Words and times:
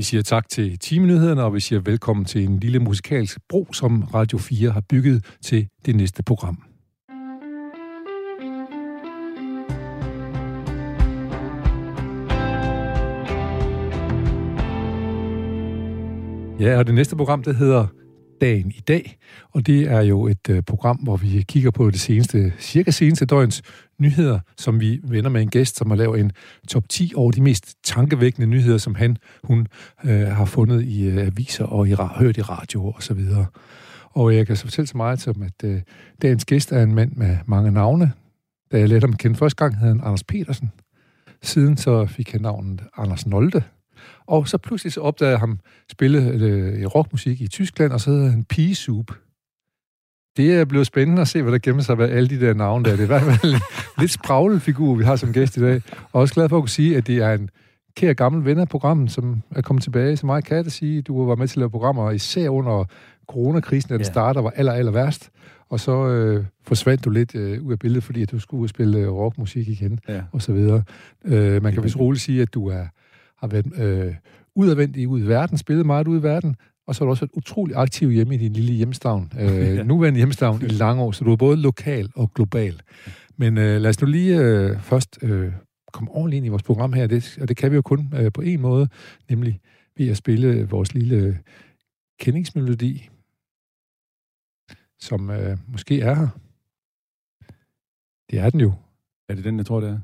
Vi 0.00 0.04
siger 0.04 0.22
tak 0.22 0.48
til 0.48 0.78
timenyhederne, 0.78 1.42
og 1.42 1.54
vi 1.54 1.60
siger 1.60 1.80
velkommen 1.80 2.24
til 2.24 2.44
en 2.44 2.58
lille 2.58 2.78
musikalsk 2.78 3.38
bro, 3.48 3.72
som 3.72 4.02
Radio 4.02 4.38
4 4.38 4.70
har 4.70 4.80
bygget 4.80 5.24
til 5.42 5.68
det 5.86 5.96
næste 5.96 6.22
program. 6.22 6.62
Ja, 16.60 16.78
og 16.78 16.86
det 16.86 16.94
næste 16.94 17.16
program, 17.16 17.42
det 17.42 17.56
hedder 17.56 17.86
Dagen 18.40 18.70
i 18.70 18.80
dag, 18.88 19.18
og 19.50 19.66
det 19.66 19.90
er 19.90 20.00
jo 20.00 20.26
et 20.26 20.48
øh, 20.50 20.62
program, 20.62 20.96
hvor 20.96 21.16
vi 21.16 21.44
kigger 21.48 21.70
på 21.70 21.90
det 21.90 22.00
seneste, 22.00 22.52
cirka 22.58 22.90
seneste 22.90 23.26
døgns 23.26 23.62
nyheder, 23.98 24.40
som 24.56 24.80
vi 24.80 25.00
vender 25.02 25.30
med 25.30 25.42
en 25.42 25.50
gæst, 25.50 25.76
som 25.76 25.90
har 25.90 25.96
lavet 25.96 26.20
en 26.20 26.32
top 26.68 26.88
10 26.88 27.12
over 27.16 27.30
de 27.30 27.40
mest 27.40 27.74
tankevækkende 27.84 28.46
nyheder, 28.46 28.78
som 28.78 28.94
han, 28.94 29.16
hun 29.44 29.66
øh, 30.04 30.26
har 30.26 30.44
fundet 30.44 30.84
i 30.84 31.06
øh, 31.06 31.26
aviser 31.26 31.64
og 31.64 31.88
i, 31.88 31.94
hørt 32.16 32.36
i 32.36 32.42
radio 32.42 32.86
og 32.86 33.02
så 33.02 33.14
videre. 33.14 33.46
Og 34.10 34.36
jeg 34.36 34.46
kan 34.46 34.56
så 34.56 34.64
fortælle 34.64 34.88
så 34.88 34.96
meget 34.96 35.20
som, 35.20 35.42
at 35.42 35.64
øh, 35.64 35.80
dagens 36.22 36.44
gæst 36.44 36.72
er 36.72 36.82
en 36.82 36.94
mand 36.94 37.12
med 37.12 37.36
mange 37.46 37.70
navne. 37.70 38.12
Da 38.72 38.78
jeg 38.78 38.88
lærte 38.88 39.04
ham 39.04 39.16
kende 39.16 39.36
første 39.36 39.56
gang, 39.56 39.78
hed 39.78 39.88
han 39.88 40.00
Anders 40.04 40.24
Petersen. 40.24 40.70
Siden 41.42 41.76
så 41.76 42.06
fik 42.06 42.32
han 42.32 42.40
navnet 42.40 42.80
Anders 42.96 43.26
Nolde, 43.26 43.62
og 44.28 44.48
så 44.48 44.58
pludselig 44.58 44.92
så 44.92 45.00
opdagede 45.00 45.30
jeg 45.30 45.40
ham 45.40 45.58
spille 45.90 46.18
øh, 46.18 46.86
rockmusik 46.86 47.40
i 47.40 47.48
Tyskland, 47.48 47.92
og 47.92 48.00
så 48.00 48.10
hedder 48.10 48.30
han 48.30 48.74
Soup. 48.74 49.12
Det 50.36 50.54
er 50.54 50.64
blevet 50.64 50.86
spændende 50.86 51.22
at 51.22 51.28
se, 51.28 51.42
hvad 51.42 51.52
der 51.52 51.58
gemmer 51.58 51.82
sig 51.82 51.98
ved 51.98 52.08
alle 52.08 52.28
de 52.28 52.40
der 52.40 52.54
navne 52.54 52.84
der. 52.84 52.90
Det 52.90 53.00
er 53.00 53.04
i 53.04 53.06
hvert 53.06 53.22
fald 53.22 53.54
en 53.54 53.60
lidt 54.00 54.10
spraglet 54.10 54.62
figur, 54.62 54.94
vi 54.94 55.04
har 55.04 55.16
som 55.16 55.32
gæst 55.32 55.56
i 55.56 55.60
dag. 55.60 55.82
Og 56.12 56.20
også 56.20 56.34
glad 56.34 56.48
for 56.48 56.56
at 56.56 56.62
kunne 56.62 56.68
sige, 56.68 56.96
at 56.96 57.06
det 57.06 57.16
er 57.16 57.32
en 57.32 57.50
kære 57.96 58.14
gammel 58.14 58.44
ven 58.44 58.58
af 58.58 58.68
programmet, 58.68 59.10
som 59.10 59.42
er 59.50 59.62
kommet 59.62 59.82
tilbage. 59.82 60.16
Så 60.16 60.26
meget 60.26 60.44
kan 60.44 60.56
jeg 60.56 60.64
da 60.64 60.70
sige, 60.70 61.02
du 61.02 61.26
var 61.26 61.34
med 61.34 61.48
til 61.48 61.54
at 61.54 61.58
lave 61.58 61.70
programmer, 61.70 62.10
især 62.10 62.48
under 62.48 62.84
coronakrisen, 63.28 63.88
da 63.88 63.94
den 63.94 64.00
ja. 64.00 64.10
starter, 64.10 64.40
var 64.40 64.50
aller, 64.50 64.72
aller 64.72 64.92
værst. 64.92 65.30
Og 65.68 65.80
så 65.80 66.06
øh, 66.06 66.44
forsvandt 66.62 67.04
du 67.04 67.10
lidt 67.10 67.34
øh, 67.34 67.62
ud 67.62 67.72
af 67.72 67.78
billedet, 67.78 68.04
fordi 68.04 68.22
at 68.22 68.30
du 68.30 68.38
skulle 68.38 68.58
ud 68.60 68.64
og 68.64 68.70
spille 68.70 68.98
øh, 68.98 69.12
rockmusik 69.12 69.68
igen, 69.68 70.00
ja. 70.08 70.22
og 70.32 70.42
så 70.42 70.52
videre. 70.52 70.82
Øh, 71.24 71.62
man 71.62 71.72
kan 71.72 71.84
vist 71.84 71.98
roligt 71.98 72.22
sige, 72.22 72.42
at 72.42 72.54
du 72.54 72.68
er 72.68 72.84
har 73.38 73.46
været 73.46 73.78
øh, 73.78 74.14
udadvendt 74.54 74.96
i 74.96 75.06
ud 75.06 75.20
i 75.20 75.26
verden, 75.26 75.58
spillet 75.58 75.86
meget 75.86 76.08
ud 76.08 76.20
i 76.20 76.22
verden, 76.22 76.56
og 76.86 76.94
så 76.94 77.00
har 77.00 77.06
du 77.06 77.10
også 77.10 77.24
været 77.24 77.36
utrolig 77.36 77.76
aktiv 77.76 78.10
hjemme 78.10 78.34
i 78.34 78.38
din 78.38 78.52
lille 78.52 78.72
hjemstavn, 78.72 79.32
øh, 79.40 79.76
ja. 79.76 79.82
nuværende 79.82 80.16
hjemstavn 80.16 80.62
i 80.62 80.68
lange 80.68 81.02
år, 81.02 81.12
så 81.12 81.24
du 81.24 81.32
er 81.32 81.36
både 81.36 81.56
lokal 81.56 82.10
og 82.14 82.34
global. 82.34 82.80
Men 83.36 83.58
øh, 83.58 83.80
lad 83.80 83.90
os 83.90 84.00
nu 84.00 84.06
lige 84.06 84.38
øh, 84.38 84.80
først 84.80 85.18
øh, 85.22 85.52
komme 85.92 86.10
ordentligt 86.10 86.36
ind 86.36 86.46
i 86.46 86.48
vores 86.48 86.62
program 86.62 86.92
her, 86.92 87.06
det, 87.06 87.38
og 87.40 87.48
det 87.48 87.56
kan 87.56 87.70
vi 87.70 87.76
jo 87.76 87.82
kun 87.82 88.12
øh, 88.16 88.32
på 88.32 88.40
en 88.40 88.60
måde, 88.60 88.88
nemlig 89.30 89.60
ved 89.96 90.08
at 90.08 90.16
spille 90.16 90.68
vores 90.68 90.94
lille 90.94 91.38
kendingsmelodi, 92.20 93.08
som 95.00 95.30
øh, 95.30 95.58
måske 95.68 96.00
er 96.00 96.14
her. 96.14 96.28
Det 98.30 98.38
er 98.38 98.50
den 98.50 98.60
jo. 98.60 98.72
Er 99.28 99.34
det 99.34 99.44
den, 99.44 99.58
jeg 99.58 99.66
tror, 99.66 99.80
det 99.80 99.90
er? 99.90 99.98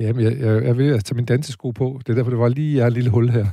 Jamen, 0.00 0.24
jeg, 0.24 0.38
jeg, 0.40 0.64
jeg 0.64 0.78
vil 0.78 1.02
tage 1.02 1.16
min 1.16 1.24
dansesko 1.24 1.70
på. 1.70 2.00
Det 2.06 2.12
er 2.12 2.14
derfor, 2.14 2.30
det 2.30 2.38
var 2.38 2.48
lige 2.48 2.76
jeg 2.76 2.86
et 2.86 2.92
lille 2.92 3.10
hul 3.10 3.28
her. 3.30 3.46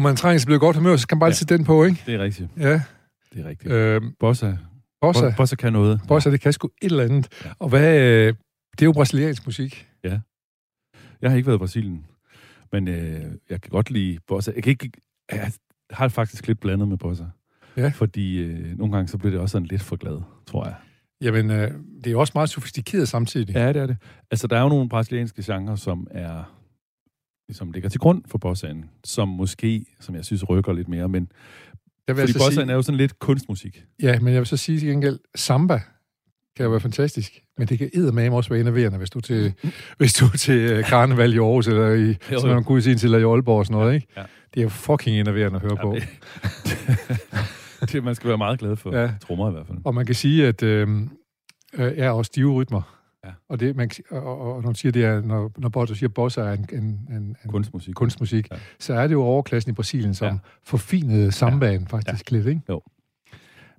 Og 0.00 0.04
man 0.04 0.16
trænger 0.16 0.38
til 0.38 0.44
at 0.44 0.46
blive 0.46 0.58
godt 0.58 0.76
humør, 0.76 0.96
så 0.96 1.08
kan 1.08 1.16
man 1.16 1.20
bare 1.20 1.28
ja. 1.28 1.34
sætte 1.34 1.56
den 1.56 1.64
på, 1.64 1.84
ikke? 1.84 2.02
Det 2.06 2.14
er 2.14 2.18
rigtigt. 2.18 2.48
Ja. 2.58 2.82
Det 3.34 3.44
er 3.44 3.48
rigtigt. 3.48 3.72
Øhm, 3.72 4.14
Bossa. 4.20 4.52
Bossa. 5.00 5.32
Bossa 5.36 5.56
kan 5.56 5.72
noget. 5.72 6.00
Bossa, 6.08 6.30
det 6.30 6.40
kan 6.40 6.52
sgu 6.52 6.70
et 6.82 6.90
eller 6.90 7.04
andet. 7.04 7.28
Ja. 7.44 7.50
Og 7.58 7.68
hvad, 7.68 8.00
øh, 8.00 8.34
det 8.72 8.82
er 8.82 8.86
jo 8.86 8.92
brasiliansk 8.92 9.46
musik. 9.46 9.88
Ja. 10.04 10.20
Jeg 11.22 11.30
har 11.30 11.36
ikke 11.36 11.46
været 11.46 11.56
i 11.56 11.58
Brasilien, 11.58 12.06
men 12.72 12.88
øh, 12.88 13.20
jeg 13.50 13.60
kan 13.60 13.70
godt 13.70 13.90
lide 13.90 14.18
Bossa. 14.28 14.52
Jeg, 14.54 14.62
kan 14.62 14.70
ikke, 14.70 14.90
jeg 15.32 15.52
har 15.90 16.08
faktisk 16.08 16.46
lidt 16.46 16.60
blandet 16.60 16.88
med 16.88 16.96
Bossa. 16.96 17.24
Ja. 17.76 17.88
Fordi 17.94 18.38
øh, 18.38 18.78
nogle 18.78 18.92
gange 18.94 19.08
så 19.08 19.18
bliver 19.18 19.30
det 19.30 19.40
også 19.40 19.52
sådan 19.52 19.68
lidt 19.68 19.82
for 19.82 19.96
glad, 19.96 20.20
tror 20.46 20.64
jeg. 20.64 20.74
Jamen, 21.20 21.50
øh, 21.50 21.70
det 21.96 22.06
er 22.06 22.10
jo 22.10 22.20
også 22.20 22.32
meget 22.34 22.50
sofistikeret 22.50 23.08
samtidig. 23.08 23.54
Ja, 23.54 23.68
det 23.68 23.82
er 23.82 23.86
det. 23.86 23.96
Altså, 24.30 24.46
der 24.46 24.56
er 24.56 24.62
jo 24.62 24.68
nogle 24.68 24.88
brasilianske 24.88 25.42
genrer, 25.46 25.76
som 25.76 26.06
er 26.10 26.59
ligesom 27.50 27.72
ligger 27.72 27.88
til 27.88 28.00
grund 28.00 28.22
for 28.26 28.38
bossaen, 28.38 28.84
som 29.04 29.28
måske, 29.28 29.84
som 30.00 30.14
jeg 30.14 30.24
synes, 30.24 30.48
rykker 30.48 30.72
lidt 30.72 30.88
mere, 30.88 31.08
men 31.08 31.32
jeg 32.08 32.16
vil 32.16 32.22
fordi 32.22 32.30
altså 32.30 32.38
bossaen 32.38 32.66
sige, 32.66 32.72
er 32.72 32.76
jo 32.76 32.82
sådan 32.82 32.96
lidt 32.96 33.18
kunstmusik. 33.18 33.84
Ja, 34.02 34.20
men 34.20 34.32
jeg 34.32 34.40
vil 34.40 34.46
så 34.46 34.56
sige 34.56 34.78
til 34.78 34.88
gengæld, 34.88 35.18
samba 35.34 35.80
kan 36.56 36.64
jo 36.64 36.70
være 36.70 36.80
fantastisk, 36.80 37.40
men 37.58 37.68
det 37.68 37.78
kan 37.78 37.90
eddermame 37.94 38.36
også 38.36 38.50
være 38.50 38.60
enerverende, 38.60 38.98
hvis 38.98 39.10
du 39.10 39.18
er 39.18 39.22
til, 39.22 39.54
hvis 39.98 40.12
du 40.12 40.24
er 40.24 40.36
til 40.36 40.58
øh, 40.58 40.84
karneval 40.84 41.34
i 41.34 41.38
Aarhus, 41.38 41.66
eller 41.66 41.94
i, 41.94 42.08
jo, 42.32 42.40
som 42.40 42.50
man 42.50 42.64
kunne 42.64 42.82
sige 42.82 42.96
til 42.96 43.12
i 43.12 43.14
Aalborg 43.14 43.58
og 43.58 43.66
sådan 43.66 43.80
noget, 43.80 43.94
ikke? 43.94 44.06
Ja. 44.16 44.22
Det 44.54 44.60
er 44.60 44.62
jo 44.62 44.68
fucking 44.68 45.16
enerverende 45.16 45.56
at 45.56 45.62
høre 45.62 45.76
ja, 45.76 45.82
på. 45.82 45.94
Det, 47.80 47.88
det, 47.92 48.04
man 48.04 48.14
skal 48.14 48.28
være 48.28 48.38
meget 48.38 48.58
glad 48.58 48.76
for. 48.76 48.96
Ja. 48.96 49.10
Trommer 49.26 49.48
i 49.48 49.52
hvert 49.52 49.66
fald. 49.66 49.78
Og 49.84 49.94
man 49.94 50.06
kan 50.06 50.14
sige, 50.14 50.46
at 50.46 50.62
øh, 50.62 50.88
øh, 51.74 51.92
er 51.96 52.10
også 52.10 52.28
stive 52.28 52.52
rytmer 52.52 52.99
Ja. 53.24 53.30
Og, 53.48 53.60
det, 53.60 53.76
man, 53.76 53.90
og, 54.10 54.54
og 54.54 54.62
når, 54.62 54.72
siger, 54.72 54.92
det 54.92 55.04
er, 55.04 55.20
når, 55.20 55.52
når 55.58 55.68
Botter 55.68 55.94
siger, 55.94 56.08
bossa 56.08 56.40
er 56.40 56.52
en, 56.52 56.66
en, 56.72 56.82
en, 56.82 57.16
en 57.16 57.36
kunstmusik, 57.48 57.94
kunstmusik 57.94 58.50
ja. 58.50 58.56
så 58.78 58.94
er 58.94 59.06
det 59.06 59.14
jo 59.14 59.22
overklassen 59.22 59.70
i 59.70 59.74
Brasilien, 59.74 60.14
som 60.14 60.32
ja. 60.32 60.38
forfinede 60.64 61.32
sambanen 61.32 61.86
ja. 61.90 61.96
faktisk 61.96 62.32
ja. 62.32 62.36
lidt, 62.36 62.46
ikke? 62.46 62.60
Jo. 62.68 62.82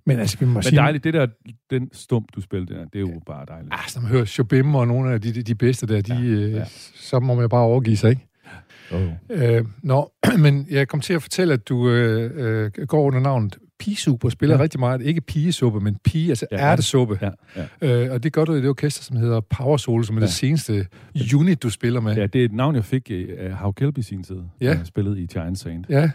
Men 0.05 0.19
altså, 0.19 0.37
vi 0.39 0.45
må 0.45 0.53
Men 0.53 0.63
sige... 0.63 0.75
dejligt, 0.75 1.03
det 1.03 1.13
der, 1.13 1.27
den 1.69 1.89
stump, 1.93 2.25
du 2.35 2.41
spillede 2.41 2.73
der, 2.73 2.85
det 2.85 2.95
er 2.95 2.99
jo 2.99 3.21
bare 3.25 3.45
dejligt. 3.45 3.73
Altså, 3.73 3.99
når 3.99 4.01
man 4.01 4.11
hører 4.11 4.25
Chopin 4.25 4.75
og 4.75 4.87
nogle 4.87 5.13
af 5.13 5.21
de, 5.21 5.33
de, 5.33 5.43
de 5.43 5.55
bedste 5.55 5.87
der, 5.87 6.01
de, 6.01 6.13
ja. 6.13 6.21
Øh, 6.21 6.51
ja. 6.51 6.65
så 6.95 7.19
må 7.19 7.35
man 7.35 7.49
bare 7.49 7.61
overgive 7.61 7.97
sig, 7.97 8.09
ikke? 8.09 8.27
Oh. 8.91 9.11
Øh, 9.29 9.65
nå, 9.83 10.11
men 10.43 10.67
jeg 10.69 10.87
kom 10.87 11.01
til 11.01 11.13
at 11.13 11.21
fortælle, 11.21 11.53
at 11.53 11.69
du 11.69 11.89
øh, 11.89 12.31
øh, 12.35 12.87
går 12.87 13.01
under 13.01 13.19
navnet 13.19 13.57
Pigesuppe 13.81 14.27
og 14.27 14.31
spiller 14.31 14.55
ja. 14.55 14.61
rigtig 14.61 14.79
meget. 14.79 15.01
Ikke 15.01 15.21
pigesuppe, 15.21 15.79
men 15.79 15.97
pige, 16.03 16.29
altså 16.29 16.45
ja, 16.51 16.57
ærtesuppe. 16.57 17.19
Ja, 17.21 17.29
ja. 17.81 18.05
Øh, 18.05 18.13
og 18.13 18.23
det 18.23 18.33
gør 18.33 18.45
du 18.45 18.53
i 18.53 18.57
det 18.57 18.69
orkester, 18.69 19.03
som 19.03 19.17
hedder 19.17 19.39
Power 19.39 19.77
Soul, 19.77 20.05
som 20.05 20.17
er 20.17 20.21
ja. 20.21 20.25
det 20.25 20.33
seneste 20.33 20.85
unit, 21.35 21.63
du 21.63 21.69
spiller 21.69 21.99
med. 21.99 22.15
Ja, 22.15 22.27
det 22.27 22.41
er 22.41 22.45
et 22.45 22.51
navn, 22.51 22.75
jeg 22.75 22.85
fik 22.85 23.11
af 23.37 23.53
Hav 23.53 23.73
Kelby 23.73 23.99
i 23.99 24.01
sin 24.01 24.23
tid, 24.23 24.39
ja. 24.61 24.69
jeg 24.69 24.81
spillede 24.85 25.21
i 25.21 25.25
Giant 25.25 25.59
Saint. 25.59 25.85
Ja, 25.89 26.11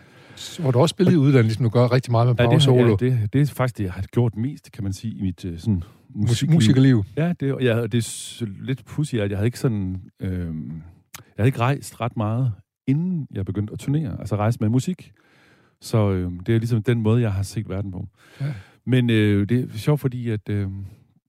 hvor 0.58 0.70
du 0.70 0.78
også 0.78 0.92
spillede 0.92 1.14
i 1.14 1.18
udlandet, 1.18 1.44
ligesom 1.44 1.64
du 1.64 1.70
gør 1.70 1.92
rigtig 1.92 2.10
meget 2.10 2.26
med 2.26 2.34
Power 2.34 2.50
ja, 2.50 2.54
det, 2.54 2.62
Solo. 2.62 2.98
Ja, 3.00 3.06
det, 3.06 3.32
det 3.32 3.40
er 3.40 3.46
faktisk 3.46 3.78
det, 3.78 3.84
jeg 3.84 3.92
har 3.92 4.02
gjort 4.02 4.36
mest, 4.36 4.72
kan 4.72 4.84
man 4.84 4.92
sige, 4.92 5.14
i 5.14 5.22
mit 5.22 5.44
øh, 5.44 5.58
sådan, 5.58 5.82
musik, 6.14 6.50
musikerliv. 6.50 7.04
Ja, 7.16 7.32
det, 7.40 7.56
ja, 7.60 7.86
det 7.86 7.94
er 7.94 8.46
lidt 8.64 8.84
pussy, 8.84 9.14
at 9.14 9.30
jeg 9.30 9.38
havde 9.38 9.46
ikke 9.46 9.58
sådan... 9.58 10.00
Øh, 10.20 10.30
jeg 10.30 11.42
havde 11.42 11.48
ikke 11.48 11.58
rejst 11.58 12.00
ret 12.00 12.16
meget, 12.16 12.52
inden 12.86 13.26
jeg 13.34 13.44
begyndte 13.44 13.72
at 13.72 13.78
turnere, 13.78 14.16
altså 14.20 14.36
rejse 14.36 14.58
med 14.60 14.68
musik. 14.68 15.12
Så 15.86 16.10
øh, 16.10 16.32
det 16.46 16.54
er 16.54 16.58
ligesom 16.58 16.82
den 16.82 17.02
måde, 17.02 17.22
jeg 17.22 17.32
har 17.32 17.42
set 17.42 17.68
verden 17.68 17.92
på. 17.92 18.06
Ja. 18.40 18.46
Men 18.86 19.10
øh, 19.10 19.48
det 19.48 19.60
er 19.74 19.78
sjovt, 19.78 20.00
fordi 20.00 20.30
at... 20.30 20.48
Øh, 20.48 20.68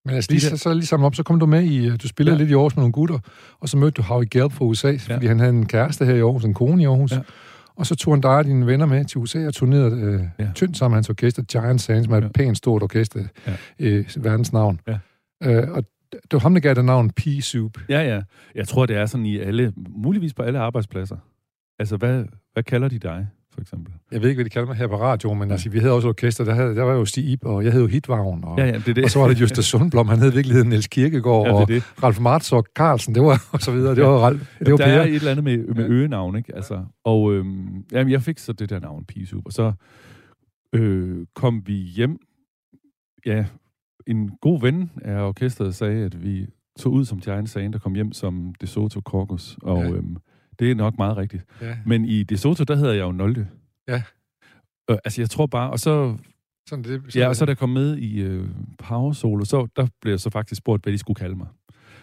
men 0.05 0.15
altså, 0.15 0.31
lige, 0.31 0.41
så, 0.41 0.57
så 0.57 0.73
ligesom 0.73 1.03
op, 1.03 1.15
så 1.15 1.23
kom 1.23 1.39
du 1.39 1.45
med 1.45 1.63
i, 1.63 1.87
øh, 1.87 1.97
du 2.01 2.07
spillede 2.07 2.35
ja. 2.35 2.39
lidt 2.41 2.51
i 2.51 2.53
Aarhus 2.53 2.75
med 2.75 2.81
nogle 2.81 2.91
gutter, 2.91 3.19
og 3.59 3.69
så 3.69 3.77
mødte 3.77 3.91
du 3.91 4.01
Howie 4.01 4.27
Gelb 4.27 4.51
fra 4.51 4.65
USA, 4.65 4.91
ja. 4.91 5.15
fordi 5.15 5.27
han 5.27 5.39
havde 5.39 5.53
en 5.53 5.65
kæreste 5.65 6.05
her 6.05 6.15
i 6.15 6.19
Aarhus, 6.19 6.43
en 6.43 6.53
kone 6.53 6.83
i 6.83 6.85
Aarhus. 6.85 7.11
Ja. 7.11 7.19
Og 7.75 7.85
så 7.85 7.95
tog 7.95 8.13
han 8.13 8.21
dig 8.21 8.37
og 8.37 8.45
dine 8.45 8.67
venner 8.67 8.85
med 8.85 9.05
til 9.05 9.17
USA 9.17 9.47
og 9.47 9.53
turnerede 9.53 10.01
øh, 10.01 10.21
ja. 10.39 10.51
tyndt 10.55 10.77
sammen 10.77 10.93
med 10.93 10.97
hans 10.97 11.09
orkester, 11.09 11.43
Giant 11.43 11.81
Sands, 11.81 12.07
er 12.07 12.11
et 12.15 12.23
ja. 12.23 12.27
pænt 12.27 12.57
stort 12.57 12.83
orkester 12.83 13.23
ja. 13.47 13.55
i 13.79 14.05
verdens 14.17 14.53
navn. 14.53 14.79
Ja. 14.87 14.97
Øh, 15.43 15.71
og 15.71 15.83
det 16.11 16.33
var 16.33 16.39
ham, 16.39 16.53
der 16.53 16.61
gav 16.61 16.73
det 16.73 16.85
navn 16.85 17.09
Pea 17.09 17.39
Soup. 17.39 17.77
Ja, 17.89 18.15
ja. 18.15 18.21
Jeg 18.55 18.67
tror, 18.67 18.85
det 18.85 18.95
er 18.95 19.05
sådan 19.05 19.25
i 19.25 19.37
alle, 19.37 19.73
muligvis 19.89 20.33
på 20.33 20.43
alle 20.43 20.59
arbejdspladser. 20.59 21.17
Altså, 21.79 21.97
hvad, 21.97 22.25
hvad 22.53 22.63
kalder 22.63 22.87
de 22.87 22.99
dig? 22.99 23.27
For 23.57 23.61
eksempel. 23.61 23.93
Jeg 24.11 24.21
ved 24.21 24.29
ikke, 24.29 24.37
hvad 24.37 24.45
de 24.45 24.49
kalder 24.49 24.67
mig 24.67 24.75
her 24.75 24.87
på 24.87 25.01
radio, 25.01 25.33
men 25.33 25.47
ja. 25.47 25.53
altså, 25.53 25.69
vi 25.69 25.79
havde 25.79 25.93
også 25.93 26.07
orkester, 26.07 26.43
der, 26.43 26.53
havde, 26.53 26.75
der 26.75 26.83
var 26.83 26.93
jo 26.93 27.05
Stig 27.05 27.29
Ip, 27.29 27.45
og 27.45 27.63
jeg 27.63 27.73
hed 27.73 27.81
jo 27.81 27.87
Hitvagn, 27.87 28.43
og, 28.43 28.57
ja, 28.57 28.65
ja, 28.65 28.71
det 28.85 28.95
det. 28.95 29.03
og 29.03 29.09
så 29.09 29.19
var 29.19 29.27
det 29.27 29.41
Justus 29.41 29.65
Sundblom, 29.65 30.07
han 30.07 30.19
hed 30.19 30.31
i 30.31 30.35
virkeligheden 30.35 30.69
Niels 30.69 30.87
Kirkegaard, 30.87 31.47
ja, 31.47 31.59
det 31.59 31.67
det. 31.67 31.83
og 31.97 32.03
Ralf 32.03 32.19
Martzog 32.19 32.65
Carlsen, 32.75 33.15
det 33.15 33.23
var 33.23 33.47
og 33.51 33.61
så 33.61 33.71
videre, 33.71 33.95
det 33.95 34.03
var, 34.03 34.09
Ralf, 34.09 34.57
det 34.59 34.71
var 34.71 34.77
Der 34.77 34.85
er 34.85 35.03
et 35.03 35.15
eller 35.15 35.31
andet 35.31 35.43
med, 35.43 35.57
med 35.57 35.89
øgenavn, 35.89 36.37
ikke? 36.37 36.55
Altså, 36.55 36.83
og 37.03 37.33
øhm, 37.33 37.83
jamen, 37.91 38.11
jeg 38.11 38.21
fik 38.21 38.37
så 38.37 38.53
det 38.53 38.69
der 38.69 38.79
navn, 38.79 39.05
Pisup, 39.05 39.45
og 39.45 39.53
så 39.53 39.73
øh, 40.73 41.25
kom 41.35 41.63
vi 41.65 41.73
hjem, 41.73 42.17
ja, 43.25 43.45
en 44.07 44.31
god 44.41 44.61
ven 44.61 44.91
af 45.01 45.27
orkestret 45.27 45.75
sagde, 45.75 46.05
at 46.05 46.23
vi 46.23 46.47
tog 46.79 46.93
ud 46.93 47.05
som 47.05 47.19
Giant 47.19 47.49
Sand 47.49 47.75
og 47.75 47.81
kom 47.81 47.95
hjem 47.95 48.11
som 48.11 48.53
De 48.61 48.67
Soto 48.67 48.99
Corcus, 48.99 49.57
og 49.61 49.83
ja. 49.83 49.91
øhm, 49.91 50.17
det 50.59 50.71
er 50.71 50.75
nok 50.75 50.97
meget 50.97 51.17
rigtigt. 51.17 51.43
Ja. 51.61 51.77
Men 51.85 52.05
i 52.05 52.23
De 52.23 52.37
Soto, 52.37 52.63
der 52.63 52.75
hedder 52.75 52.93
jeg 52.93 53.01
jo 53.01 53.11
Nolde. 53.11 53.47
Ja. 53.87 54.01
Øh, 54.89 54.97
altså, 55.05 55.21
jeg 55.21 55.29
tror 55.29 55.45
bare, 55.45 55.69
og 55.69 55.79
så 55.79 56.17
Sådan 56.69 56.83
det, 56.83 57.01
sådan 57.07 57.21
Ja, 57.21 57.27
og 57.27 57.35
så 57.35 57.43
er 57.43 57.45
der 57.45 57.55
kommet 57.55 57.83
med 57.83 57.97
i 57.97 58.21
øh, 58.21 58.49
Power 58.77 59.13
Solo, 59.13 59.45
så 59.45 59.67
der 59.75 59.87
blev 60.01 60.13
jeg 60.13 60.19
så 60.19 60.29
faktisk 60.29 60.59
spurgt, 60.59 60.83
hvad 60.83 60.93
de 60.93 60.97
skulle 60.97 61.15
kalde 61.15 61.35
mig. 61.35 61.47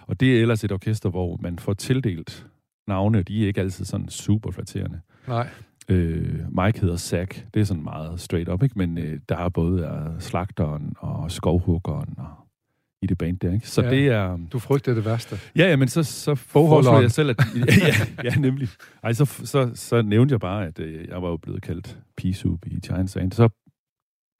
Og 0.06 0.20
det 0.20 0.36
er 0.36 0.40
ellers 0.42 0.64
et 0.64 0.72
orkester, 0.72 1.10
hvor 1.10 1.38
man 1.40 1.58
får 1.58 1.74
tildelt 1.74 2.46
navne, 2.86 3.22
de 3.22 3.42
er 3.42 3.46
ikke 3.46 3.60
altid 3.60 3.84
sådan 3.84 4.08
super 4.08 4.50
flatterende. 4.50 5.00
Nej. 5.28 5.48
Øh, 5.88 6.40
Mike 6.64 6.80
hedder 6.80 6.96
Zack, 6.96 7.46
det 7.54 7.60
er 7.60 7.64
sådan 7.64 7.82
meget 7.82 8.20
straight 8.20 8.48
up, 8.48 8.62
ikke? 8.62 8.78
men 8.78 8.98
øh, 8.98 9.20
der 9.28 9.36
er 9.36 9.48
både 9.48 9.82
uh, 10.14 10.20
slagteren 10.20 10.94
og 10.98 11.30
skovhuggeren 11.30 12.14
og 12.18 12.43
i 13.04 13.06
det 13.06 13.18
band 13.18 13.38
der, 13.38 13.52
ikke? 13.52 13.68
Så 13.68 13.82
Ja. 13.82 13.88
ja. 13.88 13.94
det 13.96 14.08
er... 14.08 14.38
Du 14.52 14.58
frygter 14.58 14.94
det 14.94 15.04
værste. 15.04 15.36
Ja, 15.56 15.68
ja, 15.68 15.76
men 15.76 15.88
så, 15.88 16.02
så 16.02 16.34
foreslog 16.34 17.02
jeg 17.02 17.10
selv, 17.10 17.30
at... 17.30 17.36
ja, 17.88 18.24
ja, 18.24 18.34
nemlig. 18.34 18.68
Ej, 19.02 19.12
så, 19.12 19.24
så, 19.24 19.70
så 19.74 20.02
nævnte 20.02 20.32
jeg 20.32 20.40
bare, 20.40 20.66
at 20.66 20.78
øh, 20.78 21.08
jeg 21.08 21.22
var 21.22 21.28
jo 21.28 21.36
blevet 21.36 21.62
kaldt 21.62 21.98
P-Soup 22.20 22.66
i 22.66 22.80
Giant 22.86 23.10
Sand. 23.10 23.32
Så 23.32 23.48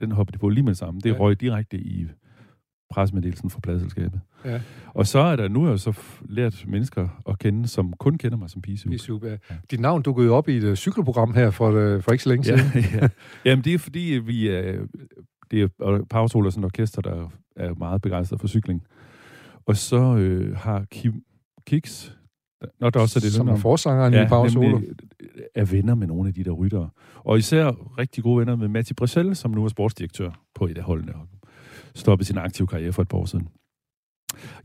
den 0.00 0.12
hoppede 0.12 0.34
de 0.36 0.38
på 0.40 0.48
lige 0.48 0.62
med 0.64 0.70
det 0.70 0.78
samme. 0.78 1.00
Det 1.00 1.10
Ja. 1.10 1.14
ja. 1.14 1.20
røg 1.20 1.40
direkte 1.40 1.76
i 1.76 2.06
pressemeddelelsen 2.90 3.50
fra 3.50 3.60
pladselskabet. 3.60 4.20
Ja. 4.44 4.60
Og 4.88 5.06
så 5.06 5.18
er 5.18 5.36
der, 5.36 5.48
nu 5.48 5.62
har 5.62 5.70
jeg 5.70 5.80
så 5.80 5.98
lært 6.28 6.64
mennesker 6.68 7.08
at 7.28 7.38
kende, 7.38 7.68
som 7.68 7.92
kun 7.92 8.18
kender 8.18 8.38
mig 8.38 8.50
som. 8.50 8.62
Det 8.62 8.94
er 8.94 8.98
super. 8.98 9.28
Ja. 9.28 9.36
Dit 9.70 9.80
navn 9.80 10.02
dukkede 10.02 10.30
op 10.30 10.48
i 10.48 10.56
et 10.56 10.64
uh, 10.64 10.74
cykelprogram 10.74 11.34
her 11.34 11.50
for, 11.50 11.94
uh, 11.94 12.02
for 12.02 12.12
ikke 12.12 12.24
så 12.24 12.28
længe 12.30 12.52
Ja, 12.52 12.56
siden. 12.58 12.84
ja. 13.00 13.08
Jamen, 13.44 13.64
det 13.64 13.74
er 13.74 13.78
fordi, 13.78 14.00
vi 14.24 14.48
er... 14.48 14.86
Det 15.50 15.62
er 15.62 16.04
Power 16.10 16.26
Soul 16.26 16.46
er 16.46 16.50
sådan 16.50 16.60
et 16.60 16.64
orkester, 16.64 17.02
der 17.02 17.32
er 17.56 17.74
meget 17.74 18.02
begejstret 18.02 18.40
for 18.40 18.48
cykling. 18.48 18.82
Og 19.66 19.76
så 19.76 20.16
øh, 20.16 20.56
har 20.56 20.84
Kim 20.90 21.24
Kiks, 21.66 22.18
Nå, 22.80 22.90
der 22.90 23.00
også 23.00 23.18
er 23.18 23.20
det 23.20 23.32
som 23.32 23.48
er 23.48 23.56
forsangeren 23.56 24.14
i 24.14 24.28
Power 24.28 24.48
Solo. 24.48 24.80
er 25.54 25.64
venner 25.64 25.94
med 25.94 26.06
nogle 26.06 26.28
af 26.28 26.34
de 26.34 26.44
der 26.44 26.50
ryttere. 26.50 26.90
Og 27.16 27.38
især 27.38 27.72
rigtig 27.98 28.24
gode 28.24 28.38
venner 28.38 28.56
med 28.56 28.68
Matti 28.68 28.94
Bressel, 28.94 29.36
som 29.36 29.50
nu 29.50 29.64
er 29.64 29.68
sportsdirektør 29.68 30.30
på 30.54 30.66
et 30.66 30.78
af 30.78 30.84
holdene, 30.84 31.14
og 31.14 31.28
stoppede 31.94 32.26
sin 32.26 32.38
aktive 32.38 32.66
karriere 32.66 32.92
for 32.92 33.02
et 33.02 33.08
par 33.08 33.18
år 33.18 33.24
siden. 33.24 33.48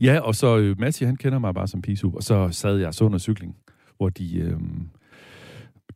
Ja, 0.00 0.18
og 0.20 0.34
så 0.34 0.58
øh, 0.58 0.80
Matti, 0.80 1.04
han 1.04 1.16
kender 1.16 1.38
mig 1.38 1.54
bare 1.54 1.68
som 1.68 1.82
pisu, 1.82 2.10
og 2.14 2.22
så 2.22 2.48
sad 2.50 2.76
jeg 2.76 2.94
så 2.94 3.04
under 3.04 3.18
cykling, 3.18 3.56
hvor 3.96 4.08
de... 4.08 4.38
Øh, 4.38 4.60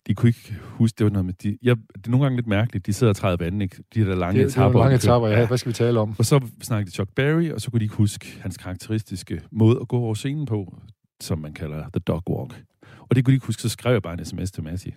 de 0.06 0.14
kunne 0.14 0.28
ikke 0.28 0.56
huske, 0.62 0.96
det 0.98 1.04
var 1.04 1.10
noget 1.10 1.24
med... 1.24 1.34
De, 1.34 1.58
jeg, 1.62 1.76
det 1.76 2.06
er 2.06 2.10
nogle 2.10 2.24
gange 2.24 2.36
lidt 2.36 2.46
mærkeligt, 2.46 2.86
de 2.86 2.92
sidder 2.92 3.10
og 3.10 3.16
træder 3.16 3.36
vandet, 3.36 3.62
ikke? 3.62 3.76
De 3.94 4.00
der 4.00 4.14
lange 4.14 4.40
Det, 4.44 4.48
det 4.48 4.56
var 4.56 4.64
etaper. 4.66 4.78
lange 4.78 4.94
etapper, 4.94 5.28
ja. 5.28 5.46
Hvad 5.46 5.58
skal 5.58 5.68
vi 5.70 5.74
tale 5.74 6.00
om? 6.00 6.14
Og 6.18 6.24
så 6.24 6.40
snakkede 6.62 6.90
de 6.90 6.94
Chuck 6.94 7.10
Berry, 7.16 7.50
og 7.50 7.60
så 7.60 7.70
kunne 7.70 7.80
de 7.80 7.84
ikke 7.84 7.94
huske 7.96 8.38
hans 8.40 8.56
karakteristiske 8.56 9.42
måde 9.52 9.78
at 9.80 9.88
gå 9.88 9.96
over 9.98 10.14
scenen 10.14 10.46
på, 10.46 10.76
som 11.20 11.38
man 11.38 11.52
kalder 11.52 11.78
the 11.82 12.00
dog 12.06 12.22
walk. 12.30 12.64
Og 12.98 13.16
det 13.16 13.24
kunne 13.24 13.32
de 13.32 13.36
ikke 13.36 13.46
huske, 13.46 13.62
så 13.62 13.68
skrev 13.68 13.92
jeg 13.92 14.02
bare 14.02 14.18
en 14.18 14.24
sms 14.24 14.52
til 14.52 14.62
Matti. 14.62 14.94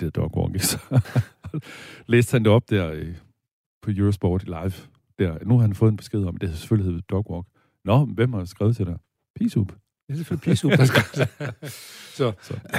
Det 0.00 0.06
er 0.06 0.10
dog 0.10 0.36
walk, 0.36 0.54
ikke? 0.54 0.66
Så 0.66 0.78
læste 2.06 2.32
han 2.34 2.44
det 2.44 2.52
op 2.52 2.70
der 2.70 2.90
øh, 2.90 3.14
på 3.82 3.90
Eurosport 3.96 4.44
live. 4.44 4.72
Der. 5.18 5.38
Nu 5.44 5.54
har 5.54 5.60
han 5.60 5.74
fået 5.74 5.90
en 5.90 5.96
besked 5.96 6.24
om, 6.24 6.36
det 6.36 6.58
selvfølgelig 6.58 6.92
hedder 6.92 7.02
dog 7.10 7.30
walk. 7.30 7.46
Nå, 7.84 8.04
hvem 8.04 8.32
har 8.32 8.44
skrevet 8.44 8.76
til 8.76 8.86
dig? 8.86 8.96
P-Soup. 9.40 9.85
Det 10.08 10.12
er 10.12 10.16
selvfølgelig 10.16 10.42
pisse 10.50 10.68
der 10.68 10.84
skal. 10.84 11.02
så, 12.16 12.32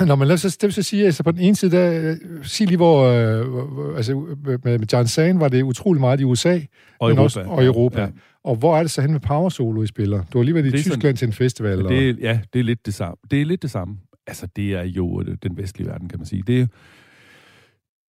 når 0.06 0.16
man 0.16 0.28
lader 0.28 0.38
så, 0.38 0.48
det 0.62 0.64
vil 0.64 0.74
så 0.74 0.82
sige, 0.84 1.06
altså 1.06 1.24
på 1.24 1.32
den 1.32 1.40
ene 1.40 1.56
side, 1.56 1.72
der, 1.72 2.12
øh, 2.12 2.46
sig 2.46 2.68
lige, 2.68 2.78
hvor, 2.78 3.04
øh, 3.04 3.98
altså 3.98 4.16
med, 4.44 4.58
med 4.80 4.88
John 4.94 5.08
Sand 5.08 5.40
var 5.40 5.48
det 5.48 5.64
utrolig 5.64 6.00
meget 6.02 6.22
i 6.22 6.24
USA, 6.24 6.60
Og 7.00 7.10
men 7.10 7.18
Europa. 7.18 7.22
også 7.24 7.42
og 7.42 7.66
Europa. 7.66 8.02
Ja. 8.02 8.08
Og 8.44 8.56
hvor 8.56 8.78
er 8.78 8.82
det 8.82 8.92
så 8.92 9.02
hen 9.02 9.12
med 9.12 9.20
Power 9.20 9.50
Solo, 9.50 9.84
I 9.84 9.88
spiller? 9.88 10.24
Du 10.34 10.38
har 10.38 10.44
lige 10.44 10.56
været 10.56 10.66
i 10.66 10.68
er 10.68 10.78
sådan- 10.78 10.92
Tyskland 10.92 11.18
til 11.18 11.26
en 11.28 11.34
festival. 11.34 11.86
og, 11.86 11.92
Det, 11.92 12.20
ja, 12.20 12.40
det 12.54 12.60
er 12.60 12.64
lidt 12.64 12.86
det 12.86 12.94
samme. 12.94 13.16
Det 13.32 13.42
er 13.42 13.46
lidt 13.46 13.62
det 13.62 13.72
samme. 13.72 13.98
Altså, 14.28 14.48
det 14.56 14.74
er 14.74 14.84
jo 14.84 15.22
øh, 15.22 15.38
den 15.44 15.58
vestlige 15.58 15.88
verden, 15.88 16.10
kan 16.10 16.20
man 16.20 16.26
sige. 16.26 16.44
Det 16.48 16.62
er, 16.62 16.68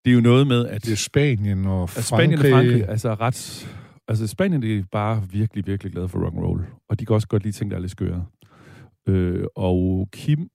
det 0.05 0.11
er 0.11 0.15
jo 0.15 0.21
noget 0.21 0.47
med, 0.47 0.67
at... 0.67 0.85
det 0.85 0.93
er 0.93 0.97
Spanien 0.97 1.67
og 1.67 1.91
Frankrig. 1.91 2.05
Spanien 2.05 2.39
og 2.39 2.45
Frankrig, 2.51 2.89
altså 2.89 3.15
ret... 3.15 3.69
Altså, 4.09 4.27
Spanien 4.27 4.63
det 4.63 4.79
er 4.79 4.83
bare 4.93 5.23
virkelig, 5.33 5.67
virkelig 5.67 5.93
glade 5.93 6.09
for 6.09 6.19
rock 6.25 6.35
and 6.35 6.43
roll. 6.45 6.65
Og 6.89 7.01
de 7.01 7.07
kan 7.07 7.15
også 7.15 7.29
godt 7.29 7.43
lide 7.43 7.57
ting, 7.57 7.71
der 7.71 7.77
er 7.77 7.81
lidt 7.81 7.91
skøre. 7.91 8.25
Øh, 9.09 9.45
og 9.57 10.09
Kim 10.13 10.49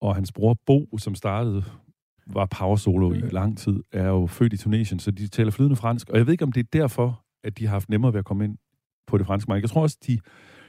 og 0.00 0.14
hans 0.14 0.32
bror 0.32 0.56
Bo, 0.66 0.98
som 0.98 1.14
startede, 1.14 1.64
var 2.26 2.46
power 2.58 2.76
solo 2.76 3.12
i 3.12 3.20
lang 3.20 3.58
tid, 3.58 3.82
er 3.92 4.08
jo 4.08 4.26
født 4.26 4.52
i 4.52 4.56
Tunesien, 4.56 4.98
så 4.98 5.10
de 5.10 5.28
taler 5.28 5.50
flydende 5.50 5.76
fransk. 5.76 6.08
Og 6.08 6.18
jeg 6.18 6.26
ved 6.26 6.32
ikke, 6.32 6.44
om 6.44 6.52
det 6.52 6.60
er 6.60 6.68
derfor, 6.72 7.24
at 7.44 7.58
de 7.58 7.66
har 7.66 7.70
haft 7.70 7.88
nemmere 7.88 8.12
ved 8.12 8.18
at 8.18 8.24
komme 8.24 8.44
ind 8.44 8.58
på 9.06 9.18
det 9.18 9.26
franske 9.26 9.48
marked. 9.48 9.62
Jeg 9.62 9.70
tror 9.70 9.82
også, 9.82 9.98
de 10.06 10.18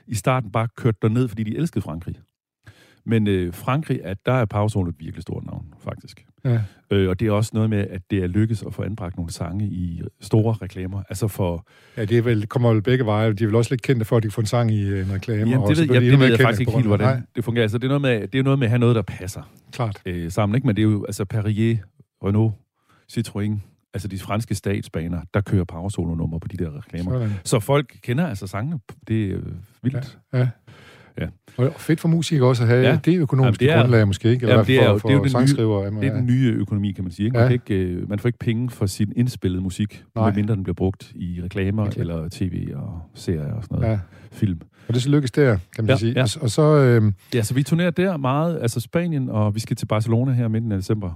i 0.07 0.15
starten 0.15 0.51
bare 0.51 0.67
kørte 0.77 0.97
derned, 1.01 1.27
fordi 1.27 1.43
de 1.43 1.57
elskede 1.57 1.81
Frankrig. 1.81 2.15
Men 3.05 3.27
øh, 3.27 3.53
Frankrig, 3.53 4.05
at 4.05 4.25
der 4.25 4.33
er 4.33 4.45
power 4.45 4.67
solo 4.67 4.89
et 4.89 4.99
virkelig 4.99 5.21
stort 5.21 5.45
navn, 5.45 5.73
faktisk. 5.79 6.25
Ja. 6.45 6.59
Øh, 6.91 7.09
og 7.09 7.19
det 7.19 7.27
er 7.27 7.31
også 7.31 7.51
noget 7.53 7.69
med, 7.69 7.87
at 7.89 8.01
det 8.11 8.23
er 8.23 8.27
lykkes 8.27 8.63
at 8.63 8.73
få 8.73 8.83
anbragt 8.83 9.17
nogle 9.17 9.31
sange 9.31 9.65
i 9.65 10.01
store 10.21 10.55
reklamer. 10.61 11.03
Altså 11.09 11.27
for... 11.27 11.67
Ja, 11.97 12.05
det 12.05 12.17
er 12.17 12.21
vel, 12.21 12.47
kommer 12.47 12.73
vel 12.73 12.81
begge 12.81 13.05
veje. 13.05 13.33
De 13.33 13.43
er 13.43 13.47
vel 13.47 13.55
også 13.55 13.71
lidt 13.71 13.81
kendte 13.81 14.05
for, 14.05 14.17
at 14.17 14.23
de 14.23 14.27
kan 14.27 14.31
få 14.31 14.41
en 14.41 14.47
sang 14.47 14.71
i 14.71 14.81
øh, 14.83 15.07
en 15.07 15.13
reklame. 15.13 15.39
Jamen, 15.39 15.53
og 15.53 15.61
det 15.61 15.69
ved, 15.69 15.75
selvfølgelig 15.75 15.93
jeg, 15.93 15.97
endnu 15.97 16.11
det 16.11 16.19
mere 16.19 16.29
ved 16.29 16.37
jeg 16.37 16.45
faktisk 16.45 16.59
ikke 16.59 16.71
helt, 16.71 16.87
hvordan 16.87 17.27
det 17.35 17.43
fungerer. 17.43 17.63
Altså, 17.63 17.77
det, 17.77 17.83
er 17.83 17.99
noget 17.99 18.01
med, 18.01 18.27
det 18.27 18.39
er 18.39 18.43
noget 18.43 18.59
med 18.59 18.65
at 18.67 18.69
have 18.69 18.79
noget, 18.79 18.95
der 18.95 19.01
passer 19.01 19.41
Nej, 19.41 19.71
klart. 19.71 20.01
øh, 20.05 20.31
sammen. 20.31 20.55
Ikke? 20.55 20.67
Men 20.67 20.75
det 20.75 20.81
er 20.81 20.89
jo 20.89 21.05
altså 21.05 21.25
Perrier, 21.25 21.77
Renault, 22.25 22.53
Citroën, 23.11 23.59
altså 23.93 24.07
de 24.07 24.19
franske 24.19 24.55
statsbaner, 24.55 25.21
der 25.33 25.41
kører 25.41 25.63
power 25.63 25.89
solo 25.89 26.15
nummer 26.15 26.39
på 26.39 26.47
de 26.47 26.57
der 26.57 26.77
reklamer. 26.77 27.11
Sådan. 27.11 27.33
Så 27.43 27.59
folk 27.59 27.95
kender 28.01 28.27
altså 28.27 28.47
sangene. 28.47 28.79
Det 29.07 29.31
er 29.31 29.37
vildt. 29.83 30.19
Ja. 30.33 30.39
Ja. 30.39 30.47
Og 31.57 31.73
fedt 31.77 31.99
for 31.99 32.07
musikere 32.07 32.47
også 32.47 32.63
at 32.63 32.69
have 32.69 32.81
ja. 32.83 32.89
Ja. 32.89 32.99
det 33.05 33.17
økonomiske 33.17 33.65
Jamen, 33.65 33.73
det 33.73 33.77
er- 33.77 33.81
grundlag 33.81 34.07
måske, 34.07 34.29
ikke? 34.29 34.43
Eller 34.43 34.53
Jamen, 34.53 34.67
det 34.67 34.75
er 34.83 34.87
for, 34.91 34.97
for 34.97 35.07
det 35.07 35.13
er 35.13 35.17
jo 35.17 35.23
den 35.23 35.25
nye- 35.25 35.31
sangskriver. 35.31 35.89
Det 35.89 36.07
er 36.07 36.13
den 36.15 36.25
nye 36.25 36.53
økonomi, 36.57 36.91
kan 36.91 37.03
man 37.03 37.11
sige. 37.11 37.25
Ikke? 37.25 37.33
Man, 37.37 37.41
Ja. 37.43 37.47
kan 37.47 37.53
ikke, 37.53 37.83
øh, 37.85 38.09
man 38.09 38.19
får 38.19 38.29
ikke 38.29 38.39
penge 38.39 38.69
for 38.69 38.85
sin 38.85 39.13
indspillede 39.15 39.63
musik, 39.63 40.03
Nej. 40.15 40.25
medmindre 40.25 40.55
den 40.55 40.63
bliver 40.63 40.73
brugt 40.75 41.11
i 41.15 41.39
reklamer 41.43 41.83
Virkelig. 41.83 42.01
eller 42.01 42.27
tv 42.31 42.67
og 42.75 43.01
serier 43.15 43.53
og 43.53 43.63
sådan 43.63 43.77
noget. 43.79 43.91
Ja. 43.93 43.99
Film. 44.31 44.61
Og 44.87 44.93
det 44.93 45.03
så 45.03 45.09
lykkes 45.09 45.31
der, 45.31 45.57
kan 45.75 45.83
man 45.83 45.89
Ja, 45.89 45.97
sige. 45.97 46.13
ja. 46.13 46.21
Og, 46.23 46.29
og 46.41 46.49
så, 46.49 46.61
øh, 46.77 47.11
Ja, 47.33 47.41
så 47.43 47.53
vi 47.53 47.63
turnerer 47.63 47.91
der 47.91 48.17
meget, 48.17 48.59
altså 48.61 48.79
Spanien, 48.79 49.29
og 49.29 49.55
vi 49.55 49.59
skal 49.59 49.75
til 49.75 49.85
Barcelona 49.85 50.31
her 50.31 50.47
midten 50.47 50.71
af 50.71 50.77
december 50.77 51.07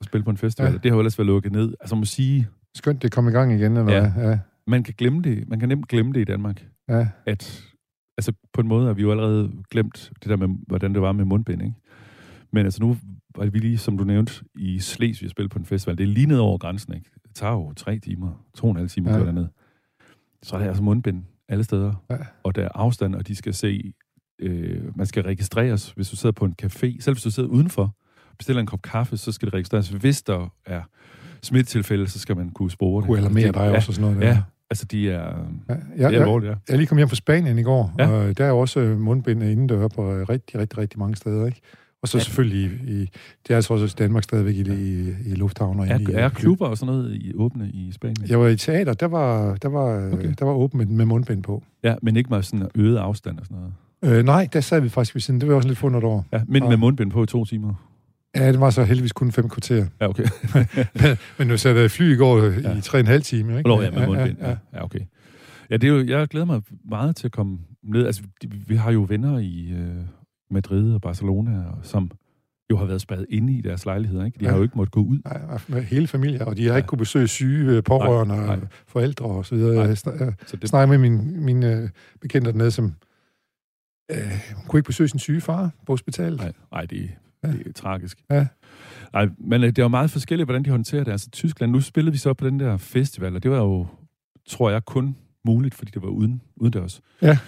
og 0.00 0.04
spille 0.04 0.24
på 0.24 0.30
en 0.30 0.36
festival. 0.36 0.66
Ja. 0.66 0.72
Ja. 0.72 0.78
Det 0.82 0.90
har 0.90 0.96
jo 0.96 1.00
ellers 1.00 1.18
været 1.18 1.26
lukket 1.26 1.52
ned. 1.52 1.74
Altså 1.80 1.94
må 1.96 2.04
sige, 2.04 2.46
skønt, 2.74 3.02
det 3.02 3.12
kom 3.12 3.28
i 3.28 3.30
gang 3.30 3.52
igen. 3.52 3.76
Eller 3.76 3.92
Ja. 3.92 4.28
ja. 4.30 4.38
man 4.66 4.82
kan 4.82 4.94
glemme 4.98 5.22
det. 5.22 5.48
Man 5.48 5.60
kan 5.60 5.68
nemt 5.68 5.88
glemme 5.88 6.12
det 6.12 6.20
i 6.20 6.24
Danmark. 6.24 6.64
Ja. 6.88 7.06
At, 7.26 7.62
altså 8.18 8.32
på 8.52 8.60
en 8.60 8.68
måde 8.68 8.86
har 8.86 8.92
vi 8.94 9.02
jo 9.02 9.10
allerede 9.10 9.52
glemt 9.70 10.12
det 10.22 10.28
der 10.30 10.36
med, 10.36 10.48
hvordan 10.66 10.94
det 10.94 11.02
var 11.02 11.12
med 11.12 11.24
mundbind, 11.24 11.62
ikke? 11.62 11.74
Men 12.52 12.64
altså 12.64 12.82
nu 12.82 12.96
var 13.36 13.46
vi 13.46 13.58
lige, 13.58 13.78
som 13.78 13.98
du 13.98 14.04
nævnte, 14.04 14.32
i 14.54 14.78
Slesvig 14.78 15.30
spille 15.30 15.48
på 15.48 15.58
en 15.58 15.64
festival. 15.64 15.98
Det 15.98 16.04
er 16.04 16.08
lige 16.08 16.26
ned 16.26 16.38
over 16.38 16.58
grænsen, 16.58 16.94
ikke? 16.94 17.10
Det 17.22 17.34
tager 17.34 17.52
jo 17.52 17.72
tre 17.72 17.98
timer, 17.98 18.44
to 18.54 18.64
og 18.66 18.70
en 18.70 18.76
halv 18.76 18.88
time 18.88 19.10
Ja. 19.10 19.18
derned. 19.18 19.46
Så 20.42 20.56
er 20.56 20.60
der 20.60 20.66
altså 20.68 20.82
mundbind 20.82 21.24
alle 21.48 21.64
steder. 21.64 22.04
Ja. 22.10 22.16
Og 22.42 22.54
der 22.54 22.62
er 22.64 22.68
afstand, 22.74 23.14
og 23.14 23.26
de 23.28 23.34
skal 23.36 23.54
se, 23.54 23.92
øh, 24.38 24.96
man 24.96 25.06
skal 25.06 25.22
registreres, 25.22 25.90
hvis 25.90 26.10
du 26.10 26.16
sidder 26.16 26.32
på 26.32 26.44
en 26.44 26.54
café. 26.62 27.00
Selv 27.00 27.14
hvis 27.14 27.22
du 27.22 27.30
sidder 27.30 27.48
udenfor, 27.48 27.96
bestiller 28.38 28.60
en 28.60 28.66
kop 28.66 28.82
kaffe, 28.82 29.16
så 29.16 29.32
skal 29.32 29.46
det 29.46 29.54
registreres. 29.54 29.88
Hvis 29.88 30.22
der 30.22 30.48
er 30.66 30.82
smittetilfælde, 31.42 32.08
så 32.08 32.18
skal 32.18 32.36
man 32.36 32.50
kunne 32.50 32.70
spore 32.70 33.02
det. 33.02 33.06
Kunne 33.08 33.18
alarmere 33.18 33.46
Det- 33.46 33.54
dig 33.54 33.60
ja, 33.60 33.74
også 33.76 33.90
og 33.90 33.94
sådan 33.94 34.10
noget. 34.10 34.22
der. 34.22 34.28
Ja, 34.28 34.42
altså 34.70 34.84
de 34.84 35.10
er... 35.10 35.22
Ja, 35.68 35.74
Det 35.74 35.80
ja, 35.98 36.04
er 36.06 36.10
ja, 36.10 36.18
alvorligt, 36.20 36.50
ja. 36.50 36.56
jeg 36.68 36.76
lige 36.78 36.86
kommet 36.86 37.00
hjem 37.00 37.08
fra 37.08 37.16
Spanien 37.16 37.58
i 37.58 37.62
går, 37.62 37.94
Ja. 37.98 38.08
og 38.08 38.38
der 38.38 38.44
er 38.44 38.52
også 38.52 38.80
øh, 38.80 38.98
mundbind 39.00 39.42
indendør 39.42 39.88
på 39.88 40.12
øh, 40.12 40.28
rigtig, 40.28 40.58
rigtig, 40.60 40.78
rigtig 40.78 40.98
mange 40.98 41.16
steder, 41.16 41.46
ikke? 41.46 41.60
Og 42.02 42.08
så 42.08 42.18
Ja. 42.18 42.22
selvfølgelig 42.24 42.70
i, 42.88 42.92
i 42.92 43.00
det 43.46 43.50
er 43.50 43.56
altså 43.56 43.74
også 43.74 43.94
Danmark 43.98 44.22
stadigvæk 44.24 44.54
i, 44.54 44.60
i, 44.60 45.08
i 45.26 45.34
lufthavn 45.34 45.80
og 45.80 45.86
Er, 45.88 45.98
i, 45.98 46.06
er 46.12 46.28
klubber 46.28 46.66
og 46.66 46.78
sådan 46.78 46.94
noget 46.94 47.14
i, 47.14 47.32
åbne 47.34 47.68
i 47.68 47.92
Spanien? 47.92 48.28
Jeg 48.28 48.40
var 48.40 48.46
i 48.48 48.56
teater, 48.56 48.92
der 48.94 49.06
var, 49.06 49.54
der 49.56 49.68
var, 49.68 50.12
okay. 50.12 50.34
Der 50.38 50.44
var 50.44 50.52
åbent 50.52 50.78
med, 50.88 50.96
med 50.96 51.04
mundbind 51.04 51.42
på. 51.42 51.62
Ja, 51.82 51.94
men 52.02 52.16
ikke 52.16 52.30
med 52.30 52.42
sådan 52.42 52.68
øget 52.74 52.96
afstand 52.96 53.38
og 53.38 53.44
sådan 53.46 53.56
noget. 54.02 54.18
Øh, 54.18 54.24
nej, 54.24 54.48
der 54.52 54.60
sad 54.60 54.80
vi 54.80 54.88
faktisk 54.88 55.14
ved 55.14 55.20
siden. 55.20 55.40
Det 55.40 55.46
var 55.48 55.52
jeg 55.52 55.56
også 55.56 55.68
lidt 55.68 55.78
fundet 55.78 56.04
over. 56.04 56.22
Ja, 56.32 56.40
men 56.48 56.62
Ah. 56.62 56.68
med 56.68 56.76
mundbind 56.76 57.10
på 57.10 57.22
i 57.22 57.26
to 57.26 57.44
timer. 57.44 57.74
Ja, 58.36 58.52
det 58.52 58.60
var 58.60 58.70
så 58.70 58.84
heldigvis 58.84 59.12
kun 59.12 59.32
fem 59.32 59.48
kvarter. 59.48 59.86
Ja, 60.00 60.08
okay. 60.08 60.26
Men 61.38 61.48
nu 61.48 61.56
satte 61.56 61.80
jeg 61.80 61.90
fly 61.90 62.12
i 62.12 62.16
går 62.16 62.38
ja. 62.42 62.50
Ja. 62.70 62.78
i 62.78 62.80
tre 62.80 62.96
og 62.98 63.00
en 63.00 63.06
halv 63.06 63.22
time, 63.22 63.58
ikke? 63.58 63.68
Nå, 63.68 63.82
ja, 63.82 63.90
med 63.90 64.06
mundbind. 64.06 64.38
Ja, 64.38 64.48
ja. 64.50 64.56
Ja, 64.74 64.84
okay. 64.84 65.00
Ja, 65.70 65.76
det 65.76 65.84
er 65.84 65.92
jo, 65.92 66.04
jeg 66.06 66.28
glæder 66.28 66.46
mig 66.46 66.62
meget 66.90 67.16
til 67.16 67.26
at 67.26 67.32
komme 67.32 67.58
ned. 67.82 68.06
Altså, 68.06 68.22
vi 68.66 68.76
har 68.76 68.92
jo 68.92 69.06
venner 69.08 69.38
i 69.38 69.72
øh, 69.72 69.96
Madrid 70.50 70.94
og 70.94 71.00
Barcelona, 71.00 71.58
og 71.70 71.78
som 71.82 72.10
jo 72.70 72.76
har 72.76 72.84
været 72.84 73.00
spadet 73.00 73.26
inde 73.30 73.52
i 73.52 73.60
deres 73.60 73.84
lejligheder. 73.86 74.24
Ikke? 74.24 74.38
De 74.38 74.44
Ja. 74.44 74.50
har 74.50 74.56
jo 74.56 74.62
ikke 74.62 74.76
måttet 74.78 74.92
gå 74.92 75.00
ud. 75.00 75.18
Nej, 75.24 75.58
med 75.68 75.82
hele 75.82 76.06
familien, 76.06 76.42
og 76.42 76.56
de 76.56 76.64
har 76.64 76.70
Ja. 76.70 76.76
ikke 76.76 76.86
kunne 76.86 76.98
besøge 76.98 77.28
syge 77.28 77.76
øh, 77.76 77.82
pårørende, 77.82 78.34
Nej, 78.36 78.46
nej, 78.46 78.56
nej. 78.56 78.66
forældre 78.86 79.26
og 79.26 79.46
så 79.46 79.54
videre. 79.54 79.74
Nej. 79.74 79.82
Jeg 79.82 80.20
jeg 80.20 80.32
Så 80.46 80.56
det, 80.56 80.68
snakkede 80.68 80.98
med 80.98 81.10
min, 81.10 81.44
min 81.44 81.62
øh, 81.62 81.88
bekendte 82.20 82.50
dernede, 82.52 82.70
som 82.70 82.94
øh, 84.10 84.16
hun 84.56 84.64
kunne 84.68 84.78
ikke 84.78 84.86
besøge 84.86 85.08
sin 85.08 85.18
syge 85.18 85.40
far 85.40 85.70
på 85.86 85.92
hospitalet. 85.92 86.40
nej, 86.40 86.52
nej, 86.72 86.84
det, 86.86 87.10
Ja. 87.46 87.52
det 87.52 87.66
er 87.66 87.72
tragisk. 87.72 88.24
Ja. 88.30 88.46
Nej, 89.12 89.28
men 89.38 89.62
øh, 89.62 89.68
det 89.68 89.78
er 89.78 89.82
jo 89.82 89.88
meget 89.88 90.10
forskelligt, 90.10 90.46
hvordan 90.46 90.62
de 90.62 90.70
håndterer 90.70 91.04
det. 91.04 91.12
Altså, 91.12 91.30
Tyskland, 91.30 91.72
nu 91.72 91.80
spillede 91.80 92.12
vi 92.12 92.18
så 92.18 92.34
på 92.34 92.46
den 92.46 92.60
der 92.60 92.76
festival, 92.76 93.36
og 93.36 93.42
det 93.42 93.50
var 93.50 93.56
jo, 93.58 93.86
tror 94.48 94.70
jeg, 94.70 94.84
kun 94.84 95.16
muligt, 95.44 95.74
fordi 95.74 95.90
det 95.90 96.02
var 96.02 96.08
uden, 96.08 96.42
udendørs. 96.56 97.00
Ja. 97.22 97.38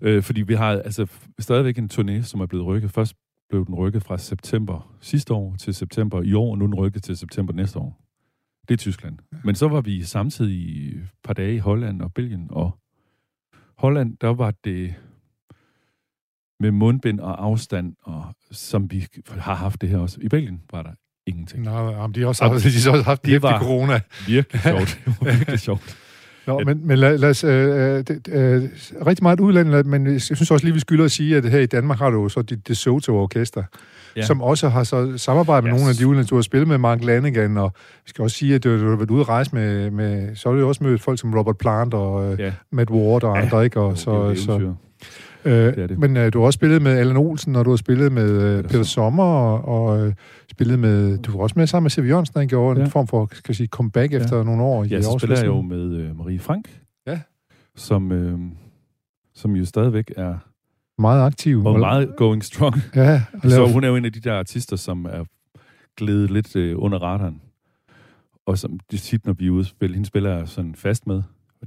Øh, 0.00 0.22
fordi 0.22 0.42
vi 0.42 0.54
har 0.54 0.70
altså 0.70 1.06
stadigvæk 1.38 1.78
en 1.78 1.90
turné, 1.92 2.22
som 2.22 2.40
er 2.40 2.46
blevet 2.46 2.66
rykket. 2.66 2.90
Først 2.90 3.14
blev 3.48 3.66
den 3.66 3.74
rykket 3.74 4.02
fra 4.02 4.18
september 4.18 4.96
sidste 5.00 5.34
år 5.34 5.56
til 5.58 5.74
september 5.74 6.22
i 6.22 6.34
år, 6.34 6.50
og 6.50 6.58
nu 6.58 6.64
er 6.64 6.68
den 6.68 6.74
rykket 6.74 7.02
til 7.02 7.16
september 7.16 7.52
næste 7.52 7.78
år. 7.78 8.02
Det 8.68 8.74
er 8.74 8.78
Tyskland. 8.78 9.18
Men 9.44 9.54
så 9.54 9.68
var 9.68 9.80
vi 9.80 10.02
samtidig 10.02 10.88
et 10.88 11.08
par 11.24 11.32
dage 11.32 11.54
i 11.54 11.58
Holland 11.58 12.02
og 12.02 12.14
Belgien, 12.14 12.46
og 12.50 12.78
Holland, 13.78 14.16
der 14.20 14.28
var 14.28 14.50
det 14.64 14.94
med 16.60 16.70
mundbind 16.70 17.20
og 17.20 17.44
afstand, 17.44 17.92
og 18.02 18.24
som 18.50 18.90
vi 18.90 19.06
har 19.28 19.54
haft 19.54 19.80
det 19.80 19.88
her 19.88 19.98
også. 19.98 20.18
I 20.22 20.28
Belgien 20.28 20.60
var 20.72 20.82
der 20.82 20.90
ingenting. 21.26 21.62
Nej, 21.62 21.74
jamen, 21.74 22.14
de 22.14 22.20
har 22.20 22.26
også 22.26 22.44
haft, 22.44 22.64
de 22.64 22.70
har 22.70 22.90
også 22.90 23.02
haft 23.02 23.24
det 23.24 23.42
var 23.42 23.58
corona. 23.58 24.00
virkelig 24.26 24.62
sjovt. 24.62 25.00
Det 25.04 25.14
var 25.20 25.32
virkelig 25.32 25.60
sjovt. 25.60 25.96
Nå, 26.46 26.60
men, 26.64 26.86
men 26.86 26.98
lad, 26.98 27.18
lad 27.18 27.30
os... 27.30 27.44
Øh, 27.44 27.50
det, 28.08 28.28
øh, 28.28 28.62
rigtig 29.06 29.22
meget 29.22 29.40
udlandet, 29.40 29.86
men 29.86 30.06
jeg 30.06 30.20
synes 30.20 30.50
også 30.50 30.66
lige, 30.66 30.74
vi 30.74 30.80
skylder 30.80 31.04
at 31.04 31.10
sige, 31.10 31.36
at 31.36 31.50
her 31.50 31.58
i 31.58 31.66
Danmark 31.66 31.98
har 31.98 32.10
du 32.10 32.22
jo 32.22 32.28
så 32.28 32.42
dit 32.42 32.68
De 32.68 32.74
Soto 32.74 33.16
Orkester, 33.16 33.62
ja. 34.16 34.22
som 34.22 34.42
også 34.42 34.68
har 34.68 34.84
så 34.84 35.18
samarbejdet 35.18 35.64
med 35.64 35.72
yes. 35.72 35.80
nogle 35.80 35.90
af 35.90 35.96
de 35.96 36.06
udlandet, 36.06 36.30
du 36.30 36.34
har 36.34 36.42
spillet 36.42 36.68
med 36.68 36.78
Mark 36.78 37.04
Lanigan, 37.04 37.56
og 37.56 37.72
vi 38.04 38.08
skal 38.08 38.22
også 38.22 38.36
sige, 38.36 38.54
at 38.54 38.64
du, 38.64 38.80
du 38.80 38.90
har 38.90 38.96
været 38.96 39.10
ude 39.10 39.20
at 39.20 39.28
rejse 39.28 39.54
med, 39.54 39.90
med... 39.90 40.36
Så 40.36 40.48
har 40.48 40.54
du 40.54 40.60
jo 40.60 40.68
også 40.68 40.84
mødt 40.84 41.00
folk 41.00 41.20
som 41.20 41.34
Robert 41.34 41.58
Plant 41.58 41.94
og 41.94 42.32
øh, 42.32 42.40
ja. 42.40 42.52
Matt 42.72 42.90
Ward 42.90 43.24
og 43.24 43.38
andre, 43.38 43.64
ikke? 43.64 43.80
Og 43.80 43.98
så, 43.98 44.34
så, 44.34 44.74
Øh, 45.46 45.52
det 45.52 45.78
er 45.78 45.86
det. 45.86 45.98
Men 45.98 46.16
øh, 46.16 46.32
du 46.32 46.38
har 46.38 46.46
også 46.46 46.56
spillet 46.56 46.82
med 46.82 46.92
Allan 46.92 47.16
Olsen, 47.16 47.56
og 47.56 47.64
du 47.64 47.70
har 47.70 47.76
spillet 47.76 48.12
med 48.12 48.30
øh, 48.30 48.64
Peter 48.64 48.82
Sommer, 48.82 49.24
og, 49.24 49.64
og 49.64 50.06
øh, 50.06 50.14
spillet 50.50 50.78
med... 50.78 51.18
Du 51.18 51.32
var 51.32 51.38
også 51.38 51.54
med 51.58 51.66
sammen 51.66 51.84
med 51.84 51.90
Siv 51.90 52.04
Jørgensen, 52.04 52.40
der 52.40 52.46
gjorde 52.46 52.80
ja. 52.80 52.84
en 52.84 52.90
form 52.90 53.06
for, 53.06 53.28
skal 53.32 53.48
jeg 53.48 53.56
sige, 53.56 53.66
comeback 53.66 54.12
ja. 54.12 54.18
efter 54.18 54.42
nogle 54.42 54.62
år. 54.62 54.84
Ja, 54.84 54.98
i 54.98 55.02
så 55.02 55.18
spiller 55.18 55.38
jeg 55.38 55.46
jo 55.46 55.60
med 55.60 55.94
øh, 55.96 56.18
Marie 56.18 56.38
Frank, 56.38 56.80
ja. 57.06 57.20
som, 57.76 58.12
øh, 58.12 58.38
som 59.34 59.56
jo 59.56 59.64
stadigvæk 59.64 60.12
er... 60.16 60.34
Meget 60.98 61.26
aktiv. 61.26 61.66
Og 61.66 61.78
meget 61.78 62.16
going 62.16 62.44
strong. 62.44 62.74
Ja. 62.94 63.22
Så 63.48 63.72
hun 63.72 63.84
er 63.84 63.88
jo 63.88 63.96
en 63.96 64.04
af 64.04 64.12
de 64.12 64.20
der 64.20 64.38
artister, 64.38 64.76
som 64.76 65.04
er 65.04 65.24
glædet 65.96 66.30
lidt 66.30 66.56
øh, 66.56 66.74
under 66.78 66.98
radaren. 66.98 67.40
Og 68.46 68.58
som 68.58 68.78
det 68.90 69.00
tit, 69.00 69.26
når 69.26 69.32
vi 69.32 69.46
er 69.46 69.50
ude 69.50 69.64
spille, 69.64 69.94
hende 69.94 70.06
spiller 70.06 70.36
jeg 70.36 70.48
sådan 70.48 70.74
fast 70.74 71.06
med 71.06 71.22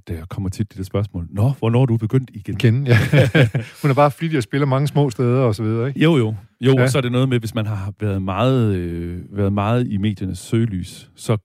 der 0.07 0.25
kommer 0.25 0.49
tit 0.49 0.77
det 0.77 0.85
spørgsmål. 0.85 1.27
Nå, 1.29 1.51
hvornår 1.59 1.81
er 1.81 1.85
du 1.85 1.97
begyndt 1.97 2.31
igen? 2.33 2.53
Igen, 2.53 2.87
ja. 2.87 2.97
Hun 3.81 3.91
er 3.91 3.93
bare 3.95 4.11
flittig 4.11 4.37
og 4.37 4.43
spiller 4.43 4.67
mange 4.67 4.87
små 4.87 5.09
steder 5.09 5.41
og 5.41 5.55
så 5.55 5.63
videre, 5.63 5.87
ikke? 5.87 5.99
Jo, 5.99 6.17
jo. 6.17 6.35
Jo, 6.61 6.73
ja. 6.73 6.83
og 6.83 6.89
så 6.89 6.97
er 6.97 7.01
det 7.01 7.11
noget 7.11 7.29
med, 7.29 7.39
hvis 7.39 7.55
man 7.55 7.65
har 7.65 7.93
været 7.99 8.21
meget, 8.21 8.75
øh, 8.75 9.21
været 9.31 9.53
meget 9.53 9.87
i 9.87 9.97
mediernes 9.97 10.39
søgelys, 10.39 11.09
så 11.15 11.37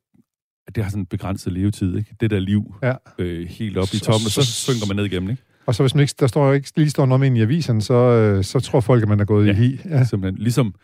det 0.75 0.83
har 0.85 0.91
sådan 0.91 1.03
en 1.03 1.07
begrænset 1.07 1.53
levetid, 1.53 1.97
ikke? 1.97 2.15
Det 2.21 2.31
der 2.31 2.39
liv 2.39 2.75
ja. 2.83 2.95
øh, 3.19 3.49
helt 3.49 3.77
op 3.77 3.89
i 3.95 3.99
toppen, 3.99 4.31
så, 4.31 4.31
så, 4.31 4.47
så 4.47 4.53
synker 4.53 4.87
man 4.87 4.97
ned 4.97 5.05
igennem, 5.05 5.31
ikke? 5.31 5.43
Og 5.67 5.75
så 5.75 5.83
hvis 5.83 5.95
man 5.95 6.03
ikke, 6.03 6.15
der 6.21 6.27
står 6.27 6.53
ikke 6.53 6.73
lige 6.77 6.91
står 6.91 7.07
noget 7.07 7.27
ind 7.27 7.39
i 7.39 7.41
avisen, 7.41 7.81
så, 7.81 7.95
øh, 7.95 8.45
så 8.45 8.61
tror 8.61 8.81
folk, 8.81 9.03
at 9.03 9.09
man 9.09 9.21
er 9.21 9.25
gået 9.25 9.47
ja, 9.47 9.53
i 9.53 9.55
hi. 9.55 9.81
Ja, 9.85 10.05
simpelthen. 10.05 10.43
Ligesom, 10.43 10.75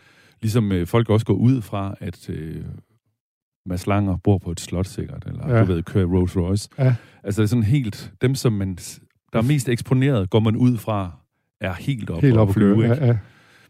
ligesom 0.42 0.72
øh, 0.72 0.86
folk 0.86 1.10
også 1.10 1.26
går 1.26 1.34
ud 1.34 1.62
fra, 1.62 1.94
at 2.00 2.30
øh, 2.30 2.64
Mads 3.66 3.86
Langer 3.86 4.16
bor 4.16 4.38
på 4.38 4.50
et 4.50 4.60
slot 4.60 4.86
sikkert, 4.86 5.24
eller 5.26 5.48
ja. 5.48 5.60
du 5.60 5.64
ved, 5.64 5.82
kører 5.82 6.06
Rolls 6.06 6.36
Royce. 6.36 6.68
Ja. 6.78 6.94
Altså 7.24 7.42
det 7.42 7.46
er 7.46 7.48
sådan 7.48 7.62
helt, 7.62 8.12
dem 8.22 8.34
som 8.34 8.52
man, 8.52 8.78
der 9.32 9.38
er 9.38 9.42
mest 9.42 9.68
eksponeret, 9.68 10.30
går 10.30 10.40
man 10.40 10.56
ud 10.56 10.76
fra, 10.76 11.10
er 11.60 11.72
helt 11.72 12.10
op, 12.10 12.22
helt 12.22 12.36
op 12.36 12.48
og 12.48 12.54
flyve. 12.54 12.82
Ja, 12.82 13.06
ja. 13.06 13.16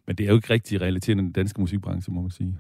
Men 0.06 0.16
det 0.16 0.24
er 0.24 0.28
jo 0.28 0.34
ikke 0.34 0.52
rigtig 0.52 0.80
realiteten 0.80 1.18
i 1.18 1.22
den 1.22 1.32
danske 1.32 1.60
musikbranche, 1.60 2.12
må 2.12 2.20
man 2.20 2.30
sige. 2.30 2.58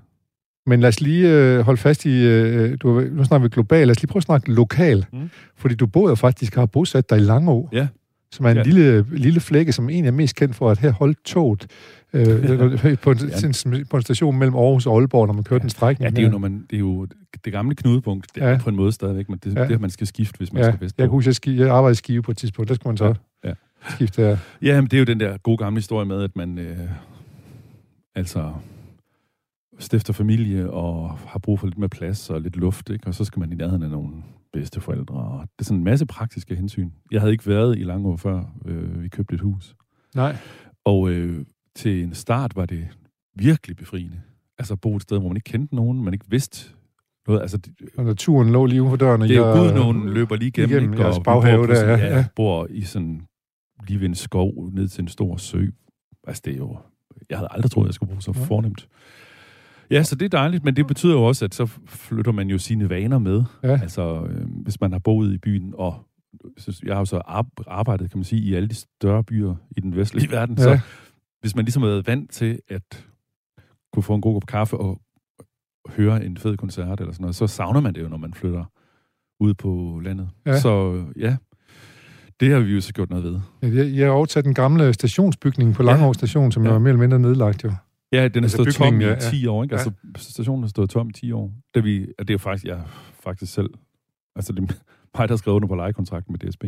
Men 0.66 0.80
lad 0.80 0.88
os 0.88 1.00
lige 1.00 1.30
øh, 1.30 1.60
holde 1.60 1.80
fast 1.80 2.06
i, 2.06 2.26
øh, 2.26 2.76
du, 2.80 3.00
nu 3.00 3.24
snakker 3.24 3.42
vi 3.42 3.48
globalt, 3.48 3.86
lad 3.86 3.90
os 3.90 4.02
lige 4.02 4.08
prøve 4.08 4.20
at 4.20 4.24
snakke 4.24 4.52
lokal. 4.52 5.06
Mm. 5.12 5.30
Fordi 5.56 5.74
du 5.74 5.86
bor 5.86 6.08
jo 6.08 6.14
faktisk 6.14 6.54
har 6.54 6.66
bosat 6.66 7.10
dig 7.10 7.18
i 7.18 7.20
Langå. 7.20 7.68
Ja. 7.72 7.88
Som 8.32 8.46
er 8.46 8.50
en 8.50 8.56
ja. 8.56 8.62
lille, 8.62 9.06
lille 9.12 9.40
flække, 9.40 9.72
som 9.72 9.88
egentlig 9.88 10.08
er 10.08 10.12
mest 10.12 10.36
kendt 10.36 10.54
for, 10.54 10.70
at 10.70 10.78
her 10.78 10.92
holdt 10.92 11.24
toget 11.24 11.66
øh, 12.12 12.26
på, 13.04 13.10
en, 13.10 13.18
ja. 13.18 13.84
på 13.90 13.96
en 13.96 14.02
station 14.02 14.38
mellem 14.38 14.56
Aarhus 14.56 14.86
og 14.86 14.98
Aalborg, 14.98 15.26
når 15.26 15.34
man 15.34 15.44
kører 15.44 15.58
ja. 15.58 15.62
den 15.62 15.70
strækning. 15.70 16.04
Ja, 16.04 16.10
det 16.10 16.18
er, 16.18 16.22
jo, 16.22 16.30
når 16.30 16.38
man, 16.38 16.66
det 16.70 16.76
er 16.76 16.80
jo 16.80 17.06
det 17.44 17.52
gamle 17.52 17.74
knudepunkt, 17.74 18.34
det 18.34 18.42
er 18.42 18.50
ja. 18.50 18.58
på 18.58 18.70
en 18.70 18.76
måde 18.76 18.92
stadigvæk, 18.92 19.28
men 19.28 19.38
det, 19.44 19.56
ja. 19.56 19.66
det 19.66 19.80
man 19.80 19.90
skal 19.90 20.06
skifte, 20.06 20.38
hvis 20.38 20.52
man 20.52 20.62
ja. 20.62 20.70
skal 20.70 20.80
vestpå. 20.80 21.02
Jeg 21.02 21.10
kunne 21.10 21.24
huske, 21.24 21.50
jeg, 21.50 21.58
jeg 21.58 21.68
arbejdede 21.68 21.92
i 21.92 21.94
Skive 21.94 22.22
på 22.22 22.30
et 22.30 22.36
tidspunkt, 22.36 22.68
der 22.68 22.74
skulle 22.74 22.90
man 22.90 22.96
så 22.96 23.14
ja. 23.44 23.48
Ja. 23.48 23.54
skifte 23.94 24.22
der. 24.22 24.36
Ja, 24.62 24.80
men 24.80 24.84
det 24.84 24.94
er 24.94 24.98
jo 24.98 25.04
den 25.04 25.20
der 25.20 25.38
gode 25.38 25.56
gamle 25.56 25.78
historie 25.78 26.06
med, 26.06 26.22
at 26.22 26.36
man 26.36 26.58
øh, 26.58 26.78
altså 28.14 28.52
stifter 29.78 30.12
familie 30.12 30.70
og 30.70 31.18
har 31.26 31.38
brug 31.38 31.60
for 31.60 31.66
lidt 31.66 31.78
mere 31.78 31.88
plads 31.88 32.30
og 32.30 32.40
lidt 32.40 32.56
luft, 32.56 32.90
ikke? 32.90 33.06
og 33.06 33.14
så 33.14 33.24
skal 33.24 33.40
man 33.40 33.52
i 33.52 33.54
nærheden 33.54 33.82
af 33.82 33.90
nogle 33.90 34.12
bedsteforældre. 34.52 35.14
Og 35.14 35.40
det 35.40 35.60
er 35.60 35.64
sådan 35.64 35.78
en 35.78 35.84
masse 35.84 36.06
praktiske 36.06 36.54
hensyn. 36.54 36.90
Jeg 37.10 37.20
havde 37.20 37.32
ikke 37.32 37.46
været 37.46 37.78
i 37.78 37.82
Langå 37.82 38.16
før 38.16 38.54
øh, 38.64 39.02
vi 39.02 39.08
købte 39.08 39.34
et 39.34 39.40
hus. 39.40 39.76
Nej. 40.14 40.36
Og 40.84 41.10
øh, 41.10 41.44
til 41.74 42.02
en 42.02 42.14
start 42.14 42.56
var 42.56 42.66
det 42.66 42.88
virkelig 43.34 43.76
befriende. 43.76 44.20
Altså 44.58 44.74
at 44.74 44.80
bo 44.80 44.96
et 44.96 45.02
sted, 45.02 45.18
hvor 45.18 45.28
man 45.28 45.36
ikke 45.36 45.50
kendte 45.50 45.74
nogen, 45.74 46.04
man 46.04 46.14
ikke 46.14 46.26
vidste 46.28 46.74
noget. 47.26 47.40
Altså, 47.40 47.58
og 47.96 48.04
naturen 48.04 48.50
lå 48.50 48.66
lige 48.66 48.82
ude 48.82 48.90
for 48.90 48.96
døren. 48.96 49.20
Det 49.20 49.30
er 49.30 49.36
jo 49.36 49.52
Gud, 49.52 49.72
nogen 49.72 50.08
løber 50.08 50.36
lige 50.36 50.48
igennem, 50.48 50.70
igennem 50.70 50.92
ikke? 50.92 51.06
Og 51.06 51.22
baghave 51.22 51.66
der, 51.66 51.74
sådan, 51.74 51.98
ja, 51.98 52.16
ja. 52.16 52.24
bor 52.36 52.66
i 52.70 52.82
sådan 52.82 53.26
lige 53.86 54.00
ved 54.00 54.08
en 54.08 54.14
skov, 54.14 54.70
ned 54.72 54.88
til 54.88 55.02
en 55.02 55.08
stor 55.08 55.36
sø. 55.36 55.66
Altså 56.26 56.42
det 56.44 56.52
er 56.52 56.56
jo... 56.56 56.78
Jeg 57.30 57.38
havde 57.38 57.48
aldrig 57.50 57.70
troet, 57.70 57.86
jeg 57.86 57.94
skulle 57.94 58.14
bo 58.14 58.20
så 58.20 58.32
ja. 58.36 58.44
fornemt. 58.44 58.88
Ja, 59.90 60.02
så 60.02 60.14
det 60.14 60.24
er 60.24 60.38
dejligt, 60.38 60.64
men 60.64 60.76
det 60.76 60.86
betyder 60.86 61.12
jo 61.12 61.22
også, 61.22 61.44
at 61.44 61.54
så 61.54 61.66
flytter 61.86 62.32
man 62.32 62.48
jo 62.48 62.58
sine 62.58 62.90
vaner 62.90 63.18
med. 63.18 63.44
Ja. 63.62 63.80
Altså, 63.82 64.26
øh, 64.30 64.46
hvis 64.62 64.80
man 64.80 64.92
har 64.92 64.98
boet 64.98 65.34
i 65.34 65.38
byen, 65.38 65.74
og 65.76 66.06
jeg 66.84 66.94
har 66.94 66.98
jo 67.00 67.04
så 67.04 67.22
arbejdet, 67.66 68.10
kan 68.10 68.18
man 68.18 68.24
sige, 68.24 68.42
i 68.42 68.54
alle 68.54 68.68
de 68.68 68.74
større 68.74 69.24
byer 69.24 69.54
i 69.76 69.80
den 69.80 69.96
vestlige 69.96 70.30
verden, 70.36 70.56
ja. 70.58 70.62
så 70.62 70.80
hvis 71.40 71.56
man 71.56 71.64
ligesom 71.64 71.82
har 71.82 71.90
været 71.90 72.06
vant 72.06 72.30
til 72.30 72.60
at 72.68 73.06
kunne 73.92 74.02
få 74.02 74.14
en 74.14 74.20
god 74.20 74.34
kop 74.34 74.46
kaffe 74.46 74.76
og 74.76 75.00
høre 75.88 76.24
en 76.24 76.36
fed 76.36 76.56
koncert 76.56 77.00
eller 77.00 77.12
sådan 77.12 77.22
noget, 77.22 77.36
så 77.36 77.46
savner 77.46 77.80
man 77.80 77.94
det 77.94 78.02
jo, 78.02 78.08
når 78.08 78.16
man 78.16 78.34
flytter 78.34 78.64
ud 79.40 79.54
på 79.54 80.00
landet. 80.04 80.28
Ja. 80.46 80.58
Så 80.58 81.04
ja, 81.16 81.36
det 82.40 82.52
har 82.52 82.60
vi 82.60 82.74
jo 82.74 82.80
så 82.80 82.92
gjort 82.92 83.10
noget 83.10 83.24
ved. 83.24 83.40
Ja, 83.62 83.98
jeg, 83.98 84.06
har 84.06 84.12
overtaget 84.12 84.44
den 84.44 84.54
gamle 84.54 84.92
stationsbygning 84.92 85.74
på 85.74 85.82
Langård 85.82 86.14
station, 86.14 86.52
som 86.52 86.62
ja. 86.62 86.68
jo 86.68 86.74
er 86.74 86.78
mere 86.78 86.88
eller 86.88 87.00
mindre 87.00 87.18
nedlagt 87.18 87.64
jo. 87.64 87.72
Ja, 88.12 88.28
den 88.28 88.42
har 88.42 88.44
altså 88.44 88.56
stået 88.56 88.74
tom 88.74 89.00
i 89.00 89.04
ja, 89.04 89.14
10 89.14 89.46
år, 89.46 89.62
ikke? 89.62 89.74
Ja. 89.74 89.78
Altså, 89.78 89.92
stationen 90.16 90.62
har 90.62 90.68
stået 90.68 90.90
tom 90.90 91.08
i 91.08 91.12
10 91.12 91.32
år. 91.32 91.52
Da 91.74 91.80
vi, 91.80 92.00
det 92.00 92.30
er 92.30 92.34
jo 92.34 92.38
faktisk, 92.38 92.64
jeg 92.64 92.82
faktisk 93.20 93.52
selv, 93.52 93.70
altså 94.36 94.52
det 94.52 94.58
er 94.58 94.74
mig, 95.18 95.28
der 95.28 95.32
har 95.32 95.36
skrevet 95.36 95.56
under 95.56 95.68
på 95.68 95.74
lejekontrakten 95.74 96.36
med 96.40 96.50
DSB. 96.50 96.64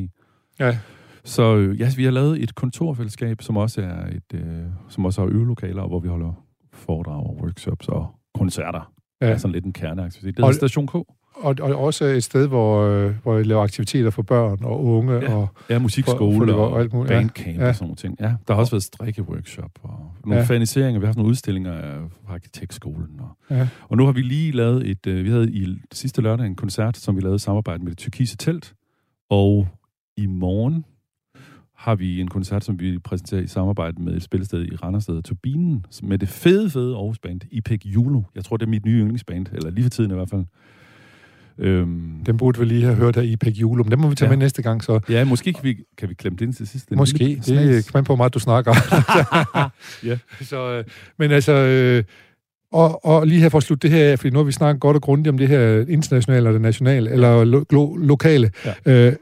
Ja. 0.60 0.78
Så 1.24 1.56
øh, 1.56 1.80
ja, 1.80 1.90
vi 1.96 2.04
har 2.04 2.10
lavet 2.10 2.42
et 2.42 2.54
kontorfællesskab, 2.54 3.42
som 3.42 3.56
også 3.56 3.82
er 3.82 4.06
et, 4.06 4.34
øh, 4.34 4.64
som 4.88 5.04
også 5.04 5.20
har 5.20 5.28
øvelokaler, 5.28 5.86
hvor 5.86 6.00
vi 6.00 6.08
holder 6.08 6.44
foredrag 6.72 7.26
og 7.26 7.36
workshops 7.42 7.88
og 7.88 8.14
koncerter. 8.34 8.92
Ja. 9.20 9.26
Det 9.26 9.32
er 9.32 9.38
sådan 9.38 9.52
lidt 9.52 9.64
en 9.64 9.72
kerneaktivitet. 9.72 10.36
Det 10.36 10.44
er 10.44 10.52
Station 10.52 10.86
K. 10.86 10.94
Og, 11.34 11.56
og 11.60 11.76
også 11.76 12.04
et 12.04 12.24
sted, 12.24 12.48
hvor, 12.48 12.82
øh, 12.82 13.14
hvor 13.22 13.38
I 13.38 13.42
laver 13.42 13.62
aktiviteter 13.62 14.10
for 14.10 14.22
børn 14.22 14.58
og 14.62 14.84
unge. 14.84 15.14
Ja, 15.14 15.34
og 15.34 15.48
ja 15.70 15.78
musikskole 15.78 16.46
for, 16.46 16.54
for 16.54 16.62
og, 16.62 16.72
og 16.72 16.80
alt 16.80 16.92
muligt. 16.92 17.08
bandcamp 17.08 17.58
ja. 17.58 17.68
og 17.68 17.74
sådan 17.74 17.84
nogle 17.84 17.96
ting. 17.96 18.16
Ja, 18.20 18.34
der 18.48 18.54
har 18.54 18.60
også 18.60 18.72
været 18.72 18.82
strikkeworkshop 18.82 19.70
og 19.82 20.12
nogle 20.24 20.40
ja. 20.40 20.46
faniseringer. 20.46 21.00
Vi 21.00 21.04
har 21.04 21.08
haft 21.08 21.16
nogle 21.16 21.30
udstillinger 21.30 21.72
af 21.72 21.98
arkitektskolen. 22.28 23.20
Og, 23.20 23.56
ja. 23.56 23.68
og 23.88 23.96
nu 23.96 24.04
har 24.04 24.12
vi 24.12 24.22
lige 24.22 24.52
lavet 24.52 24.90
et... 24.90 25.06
Øh, 25.06 25.24
vi 25.24 25.30
havde 25.30 25.52
i 25.52 25.76
sidste 25.92 26.22
lørdag 26.22 26.46
en 26.46 26.56
koncert, 26.56 26.96
som 26.96 27.16
vi 27.16 27.20
lavede 27.20 27.36
i 27.36 27.38
samarbejde 27.38 27.82
med 27.82 27.90
det 27.90 27.98
tyrkise 27.98 28.36
telt. 28.36 28.74
Og 29.30 29.68
i 30.16 30.26
morgen 30.26 30.84
har 31.82 31.94
vi 31.94 32.20
en 32.20 32.28
koncert, 32.28 32.64
som 32.64 32.80
vi 32.80 32.98
præsenterer 32.98 33.42
i 33.42 33.46
samarbejde 33.46 34.02
med 34.02 34.16
et 34.16 34.22
spillested 34.22 34.64
i 34.64 34.76
Randers, 34.76 35.06
der 35.06 35.20
Turbinen, 35.20 35.86
med 36.02 36.18
det 36.18 36.28
fede, 36.28 36.70
fede 36.70 36.94
Aarhus 36.94 37.18
band, 37.18 37.40
IPEC 37.50 37.82
Julo. 37.84 38.22
Jeg 38.34 38.44
tror, 38.44 38.56
det 38.56 38.66
er 38.66 38.70
mit 38.70 38.84
nye 38.84 39.00
yndlingsband, 39.00 39.46
eller 39.52 39.70
lige 39.70 39.84
for 39.84 39.90
tiden 39.90 40.10
i 40.10 40.14
hvert 40.14 40.30
fald. 40.30 40.44
Øhm, 41.58 42.24
den 42.26 42.36
burde 42.36 42.58
vi 42.58 42.64
lige 42.64 42.84
have 42.84 42.96
hørt 42.96 43.16
af 43.16 43.24
IPEC 43.24 43.60
Julo, 43.60 43.82
men 43.82 43.90
den 43.90 44.00
må 44.00 44.08
vi 44.08 44.14
tage 44.14 44.26
ja. 44.26 44.30
med 44.30 44.36
næste 44.36 44.62
gang. 44.62 44.84
Så. 44.84 45.00
Ja, 45.08 45.24
måske 45.24 45.52
kan 45.52 45.64
vi, 45.64 45.76
kan 45.98 46.08
vi 46.08 46.14
klemme 46.14 46.36
det 46.38 46.44
ind 46.44 46.54
til 46.54 46.68
sidst. 46.68 46.90
Måske, 46.90 47.40
det 47.46 47.84
kan 47.84 47.90
man 47.94 48.04
på 48.04 48.16
meget, 48.16 48.34
du 48.34 48.38
snakker. 48.38 48.74
ja. 50.08 50.18
Så, 50.40 50.70
øh, 50.70 50.84
men 51.18 51.30
altså... 51.30 51.52
Øh, 51.52 52.04
og, 52.72 53.04
og 53.04 53.26
lige 53.26 53.40
her 53.40 53.48
for 53.48 53.58
at 53.58 53.64
slutte 53.64 53.88
det 53.88 53.96
her 53.96 54.12
af, 54.12 54.18
fordi 54.18 54.30
nu 54.30 54.38
har 54.38 54.44
vi 54.44 54.52
snakket 54.52 54.80
godt 54.80 54.96
og 54.96 55.02
grundigt 55.02 55.28
om 55.28 55.38
det 55.38 55.48
her 55.48 55.84
internationale 55.88 56.48
og 56.48 56.52
det 56.52 56.60
nationale, 56.62 57.10
eller 57.10 57.44
lo, 57.44 57.64
lo, 57.70 57.96
lokale. 57.96 58.50
Ja. 58.64 58.74
Øh, 58.86 59.12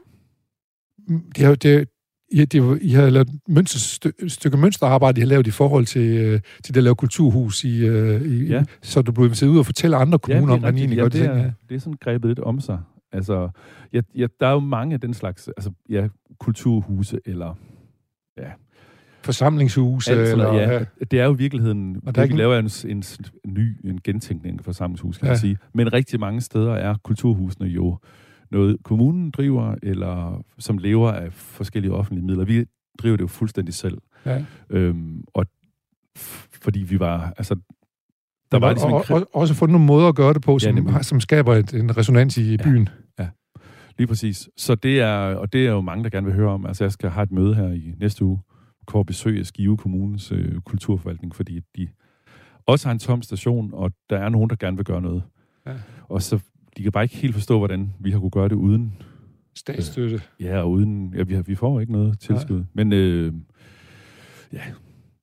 det, 1.35 1.45
har, 1.45 1.55
det, 1.55 1.87
Ja, 2.35 2.45
det, 2.45 2.79
I 2.81 2.91
har 2.91 3.09
lavet 3.09 3.29
mønster, 3.47 3.79
stykke, 3.79 4.29
stykke 4.29 4.57
mønsterarbejde, 4.57 5.19
I 5.19 5.21
har 5.21 5.27
lavet 5.27 5.47
i 5.47 5.51
forhold 5.51 5.85
til, 5.85 6.17
øh, 6.17 6.39
til 6.63 6.73
det 6.73 6.77
at 6.77 6.83
lave 6.83 6.95
kulturhus, 6.95 7.63
i, 7.63 7.85
øh, 7.85 8.21
i, 8.21 8.45
ja. 8.45 8.63
så 8.81 9.01
du 9.01 9.11
blev 9.11 9.25
ud 9.25 9.59
og 9.59 9.65
fortælle 9.65 9.97
andre 9.97 10.19
kommuner, 10.19 10.47
ja, 10.47 10.53
om 10.53 10.61
man 10.61 10.77
egentlig 10.77 10.97
ja, 10.97 11.01
gør 11.01 11.09
det. 11.09 11.25
Er, 11.25 11.37
ja. 11.37 11.51
det 11.69 11.75
er 11.75 11.79
sådan 11.79 11.97
grebet 12.01 12.27
lidt 12.27 12.39
om 12.39 12.59
sig. 12.59 12.79
Altså, 13.11 13.49
ja, 13.93 14.01
ja, 14.15 14.27
der 14.39 14.47
er 14.47 14.51
jo 14.51 14.59
mange 14.59 14.93
af 14.93 15.01
den 15.01 15.13
slags 15.13 15.47
altså, 15.47 15.71
ja, 15.89 16.07
kulturhuse, 16.39 17.19
eller 17.25 17.57
ja, 18.37 18.51
forsamlingshuse. 19.21 20.11
Altså, 20.11 20.31
eller, 20.31 20.53
ja, 20.53 20.71
ja. 20.71 20.85
Det 21.11 21.19
er 21.19 21.25
jo 21.25 21.33
i 21.33 21.37
virkeligheden, 21.37 22.01
og 22.05 22.15
der 22.15 22.21
vi 22.21 22.25
ikke... 22.25 22.37
laver 22.37 22.57
en, 22.57 22.69
en, 22.87 23.03
en 23.45 23.53
ny 23.53 23.89
en 23.89 24.01
gentænkning 24.03 24.59
af 24.59 24.65
forsamlingshus, 24.65 25.17
kan 25.17 25.25
ja. 25.25 25.31
man 25.31 25.39
sige. 25.39 25.57
Men 25.73 25.93
rigtig 25.93 26.19
mange 26.19 26.41
steder 26.41 26.73
er 26.73 26.95
kulturhusene 27.03 27.67
jo 27.67 27.97
noget, 28.51 28.77
kommunen 28.83 29.31
driver, 29.31 29.75
eller 29.83 30.43
som 30.59 30.77
lever 30.77 31.11
af 31.11 31.33
forskellige 31.33 31.93
offentlige 31.93 32.25
midler. 32.25 32.45
Vi 32.45 32.65
driver 32.99 33.17
det 33.17 33.21
jo 33.21 33.27
fuldstændig 33.27 33.73
selv. 33.73 33.97
Ja. 34.25 34.45
Øhm, 34.69 35.23
og 35.27 35.45
fordi 36.63 36.79
vi 36.79 36.99
var, 36.99 37.33
altså, 37.37 37.55
der 38.51 38.59
var 38.59 38.71
ligesom 38.71 38.93
og, 38.93 39.05
og, 39.09 39.27
også 39.33 39.53
fundet 39.53 39.71
nogle 39.71 39.85
måder 39.87 40.07
at 40.07 40.15
gøre 40.15 40.33
det 40.33 40.41
på, 40.41 40.59
som, 40.59 40.75
nemlig. 40.75 40.93
har- 40.93 41.01
som 41.01 41.19
skaber 41.19 41.55
et, 41.55 41.73
en 41.73 41.97
resonans 41.97 42.37
i 42.37 42.57
byen. 42.57 42.89
Lige 43.97 44.07
præcis. 44.07 44.49
Så 44.57 44.75
det 44.75 44.99
er, 44.99 45.15
og 45.35 45.53
det 45.53 45.65
er 45.67 45.71
jo 45.71 45.81
mange, 45.81 46.03
der 46.03 46.09
gerne 46.09 46.25
vil 46.25 46.35
høre 46.35 46.49
om. 46.49 46.65
Altså, 46.65 46.83
jeg 46.83 46.91
skal 46.91 47.09
have 47.09 47.23
et 47.23 47.31
møde 47.31 47.55
her 47.55 47.67
i 47.71 47.93
næste 47.99 48.25
uge, 48.25 48.39
hvor 48.91 48.99
jeg 48.99 49.05
besøge 49.05 49.45
Skive 49.45 49.77
Kommunes 49.77 50.31
øh, 50.31 50.61
kulturforvaltning, 50.61 51.35
fordi 51.35 51.59
de 51.77 51.87
også 52.65 52.87
har 52.87 52.93
en 52.93 52.99
tom 52.99 53.21
station, 53.21 53.69
og 53.73 53.91
der 54.09 54.17
er 54.17 54.29
nogen, 54.29 54.49
der 54.49 54.55
gerne 54.55 54.77
vil 54.77 54.85
gøre 54.85 55.01
noget. 55.01 55.23
Ja. 55.67 55.73
Og 56.09 56.21
så, 56.21 56.39
de 56.77 56.83
kan 56.83 56.91
bare 56.91 57.03
ikke 57.03 57.15
helt 57.15 57.33
forstå, 57.33 57.57
hvordan 57.57 57.93
vi 57.99 58.11
har 58.11 58.19
kunne 58.19 58.29
gøre 58.31 58.49
det 58.49 58.55
uden, 58.55 58.93
Statsstøtte. 59.55 60.21
ja, 60.39 60.57
og 60.61 60.71
uden, 60.71 61.13
ja, 61.17 61.23
vi, 61.23 61.33
har, 61.33 61.41
vi 61.41 61.55
får 61.55 61.79
ikke 61.79 61.91
noget 61.91 62.19
tilskud. 62.19 62.63
Men, 62.73 62.93
øh, 62.93 63.33
ja, 64.53 64.59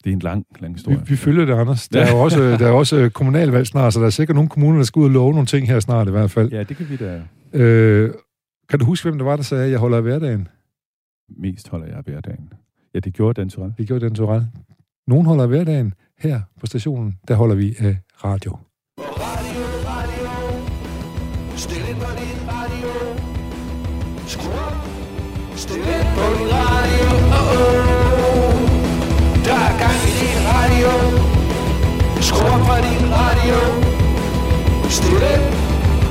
det 0.04 0.10
er 0.10 0.14
en 0.14 0.18
lang, 0.18 0.46
lang 0.60 0.72
Vi, 0.74 0.76
historie. 0.78 1.00
vi 1.06 1.16
følger 1.16 1.44
det, 1.44 1.52
Anders. 1.52 1.88
Der 1.88 2.00
er 2.02 2.10
jo 2.10 2.18
også, 2.18 2.42
der 2.42 2.66
er 2.66 2.70
også 2.70 2.96
øh, 2.96 3.10
kommunalvalg 3.10 3.66
snart, 3.66 3.92
så 3.92 4.00
der 4.00 4.06
er 4.06 4.10
sikkert 4.10 4.34
nogle 4.34 4.48
kommuner, 4.50 4.76
der 4.76 4.84
skal 4.84 5.00
ud 5.00 5.04
og 5.04 5.10
love 5.10 5.32
nogle 5.32 5.46
ting 5.46 5.66
her 5.68 5.80
snart 5.80 6.08
i 6.08 6.10
hvert 6.10 6.30
fald. 6.30 6.50
Ja, 6.52 6.62
det 6.62 6.76
kan 6.76 6.88
vi 6.90 6.96
da 6.96 7.22
Øh, 7.52 8.10
kan 8.68 8.78
du 8.78 8.84
huske, 8.84 9.08
hvem 9.08 9.18
det 9.18 9.24
var, 9.26 9.36
der 9.36 9.42
sagde, 9.42 9.64
at 9.64 9.70
jeg 9.70 9.78
holder 9.78 9.96
af 9.96 10.02
hverdagen? 10.02 10.48
mest 11.38 11.68
holder 11.68 11.86
jeg 11.86 11.96
af 11.96 12.02
hverdagen. 12.04 12.52
Ja, 12.94 12.98
det 13.00 13.14
gjorde 13.14 13.40
Dan 13.40 13.48
Turell. 13.50 13.72
Det 13.78 13.86
gjorde 13.86 14.04
den 14.06 14.14
Torell. 14.14 14.46
Nogen 15.06 15.26
holder 15.26 15.42
af 15.42 15.48
hverdagen. 15.48 15.94
Her 16.18 16.40
på 16.60 16.66
stationen, 16.66 17.18
der 17.28 17.34
holder 17.34 17.54
vi 17.54 17.74
af. 17.78 17.96
Radio, 18.24 18.56
Skru 32.38 32.46
op 32.46 32.60
for 32.60 32.78
din 32.88 33.04
radio. 33.12 33.56
Stil 34.88 35.22
ind. 35.34 35.44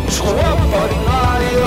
Skru 0.08 0.30
op 0.30 0.60
for 0.72 0.86
din 0.94 1.04
radio. 1.08 1.64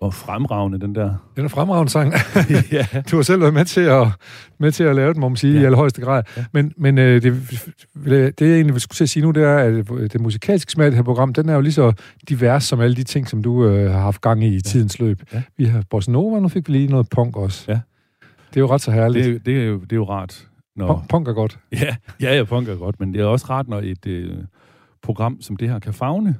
Og 0.00 0.14
fremragende, 0.14 0.80
den 0.80 0.94
der. 0.94 1.14
Den 1.36 1.44
er 1.44 1.48
fremragende 1.48 1.92
sang. 1.92 2.12
ja. 2.72 2.86
Du 3.10 3.16
har 3.16 3.22
selv 3.22 3.40
været 3.40 3.54
med 3.54 3.64
til 3.64 3.80
at, 3.80 4.06
med 4.58 4.72
til 4.72 4.84
at 4.84 4.96
lave 4.96 5.12
den, 5.12 5.20
må 5.20 5.28
man 5.28 5.36
sige, 5.36 5.52
ja. 5.52 5.58
Ja. 5.58 5.62
i 5.62 5.66
allerhøjeste 5.66 6.00
grad. 6.00 6.22
Ja. 6.36 6.44
Men, 6.52 6.72
men 6.76 6.98
øh, 6.98 7.22
det, 7.22 7.48
det, 8.04 8.40
jeg 8.40 8.54
egentlig 8.54 8.80
skulle 8.80 8.96
til 8.96 9.04
at 9.04 9.10
sige 9.10 9.22
nu, 9.22 9.30
det 9.30 9.42
er, 9.42 9.56
at 9.56 10.12
det 10.12 10.20
musikalske 10.20 10.72
smag 10.72 10.86
i 10.86 10.90
det 10.90 10.96
her 10.96 11.02
program, 11.02 11.34
den 11.34 11.48
er 11.48 11.54
jo 11.54 11.60
lige 11.60 11.72
så 11.72 11.92
divers 12.28 12.64
som 12.64 12.80
alle 12.80 12.96
de 12.96 13.04
ting, 13.04 13.28
som 13.28 13.42
du 13.42 13.64
øh, 13.66 13.90
har 13.90 14.00
haft 14.00 14.20
gang 14.20 14.44
i 14.44 14.56
i 14.56 14.60
tidens 14.60 14.98
løb. 15.00 15.22
Ja. 15.32 15.42
Vi 15.58 15.64
har 15.64 15.82
Bossa 15.90 16.10
Nova, 16.10 16.40
nu 16.40 16.48
fik 16.48 16.68
vi 16.68 16.72
lige 16.72 16.86
noget 16.88 17.08
punk 17.08 17.36
også. 17.36 17.64
Ja. 17.68 17.80
Det 18.50 18.56
er 18.56 18.60
jo 18.60 18.66
ret 18.66 18.80
så 18.80 18.90
herligt. 18.90 19.24
Det, 19.24 19.34
er 19.34 19.38
det, 19.38 19.62
er 19.62 19.66
jo, 19.66 19.78
det 19.78 19.92
er 19.92 19.96
jo 19.96 20.04
rart, 20.04 20.46
når... 20.76 20.86
Punk, 20.96 21.08
punk 21.08 21.28
er 21.28 21.32
godt. 21.32 21.58
Ja, 21.72 21.96
ja, 22.20 22.34
jeg 22.34 22.46
punker 22.46 22.76
godt, 22.76 23.00
men 23.00 23.14
det 23.14 23.20
er 23.20 23.24
også 23.24 23.46
rart, 23.50 23.68
når 23.68 23.80
et 23.84 24.06
øh, 24.06 24.36
program 25.02 25.40
som 25.40 25.56
det 25.56 25.68
her 25.68 25.78
kan 25.78 25.92
fagne. 25.94 26.36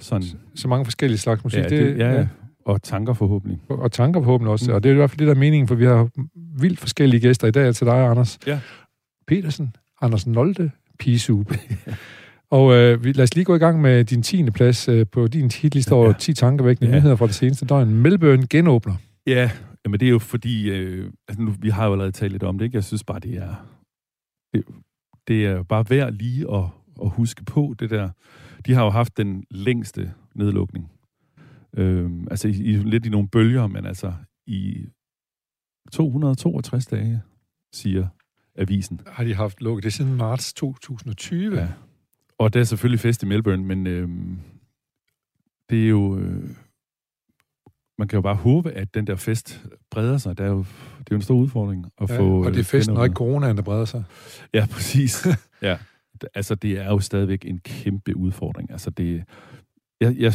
Sådan, 0.00 0.26
Så 0.54 0.68
mange 0.68 0.84
forskellige 0.84 1.18
slags 1.18 1.44
musik. 1.44 1.58
ja, 1.62 1.68
det, 1.68 1.98
ja, 1.98 2.12
ja, 2.12 2.26
og 2.66 2.82
tanker 2.82 3.12
forhåbentlig. 3.12 3.60
Og 3.68 3.92
tanker 3.92 4.20
forhåbentlig 4.20 4.52
også. 4.52 4.70
Mm. 4.70 4.74
Og 4.74 4.82
det 4.82 4.88
er 4.88 4.92
i 4.92 4.96
hvert 4.96 5.10
fald 5.10 5.18
det, 5.18 5.26
der 5.26 5.34
er 5.34 5.38
meningen, 5.38 5.68
for 5.68 5.74
vi 5.74 5.84
har 5.84 6.08
vildt 6.60 6.78
forskellige 6.78 7.20
gæster. 7.20 7.48
I 7.48 7.50
dag 7.50 7.68
er 7.68 7.72
til 7.72 7.86
dig, 7.86 8.06
Anders. 8.10 8.38
Ja. 8.46 8.60
Petersen, 9.26 9.76
Anders 10.00 10.26
Nolde, 10.26 10.70
Pisoup. 10.98 11.54
og 12.50 12.74
øh, 12.74 13.04
vi, 13.04 13.12
lad 13.12 13.22
os 13.22 13.34
lige 13.34 13.44
gå 13.44 13.54
i 13.54 13.58
gang 13.58 13.80
med 13.80 14.04
din 14.04 14.22
10. 14.22 14.50
plads 14.50 14.88
øh, 14.88 15.06
på 15.12 15.26
din 15.26 15.50
hitliste 15.62 15.92
over 15.92 16.06
Ja. 16.06 16.12
10 16.18 16.32
tankevækkende 16.34 16.90
Ja. 16.90 16.96
nyheder 16.98 17.16
fra 17.16 17.26
det 17.26 17.34
seneste 17.34 17.66
døgn. 17.66 17.90
Melbourne 17.90 18.46
genåbner. 18.50 18.94
Ja, 19.26 19.50
men 19.90 20.00
det 20.00 20.06
er 20.06 20.10
jo 20.10 20.18
fordi, 20.18 20.70
øh, 20.70 21.12
altså 21.28 21.42
nu, 21.42 21.50
vi 21.58 21.70
har 21.70 21.86
jo 21.86 21.92
allerede 21.92 22.12
talt 22.12 22.32
lidt 22.32 22.42
om 22.42 22.58
det, 22.58 22.64
ikke? 22.64 22.76
Jeg 22.76 22.84
synes 22.84 23.04
bare, 23.04 23.20
det 23.20 23.36
er, 23.36 23.54
det, 24.54 24.64
det 25.28 25.46
er 25.46 25.62
bare 25.62 25.84
værd 25.90 26.12
lige 26.12 26.54
at, 26.54 26.64
at 27.02 27.10
huske 27.10 27.44
på 27.44 27.74
det 27.78 27.90
der. 27.90 28.10
De 28.66 28.72
har 28.74 28.84
jo 28.84 28.90
haft 28.90 29.16
den 29.16 29.44
længste 29.50 30.14
nedlukning. 30.34 30.90
Øh, 31.76 32.10
altså 32.30 32.48
i, 32.48 32.50
i, 32.50 32.76
lidt 32.76 33.06
i 33.06 33.08
nogle 33.08 33.28
bølger, 33.28 33.66
men 33.66 33.86
altså 33.86 34.12
i 34.46 34.86
262 35.92 36.86
dage, 36.86 37.22
siger 37.72 38.08
avisen. 38.56 39.00
Har 39.06 39.24
de 39.24 39.34
haft 39.34 39.60
lukket 39.60 39.84
det 39.84 39.92
siden 39.92 40.16
marts 40.16 40.52
2020? 40.52 41.56
Ja. 41.56 41.68
Og 42.38 42.54
det 42.54 42.60
er 42.60 42.64
selvfølgelig 42.64 43.00
fest 43.00 43.22
i 43.22 43.26
Melbourne, 43.26 43.64
men 43.64 43.86
øh, 43.86 44.08
det 45.70 45.84
er 45.84 45.88
jo... 45.88 46.18
Øh, 46.18 46.50
man 47.98 48.08
kan 48.08 48.16
jo 48.16 48.20
bare 48.20 48.34
håbe, 48.34 48.70
at 48.72 48.94
den 48.94 49.06
der 49.06 49.16
fest 49.16 49.64
breder 49.90 50.18
sig. 50.18 50.38
Der 50.38 50.44
er 50.44 50.48
jo, 50.48 50.58
det 50.58 50.64
er 50.98 51.04
jo 51.10 51.16
en 51.16 51.22
stor 51.22 51.34
udfordring 51.34 51.86
at 52.00 52.10
Ja, 52.10 52.18
få... 52.18 52.38
og 52.38 52.44
det 52.44 52.54
er 52.54 52.58
øh, 52.58 52.64
festen, 52.64 52.96
og 52.96 53.04
ikke 53.04 53.14
coronaen, 53.14 53.56
der 53.56 53.62
breder 53.62 53.84
sig. 53.84 54.04
Ja, 54.54 54.66
præcis. 54.70 55.26
ja. 55.62 55.78
Altså, 56.34 56.54
det 56.54 56.78
er 56.78 56.86
jo 56.86 56.98
stadigvæk 56.98 57.44
en 57.44 57.58
kæmpe 57.58 58.16
udfordring. 58.16 58.70
Altså, 58.70 58.90
det... 58.90 59.24
Jeg, 60.00 60.16
jeg, 60.18 60.32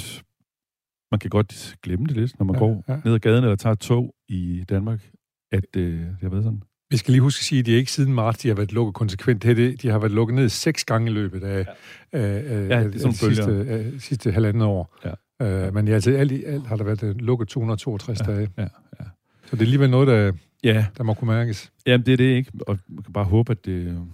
man 1.12 1.20
kan 1.20 1.30
godt 1.30 1.76
glemme 1.84 2.06
det 2.06 2.18
lidt, 2.18 2.40
når 2.40 2.46
man 2.46 2.56
Ja, 2.56 2.60
går 2.60 2.84
ja. 2.88 3.00
ned 3.06 3.14
ad 3.14 3.20
gaden 3.20 3.44
eller 3.44 3.56
tager 3.56 3.74
et 3.74 3.80
tog 3.80 4.16
i 4.30 4.66
Danmark, 4.70 5.10
at 5.52 5.76
øh, 5.78 6.00
det 6.00 6.18
har 6.22 6.30
været 6.30 6.44
sådan. 6.44 6.64
Vi 6.92 6.98
skal 6.98 7.12
lige 7.12 7.22
huske 7.22 7.40
at 7.40 7.44
sige, 7.44 7.60
at 7.60 7.66
det 7.66 7.74
er 7.74 7.78
ikke 7.78 7.92
siden 7.92 8.14
marts, 8.14 8.38
de 8.38 8.48
har 8.48 8.56
været 8.56 8.72
lukket 8.74 8.94
konsekvent. 8.96 9.44
Det 9.44 9.58
det, 9.58 9.82
de 9.82 9.88
har 9.90 10.00
været 10.00 10.12
lukket 10.12 10.36
ned 10.36 10.50
seks 10.50 10.86
gange 10.86 11.12
i 11.12 11.14
løbet 11.14 11.44
af, 11.44 11.66
ja. 12.14 12.20
af, 12.20 12.44
af, 12.46 12.70
Ja, 12.70 12.84
det 12.84 13.06
af 13.06 13.14
sidste, 13.14 13.52
af, 13.70 13.92
sidste 14.00 14.32
halvandet 14.32 14.64
år. 14.64 14.98
Ja. 15.06 15.14
Øh, 15.42 15.74
men 15.74 15.88
ja, 15.88 15.94
altså, 15.94 16.12
alt 16.12 16.32
i 16.32 16.44
alt 16.44 16.68
har 16.68 16.76
der 16.76 16.84
været 16.84 17.04
øh, 17.04 17.16
lukket 17.16 17.48
262 17.48 18.20
Ja, 18.20 18.26
dage. 18.34 18.50
ja, 18.58 18.62
ja. 19.00 19.06
Så 19.46 19.52
det 19.56 19.58
er 19.58 19.62
alligevel 19.62 19.90
noget, 19.90 20.08
der, 20.08 20.32
Ja, 20.64 20.86
der 20.98 21.04
må 21.04 21.14
kunne 21.14 21.32
mærkes. 21.32 21.72
Jamen, 21.86 22.06
det 22.06 22.14
er 22.14 22.18
det 22.18 22.24
ikke. 22.24 22.52
Og 22.68 22.80
man 22.88 23.04
kan 23.04 23.14
bare 23.14 23.26
håbe, 23.26 23.52
at 23.52 23.66
det, 23.66 24.08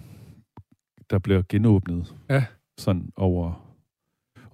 der 1.10 1.18
bliver 1.18 1.42
genåbnet 1.48 2.14
Ja. 2.30 2.44
sådan 2.78 3.10
over, 3.16 3.72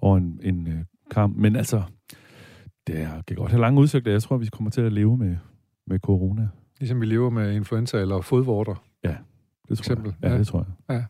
over 0.01 0.17
en, 0.17 0.39
en 0.43 0.67
øh, 0.67 0.79
kamp. 1.11 1.37
Men 1.37 1.55
altså, 1.55 1.83
det 2.87 3.01
er, 3.01 3.21
kan 3.21 3.35
godt 3.37 3.51
have 3.51 3.61
lange 3.61 3.81
udsigter. 3.81 4.11
Jeg 4.11 4.21
tror, 4.23 4.37
vi 4.37 4.45
kommer 4.45 4.71
til 4.71 4.81
at 4.81 4.93
leve 4.93 5.17
med, 5.17 5.37
med 5.87 5.99
corona. 5.99 6.49
Ligesom 6.79 7.01
vi 7.01 7.05
lever 7.05 7.29
med 7.29 7.53
influenza 7.55 7.97
eller 7.97 8.21
fodvorter. 8.21 8.83
Det 9.69 9.77
tror 9.77 9.81
Eksempel, 9.81 10.13
jeg. 10.21 10.29
Ja, 10.29 10.33
ja. 10.33 10.39
det 10.39 10.47
tror 10.47 10.65
jeg. 10.89 11.05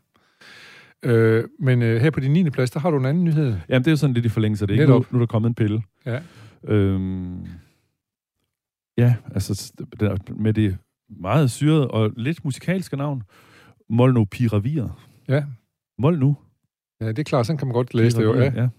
Øh, 1.04 1.44
men 1.60 1.82
øh, 1.82 2.02
her 2.02 2.12
på 2.12 2.20
din 2.20 2.34
9. 2.34 2.50
plads, 2.50 2.72
der 2.72 2.80
har 2.80 2.92
du 2.92 2.98
en 2.98 3.06
anden 3.06 3.24
nyhed. 3.24 3.56
Jamen, 3.70 3.82
det 3.84 3.88
er 3.88 3.92
jo 3.92 3.96
sådan 3.96 4.14
lidt 4.14 4.26
i 4.26 4.30
forlængelse 4.30 4.64
af 4.64 4.68
det. 4.68 4.74
Ikke? 4.74 4.88
Nu, 4.88 5.06
nu 5.12 5.18
er 5.18 5.20
der 5.20 5.26
kommet 5.26 5.50
en 5.50 5.56
pille. 5.56 5.82
Ja. 6.06 6.20
Øhm, 6.68 7.48
ja, 8.98 9.16
altså 9.36 9.74
med 10.36 10.54
det 10.54 10.78
meget 11.10 11.52
syrede 11.52 11.88
og 11.88 12.12
lidt 12.18 12.46
musikalske 12.46 12.98
navn, 12.98 13.24
Molnupiravir. 13.90 14.88
Ja, 15.28 15.44
Molnu. 15.98 16.36
ja 17.02 17.08
det 17.08 17.20
er 17.20 17.24
klart, 17.24 17.46
sådan 17.46 17.58
kan 17.58 17.68
man 17.68 17.74
godt 17.74 17.94
læse 17.94 18.18
det 18.18 18.24
jo. 18.24 18.36
Ja. 18.36 18.52
ja. 18.56 18.70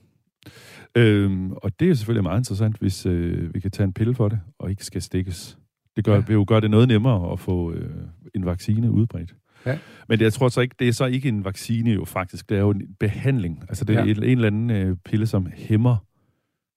Øhm, 0.97 1.53
og 1.53 1.81
det 1.81 1.91
er 1.91 1.95
selvfølgelig 1.95 2.23
meget 2.23 2.41
interessant, 2.41 2.79
hvis 2.79 3.07
øh, 3.07 3.55
vi 3.55 3.61
kan 3.61 3.71
tage 3.71 3.85
en 3.85 3.93
pille 3.93 4.15
for 4.15 4.29
det, 4.29 4.41
og 4.59 4.71
ikke 4.71 4.85
skal 4.85 5.03
stikkes. 5.03 5.59
Det 5.97 6.05
gør, 6.05 6.15
ja. 6.15 6.21
vil 6.21 6.35
jo 6.35 6.45
gøre 6.49 6.61
det 6.61 6.71
noget 6.71 6.89
nemmere 6.89 7.33
at 7.33 7.41
få 7.41 7.73
øh, 7.73 7.91
en 8.35 8.47
vaccine 8.47 8.91
udbredt. 8.91 9.35
Ja. 9.67 9.79
Men 10.09 10.21
jeg 10.21 10.33
tror 10.33 10.49
så 10.49 10.61
ikke, 10.61 10.75
det 10.79 10.89
er 10.89 10.93
så 10.93 11.05
ikke 11.07 11.29
en 11.29 11.45
vaccine 11.45 11.91
jo 11.93 12.05
faktisk, 12.05 12.49
det 12.49 12.57
er 12.57 12.61
jo 12.61 12.71
en 12.71 12.83
behandling. 13.01 13.63
Altså 13.69 13.85
det 13.85 13.97
er 13.97 14.05
Ja. 14.05 14.11
en, 14.11 14.17
en 14.17 14.23
eller 14.25 14.47
anden 14.47 14.71
øh, 14.71 14.97
pille, 15.05 15.27
som 15.27 15.47
hæmmer 15.55 15.97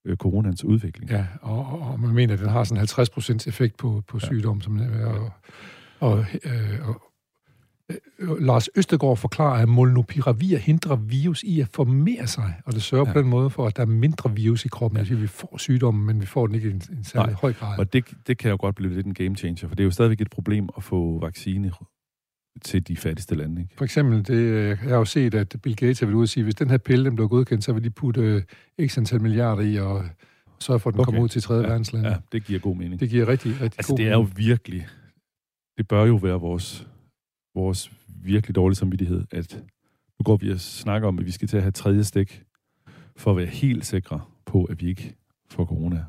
øh, 0.05 0.17
coronans 0.17 0.63
udvikling. 0.63 1.11
Ja, 1.11 1.25
og, 1.41 1.81
og, 1.81 1.99
man 1.99 2.13
mener, 2.15 2.33
at 2.33 2.39
den 2.39 2.49
har 2.49 2.63
sådan 2.63 2.77
50 2.77 3.09
procents 3.09 3.47
effekt 3.47 3.77
på, 3.77 4.03
på 4.07 4.19
Ja. 4.21 4.27
sygdom. 4.27 4.61
Som, 4.61 4.79
og, 5.05 5.31
og, 5.99 6.19
øh, 6.45 6.87
og 6.89 7.01
øh, 8.19 8.41
Lars 8.41 8.69
Østegård 8.75 9.17
forklarer, 9.17 9.61
at 9.61 9.69
molnupiravir 9.69 10.57
hindrer 10.57 10.95
virus 10.95 11.43
i 11.43 11.61
at 11.61 11.67
formere 11.73 12.27
sig, 12.27 12.53
og 12.65 12.73
det 12.73 12.81
sørger 12.81 13.05
ja. 13.07 13.13
På 13.13 13.19
den 13.19 13.27
måde 13.29 13.49
for, 13.49 13.67
at 13.67 13.75
der 13.75 13.81
er 13.81 13.85
mindre 13.87 14.35
virus 14.35 14.65
i 14.65 14.67
kroppen. 14.67 14.95
Ja. 14.97 14.99
Altså, 14.99 15.15
vi 15.15 15.27
får 15.27 15.57
sygdommen, 15.57 16.05
men 16.05 16.21
vi 16.21 16.25
får 16.25 16.45
den 16.47 16.55
ikke 16.55 16.67
i 16.67 16.71
en, 16.71 16.81
en 16.97 17.03
særlig 17.03 17.27
Nej, 17.27 17.37
høj 17.41 17.53
grad. 17.53 17.79
Og 17.79 17.93
det, 17.93 18.05
det 18.27 18.37
kan 18.37 18.51
jo 18.51 18.57
godt 18.59 18.75
blive 18.75 18.93
lidt 18.93 19.05
en 19.07 19.13
game 19.13 19.35
changer, 19.35 19.67
for 19.67 19.75
det 19.75 19.83
er 19.83 19.85
jo 19.85 19.91
stadigvæk 19.91 20.21
et 20.21 20.29
problem 20.29 20.69
at 20.77 20.83
få 20.83 21.19
vaccine 21.19 21.71
til 22.61 22.87
de 22.87 22.97
fattigste 22.97 23.35
lande. 23.35 23.61
Ikke? 23.61 23.73
For 23.77 23.85
eksempel, 23.85 24.27
det, 24.27 24.33
øh, 24.33 24.67
jeg 24.67 24.77
har 24.77 24.97
jo 24.97 25.05
set, 25.05 25.33
at 25.33 25.55
Bill 25.63 25.75
Gates 25.75 26.01
været 26.01 26.13
ude 26.13 26.23
og 26.23 26.29
sige, 26.29 26.41
at 26.41 26.45
hvis 26.45 26.55
den 26.55 26.69
her 26.69 26.77
pille 26.77 27.05
den 27.05 27.15
bliver 27.15 27.27
godkendt, 27.27 27.63
så 27.63 27.73
vil 27.73 27.83
de 27.83 27.89
putte 27.89 28.21
øh, 28.21 28.87
x 28.87 28.97
antal 28.97 29.21
milliarder 29.21 29.61
i 29.61 29.75
og 29.75 30.05
sørge 30.59 30.79
for, 30.79 30.89
at 30.89 30.93
den 30.93 31.01
okay. 31.01 31.05
Kommer 31.05 31.21
ud 31.21 31.29
til 31.29 31.41
tredje 31.41 31.61
ja. 31.61 31.67
verdenslande. 31.67 32.09
Ja, 32.09 32.15
det 32.31 32.43
giver 32.43 32.59
god 32.59 32.75
mening. 32.75 32.99
Det 32.99 33.09
giver 33.09 33.27
rigtig, 33.27 33.51
rigtig 33.51 33.79
Altså, 33.79 33.91
god 33.91 33.97
det 33.97 34.07
er 34.07 34.13
jo 34.13 34.27
virkelig... 34.35 34.87
Det 35.77 35.87
bør 35.87 36.05
jo 36.05 36.15
være 36.15 36.39
vores, 36.39 36.87
vores 37.55 37.91
virkelig 38.07 38.55
dårlige 38.55 38.75
samvittighed, 38.75 39.23
at 39.31 39.63
nu 40.19 40.23
går 40.23 40.37
vi 40.37 40.51
og 40.51 40.59
snakker 40.59 41.07
om, 41.07 41.19
at 41.19 41.25
vi 41.25 41.31
skal 41.31 41.47
til 41.47 41.57
at 41.57 41.63
have 41.63 41.71
tredje 41.71 42.03
stik, 42.03 42.43
for 43.15 43.31
at 43.31 43.37
være 43.37 43.45
helt 43.45 43.85
sikre 43.85 44.21
på, 44.45 44.63
at 44.63 44.81
vi 44.81 44.87
ikke 44.87 45.15
får 45.49 45.65
corona. 45.65 46.05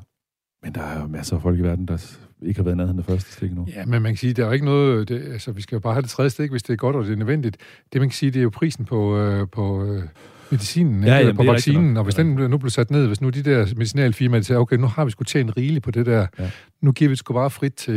Men 0.63 0.73
der 0.75 0.81
er 0.81 1.01
jo 1.01 1.07
masser 1.07 1.35
af 1.35 1.41
folk 1.41 1.59
i 1.59 1.61
verden, 1.61 1.85
der 1.87 2.17
ikke 2.41 2.57
har 2.59 2.63
været 2.63 2.77
nærheden 2.77 2.99
af 2.99 3.05
første 3.05 3.31
stik 3.31 3.55
nu. 3.55 3.67
Ja, 3.75 3.85
men 3.85 4.01
man 4.01 4.11
kan 4.11 4.17
sige, 4.17 4.33
der 4.33 4.41
er 4.43 4.47
jo 4.47 4.53
ikke 4.53 4.65
noget... 4.65 5.09
Det, 5.09 5.21
altså, 5.21 5.51
vi 5.51 5.61
skal 5.61 5.75
jo 5.75 5.79
bare 5.79 5.93
have 5.93 6.01
det 6.01 6.09
tredje 6.09 6.29
stik, 6.29 6.51
hvis 6.51 6.63
det 6.63 6.73
er 6.73 6.77
godt 6.77 6.95
og 6.95 7.05
det 7.05 7.11
er 7.11 7.15
nødvendigt. 7.15 7.57
Det, 7.93 8.01
man 8.01 8.09
kan 8.09 8.15
sige, 8.15 8.31
det 8.31 8.39
er 8.39 8.43
jo 8.43 8.49
prisen 8.49 8.85
på, 8.85 9.17
øh, 9.17 9.47
på 9.51 9.85
øh, 9.85 10.03
medicinen, 10.51 11.03
Ja, 11.03 11.09
ja, 11.13 11.19
jamen, 11.19 11.35
på 11.35 11.43
vaccinen. 11.43 11.97
Og 11.97 12.03
hvis 12.03 12.15
den 12.15 12.27
nu 12.27 12.57
blev 12.57 12.69
sat 12.69 12.91
ned, 12.91 13.07
hvis 13.07 13.21
nu 13.21 13.29
de 13.29 13.43
der 13.43 13.65
medicinalfirmaer 13.75 14.41
siger, 14.41 14.57
okay, 14.57 14.75
nu 14.75 14.87
har 14.87 15.05
vi 15.05 15.11
sgu 15.11 15.23
tjent 15.23 15.57
rigeligt 15.57 15.83
på 15.83 15.91
det 15.91 16.05
der, 16.05 16.27
Ja. 16.39 16.51
nu 16.81 16.91
giver 16.91 17.09
vi 17.09 17.11
det 17.11 17.19
sgu 17.19 17.33
bare 17.33 17.49
frit 17.49 17.73
til... 17.73 17.95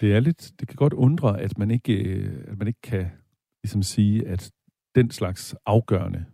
Det 0.00 0.14
er 0.14 0.20
lidt... 0.20 0.50
Det 0.60 0.68
kan 0.68 0.76
godt 0.76 0.92
undre, 0.92 1.40
at 1.40 1.58
man 1.58 1.70
ikke, 1.70 1.94
øh, 1.94 2.30
at 2.48 2.58
man 2.58 2.66
ikke 2.68 2.80
kan 2.82 3.06
ligesom 3.64 3.82
sige, 3.82 4.28
at 4.28 4.50
den 4.94 5.10
slags 5.10 5.54
afgørende 5.66 6.24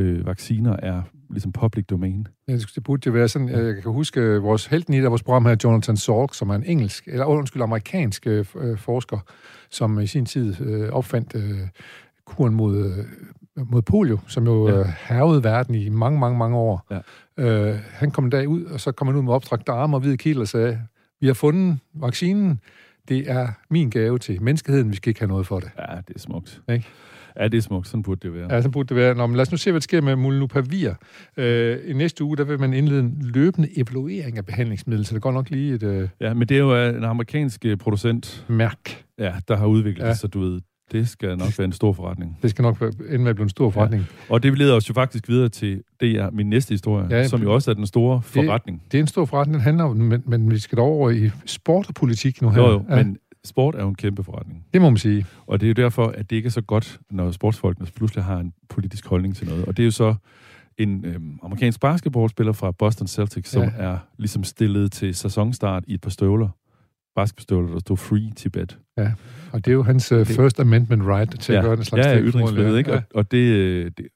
øh, 0.00 0.26
vacciner 0.26 0.76
er 0.82 1.02
ligesom 1.32 1.52
public 1.52 1.86
domain. 1.86 2.26
Ja, 2.48 2.52
det 2.52 2.70
det 2.74 2.82
burde 2.84 3.00
det 3.00 3.14
være 3.14 3.28
sådan. 3.28 3.48
Jeg 3.48 3.82
kan 3.82 3.92
huske 3.92 4.20
øh, 4.20 4.42
vores 4.42 4.66
helten 4.66 4.94
i 4.94 5.00
der 5.00 5.08
vores 5.08 5.22
program 5.22 5.46
her, 5.46 5.56
Jonathan 5.64 5.96
Salk, 5.96 6.34
som 6.34 6.50
er 6.50 6.54
en 6.54 6.64
engelsk, 6.66 7.04
eller 7.06 7.24
undskyld, 7.24 7.62
amerikansk 7.62 8.26
øh, 8.26 8.46
øh, 8.60 8.78
forsker, 8.78 9.18
som 9.70 10.00
i 10.00 10.06
sin 10.06 10.26
tid 10.26 10.60
øh, 10.60 10.88
opfandt 10.92 11.34
øh, 11.34 11.58
kuren 12.26 12.54
mod, 12.54 12.76
øh, 13.56 13.66
mod 13.70 13.82
polio, 13.82 14.18
som 14.26 14.44
jo 14.46 14.68
Ja. 14.68 14.78
ja. 14.78 14.84
hervede 15.00 15.44
verden 15.44 15.74
i 15.74 15.88
mange, 15.88 16.18
mange, 16.20 16.38
mange 16.38 16.56
år. 16.56 16.86
Ja. 16.90 17.00
Øh, 17.70 17.78
han 17.90 18.10
kom 18.10 18.24
en 18.24 18.30
dag 18.30 18.48
ud, 18.48 18.64
og 18.64 18.80
så 18.80 18.92
kom 18.92 19.06
han 19.06 19.16
ud 19.16 19.22
med 19.22 19.32
opstrakte 19.32 19.72
arme 19.72 19.96
og 19.96 20.00
hvide 20.00 20.16
kilder 20.16 20.40
og 20.40 20.48
sagde, 20.48 20.80
vi 21.20 21.26
har 21.26 21.34
fundet 21.34 21.78
vaccinen, 21.94 22.60
det 23.08 23.30
er 23.30 23.48
min 23.70 23.90
gave 23.90 24.18
til 24.18 24.42
menneskeheden, 24.42 24.90
vi 24.90 24.96
skal 24.96 25.10
ikke 25.10 25.20
have 25.20 25.28
noget 25.28 25.46
for 25.46 25.60
det. 25.60 25.70
Ja, 25.78 25.96
det 26.08 26.14
er 26.16 26.20
smukt. 26.20 26.62
Ikke? 26.68 26.86
Ja, 27.40 27.48
det 27.48 27.58
er 27.58 27.62
smukt. 27.62 27.88
Sådan 27.88 28.02
burde 28.02 28.28
det 28.28 28.34
være. 28.34 28.54
Ja, 28.54 28.62
så 28.62 28.70
burde 28.70 28.88
det 28.88 28.96
være. 28.96 29.14
Nå, 29.14 29.26
men 29.26 29.36
lad 29.36 29.42
os 29.42 29.50
nu 29.50 29.56
se, 29.56 29.70
hvad 29.70 29.80
der 29.80 29.82
sker 29.82 30.00
med 30.00 30.16
Molnupiravir. 30.16 30.90
Øh, 31.36 31.78
I 31.86 31.92
næste 31.92 32.24
uge, 32.24 32.36
der 32.36 32.44
vil 32.44 32.60
man 32.60 32.74
indlede 32.74 33.00
en 33.00 33.18
løbende 33.20 33.68
evaluering 33.78 34.38
af 34.38 34.46
behandlingsmidler, 34.46 35.04
så 35.04 35.14
det 35.14 35.22
går 35.22 35.32
nok 35.32 35.50
lige 35.50 35.74
et 35.74 35.82
øh, 35.82 36.08
Ja, 36.20 36.34
men 36.34 36.48
det 36.48 36.54
er 36.54 36.58
jo 36.60 36.76
øh, 36.76 36.96
en 36.96 37.04
amerikansk 37.04 37.64
øh, 37.64 37.76
producent, 37.76 38.44
mærk. 38.48 39.04
ja, 39.18 39.32
der 39.48 39.56
har 39.56 39.66
udviklet 39.66 40.04
Ja. 40.04 40.08
det, 40.10 40.18
så 40.18 40.26
du 40.28 40.40
ved, 40.40 40.60
det 40.92 41.08
skal 41.08 41.38
nok 41.38 41.58
være 41.58 41.64
en 41.64 41.72
stor 41.72 41.92
forretning. 41.92 42.38
Det 42.42 42.50
skal 42.50 42.62
nok 42.62 42.80
være- 42.80 42.92
ende 43.08 43.18
med 43.18 43.30
at 43.30 43.36
blive 43.36 43.44
en 43.44 43.48
stor 43.50 43.70
forretning. 43.70 44.02
Ja. 44.02 44.34
Og 44.34 44.42
det 44.42 44.58
leder 44.58 44.74
os 44.74 44.88
jo 44.88 44.94
faktisk 44.94 45.28
videre 45.28 45.48
til, 45.48 45.82
det 46.00 46.10
er 46.10 46.30
min 46.30 46.50
næste 46.50 46.70
historie, 46.74 47.06
Ja, 47.10 47.28
som 47.28 47.42
jo 47.42 47.54
også 47.54 47.70
er 47.70 47.74
den 47.74 47.86
store 47.86 48.16
det- 48.16 48.24
forretning. 48.24 48.82
Det 48.92 48.98
er 48.98 49.02
en 49.02 49.06
stor 49.06 49.24
forretning, 49.24 49.54
den 49.54 49.60
handler 49.62 49.84
om, 49.84 49.96
men, 49.96 50.22
men 50.26 50.50
vi 50.50 50.58
skal 50.58 50.76
da 50.78 50.82
over 50.82 51.10
i 51.10 51.30
sport 51.46 51.88
og 51.88 51.94
politik 51.94 52.42
nu 52.42 52.50
her. 52.50 52.62
Jo, 52.62 52.70
jo, 52.70 52.84
ja, 52.90 52.96
men 52.96 53.16
sport 53.44 53.74
er 53.74 53.82
jo 53.82 53.88
en 53.88 53.94
kæmpe 53.94 54.24
forretning. 54.24 54.64
Det 54.72 54.80
må 54.80 54.90
man 54.90 54.96
sige. 54.96 55.26
Og 55.46 55.60
det 55.60 55.66
er 55.66 55.68
jo 55.68 55.84
derfor, 55.84 56.06
at 56.06 56.30
det 56.30 56.36
ikke 56.36 56.46
er 56.46 56.50
så 56.50 56.60
godt, 56.60 57.00
når 57.10 57.30
sportsfolkene 57.30 57.86
pludselig 57.96 58.24
har 58.24 58.38
en 58.38 58.52
politisk 58.68 59.06
holdning 59.06 59.36
til 59.36 59.48
noget. 59.48 59.64
Og 59.64 59.76
det 59.76 59.82
er 59.82 59.84
jo 59.84 59.90
så 59.90 60.14
en 60.78 61.04
øhm, 61.04 61.38
amerikansk 61.42 61.80
basketballspiller 61.80 62.52
fra 62.52 62.70
Boston 62.70 63.06
Celtics, 63.06 63.50
som 63.50 63.62
Ja. 63.62 63.70
er 63.76 63.98
ligesom 64.18 64.44
stillet 64.44 64.92
til 64.92 65.14
sæsonstart 65.14 65.84
i 65.86 65.94
et 65.94 66.00
par 66.00 66.10
støvler. 66.10 66.48
Basketballstøvler, 67.14 67.72
der 67.72 67.78
stod 67.78 67.96
free 67.96 68.30
Tibet. 68.36 68.78
Og 69.52 69.64
det 69.64 69.70
er 69.70 69.74
jo 69.74 69.82
hans 69.82 70.12
uh, 70.12 70.18
Det- 70.18 70.26
First 70.28 70.60
Amendment 70.60 71.02
right 71.02 71.40
til 71.40 71.52
at 71.52 71.64
gøre 71.64 71.76
den 71.76 71.84
slags 71.84 72.06
ja, 72.06 72.12
ja, 72.12 72.20
ytringsfrihed, 72.20 72.76
ikke? 72.76 72.90
Ja. 72.90 72.96
Og, 72.96 73.02
og 73.14 73.30
det, 73.30 73.38
øh, 73.38 73.90
det, 73.98 74.06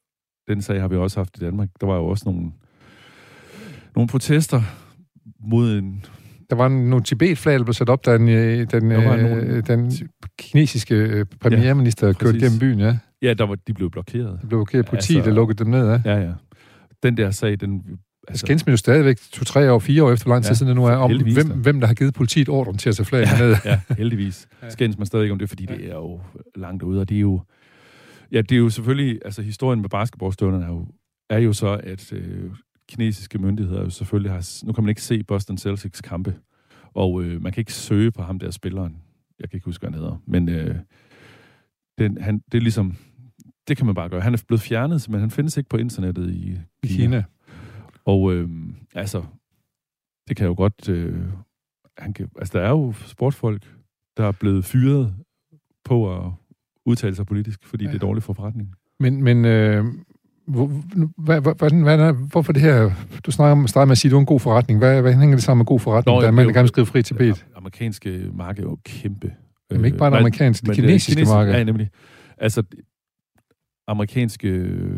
den 0.48 0.62
sag 0.62 0.80
har 0.80 0.88
vi 0.88 0.96
også 0.96 1.20
haft 1.20 1.36
i 1.36 1.40
Danmark. 1.40 1.68
Der 1.80 1.86
var 1.86 1.96
jo 1.96 2.06
også 2.06 2.22
nogle, 2.26 2.50
nogle 3.96 4.08
protester 4.08 4.62
mod 5.40 5.78
en... 5.78 6.04
Der 6.50 6.56
var 6.56 6.68
nogle 6.68 7.02
Tibet-flag, 7.04 7.59
der 7.59 7.64
blev 7.64 7.74
sat 7.74 7.88
op, 7.88 8.06
da 8.06 8.18
den, 8.18 8.28
øh, 8.28 8.66
den, 8.70 8.92
øh, 8.92 9.04
nogle- 9.04 9.61
den 9.61 9.92
kinesiske 10.38 10.94
øh, 10.94 11.26
premierminister 11.40 12.06
ja, 12.06 12.12
kørte 12.12 12.24
præcis. 12.32 12.42
gennem 12.42 12.59
byen. 12.59 12.78
Ja. 12.80 12.98
Ja, 13.22 13.35
der 13.35 13.46
var, 13.46 13.54
de 13.54 13.74
blev 13.74 13.90
blokeret. 13.90 14.32
Det 14.40 14.48
blev 14.48 14.59
blokeret 14.59 14.87
politi, 14.87 15.16
Altså- 15.16 15.30
der 15.30 15.35
lukkede 15.37 15.59
dem 15.64 15.70
ned. 15.70 15.87
Ja. 15.88 16.00
Ja, 16.04 16.20
ja. 16.20 16.32
Den 17.02 17.16
der 17.16 17.30
sag, 17.30 17.61
den... 17.61 17.82
Altså, 18.28 18.46
skændes 18.46 18.66
man 18.66 18.72
jo 18.72 18.76
stadigvæk 18.76 19.16
to-tre 19.32 19.72
år, 19.72 19.78
fire 19.78 20.04
år 20.04 20.12
efter, 20.12 20.28
lang 20.28 20.42
tid 20.44 20.50
Ja, 20.50 20.54
siden 20.54 20.68
det 20.68 20.76
nu 20.76 20.85
er, 20.85 20.92
om 20.96 21.22
hvem, 21.32 21.48
hvem 21.50 21.80
der 21.80 21.87
har 21.87 21.94
givet 21.94 22.14
politiet 22.14 22.48
ordren 22.48 22.78
til 22.78 22.88
at 22.88 22.96
tage 22.96 23.06
flagene 23.06 23.38
ned. 23.38 23.56
ja, 23.64 23.80
heldigvis. 23.98 24.48
Ja. 24.62 24.70
Skændes 24.70 24.98
man 24.98 25.06
stadig 25.06 25.32
om 25.32 25.38
det, 25.38 25.48
fordi 25.48 25.66
det 25.66 25.87
er 25.90 25.94
jo 25.94 26.20
langt 26.56 26.82
ude, 26.82 27.00
og 27.00 27.09
det 27.09 27.16
er 27.16 27.20
jo... 27.20 27.40
Ja, 28.32 28.40
det 28.40 28.52
er 28.52 28.56
jo 28.56 28.70
selvfølgelig... 28.70 29.20
Altså, 29.24 29.42
historien 29.42 29.80
med 29.80 29.88
basketballstøvlerne 29.88 30.64
er 30.64 30.68
jo, 30.68 30.87
er 31.30 31.38
jo 31.38 31.52
så, 31.52 31.80
at 31.85 32.12
øh, 32.12 32.50
kinesiske 32.88 33.38
myndigheder 33.38 33.83
jo 33.83 33.90
selvfølgelig 33.90 34.33
har... 34.33 34.64
Nu 34.66 34.72
kan 34.72 34.85
man 34.85 34.88
ikke 34.88 35.03
se 35.03 35.22
Boston 35.22 35.59
Celtics 35.59 36.01
kampe, 36.01 36.37
og 36.94 37.22
øh, 37.22 37.42
man 37.42 37.53
kan 37.53 37.61
ikke 37.61 37.72
søge 37.72 38.12
på 38.12 38.22
ham 38.22 38.38
der 38.38 38.51
spilleren. 38.51 38.96
Jeg 39.40 39.51
kan 39.51 39.57
ikke 39.57 39.64
huske, 39.64 39.83
hvad 39.83 39.90
han 39.90 39.99
hedder. 40.01 40.22
Men 40.27 40.49
øh, 40.49 40.77
den, 41.99 42.20
han, 42.20 42.42
det 42.53 42.59
er 42.59 42.62
ligesom... 42.62 42.96
Det 43.68 43.77
kan 43.77 43.87
man 43.87 43.94
bare 43.94 44.09
gøre. 44.09 44.20
Han 44.20 44.35
er 44.35 44.44
blevet 44.46 44.61
fjernet, 44.61 45.09
men 45.09 45.20
han 45.20 45.31
findes 45.31 45.57
ikke 45.57 45.68
på 45.68 45.77
internettet 45.77 46.31
i 46.31 46.59
I 46.83 46.87
Kina. 46.87 47.25
Og 48.05 48.35
øh, 48.35 48.49
altså, 48.94 49.25
det 50.29 50.37
kan 50.37 50.46
jo 50.46 50.55
godt... 50.57 50.88
Øh, 50.88 51.22
han 51.99 52.12
kan, 52.12 52.29
altså, 52.38 52.59
der 52.59 52.64
er 52.64 52.70
jo 52.70 52.92
sportsfolk, 52.92 53.77
der 54.16 54.25
er 54.25 54.33
blevet 54.33 54.64
fyret 54.64 55.14
på 55.85 56.16
at 56.16 56.33
udtale 56.87 57.14
sig 57.14 57.27
politisk, 57.27 57.64
fordi 57.64 57.85
Ja. 57.85 57.90
det 57.90 57.96
er 57.96 58.01
dårligt 58.01 58.25
for 58.25 58.33
forretningen. 58.33 58.75
Men, 59.01 59.22
men 59.25 59.44
øh, 59.44 59.85
hvad, 61.18 61.40
hvordan, 61.40 61.82
hvad 61.82 61.98
er, 62.00 62.12
hvorfor 62.12 62.52
det 62.52 62.62
her... 62.62 62.90
Du 63.26 63.30
snakker 63.30 63.52
om, 63.52 63.66
starter 63.68 63.87
med 63.87 63.92
at 63.92 63.98
sige, 63.98 64.09
at 64.09 64.11
det 64.11 64.16
er 64.16 64.20
en 64.20 64.26
god 64.26 64.40
forretning. 64.40 64.78
Hvad, 64.78 65.02
hvad 65.02 65.14
hænger 65.14 65.37
det 65.37 65.44
sammen 65.44 65.59
med 65.61 65.66
god 65.66 65.80
forretning? 65.80 66.14
Nå, 66.14 66.20
er 66.26 66.30
det 66.30 66.38
er 66.38 66.42
jo- 66.44 66.50
gerne 66.54 66.68
skrive 66.68 66.87
fri 66.87 67.02
Tibet. 67.02 67.35
Det 67.35 67.44
amerikanske 67.56 68.30
marked 68.35 68.64
er 68.64 68.68
jo 68.68 68.78
kæmpe. 68.85 69.32
Jamen 69.70 69.85
ikke 69.85 69.98
bare 69.98 70.06
det 70.06 70.12
nej, 70.12 70.18
amerikanske, 70.20 70.61
det 70.62 70.68
men 70.68 70.74
kinesiske 70.76 71.12
kinesisk- 71.20 71.35
marked. 71.35 71.52
Ja, 71.54 71.64
nemlig. 71.64 71.90
Altså, 72.38 72.62
amerikanske... 73.88 74.48
øh, 74.48 74.90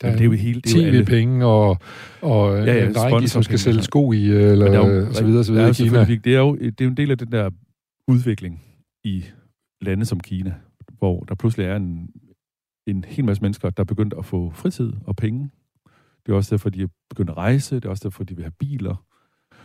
Der 0.00 0.08
jamen, 0.08 0.18
det 0.18 0.20
er 0.20 0.24
jo 0.24 0.32
hele... 0.32 0.60
Det 0.60 0.74
er 0.74 0.80
jo 0.80 0.86
alle. 0.86 0.98
TV-penge 1.04 1.46
og, 1.46 1.78
og 2.22 2.66
Ja, 2.66 2.74
ja, 2.74 3.18
Nike, 3.18 3.28
som 3.28 3.42
skal 3.42 3.58
sælge 3.58 3.76
ja. 3.76 3.82
sko 3.82 4.12
i, 4.12 4.24
øh, 4.26 4.52
eller 4.52 4.66
er 4.66 4.76
jo- 4.88 5.06
og 5.08 5.14
så 5.14 5.24
videre, 5.24 5.44
så 5.44 5.52
videre 5.52 5.66
der 5.66 5.72
er 5.72 5.84
i 5.84 5.88
Kina. 5.88 6.04
Det 6.24 6.34
er, 6.34 6.38
jo, 6.38 6.56
det 6.56 6.80
er 6.80 6.84
jo 6.84 6.90
en 6.90 6.96
del 6.96 7.10
af 7.10 7.18
den 7.18 7.32
der 7.32 7.50
udvikling 8.08 8.62
i 9.04 9.24
lande 9.82 10.04
som 10.04 10.20
Kina, 10.20 10.54
hvor 10.98 11.20
der 11.20 11.34
pludselig 11.34 11.66
er 11.66 11.76
en, 11.76 12.08
en 12.86 13.04
hel 13.08 13.24
masse 13.24 13.42
mennesker, 13.42 13.70
der 13.70 13.80
er 13.82 13.84
begyndt 13.84 14.14
at 14.18 14.24
få 14.24 14.50
fritid 14.54 14.92
og 15.04 15.16
penge. 15.16 15.50
Det 16.26 16.32
er 16.32 16.36
også 16.36 16.50
derfor, 16.54 16.70
de 16.70 16.82
er 16.82 16.86
begyndt 17.10 17.30
at 17.30 17.36
rejse. 17.36 17.74
Det 17.74 17.84
er 17.84 17.88
også 17.88 18.08
derfor, 18.08 18.24
de 18.24 18.36
vil 18.36 18.44
have 18.44 18.52
biler 18.58 19.04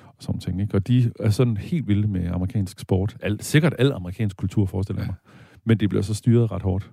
og 0.08 0.16
sådan 0.20 0.42
ting. 0.42 0.62
Ikke? 0.62 0.76
Og 0.76 0.88
de 0.88 1.12
er 1.20 1.30
sådan 1.30 1.58
helt 1.58 1.88
vilde 1.88 2.08
med 2.08 2.28
amerikansk 2.28 2.80
sport. 2.80 3.18
Al, 3.22 3.42
sikkert 3.42 3.74
al 3.80 3.92
amerikansk 3.92 4.38
kultur, 4.38 4.66
forestiller 4.66 5.02
jeg 5.02 5.08
mig. 5.08 5.16
Men 5.66 5.78
det 5.80 5.90
bliver 5.90 6.02
så 6.02 6.14
styret 6.14 6.52
ret 6.52 6.62
hårdt. 6.62 6.92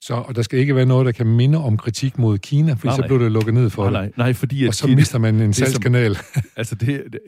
Så, 0.00 0.14
og 0.14 0.36
der 0.36 0.42
skal 0.42 0.58
ikke 0.58 0.74
være 0.74 0.86
noget, 0.86 1.06
der 1.06 1.12
kan 1.12 1.26
minde 1.26 1.58
om 1.58 1.76
kritik 1.76 2.18
mod 2.18 2.38
Kina, 2.38 2.72
for 2.72 2.86
Nej, 2.86 2.96
så 2.96 3.02
bliver 3.02 3.18
det 3.18 3.32
lukket 3.32 3.54
ned 3.54 3.70
for 3.70 3.82
Nej, 3.90 3.92
nej, 3.92 4.12
nej, 4.16 4.32
fordi 4.32 4.62
at 4.64 4.68
Og 4.68 4.74
så 4.74 4.84
Kina, 4.86 4.96
mister 4.96 5.18
man 5.18 5.34
en 5.40 5.52
som- 5.52 5.66
salgskanal. 5.66 6.16
altså 6.56 6.74
det, 6.74 7.04
det, 7.12 7.20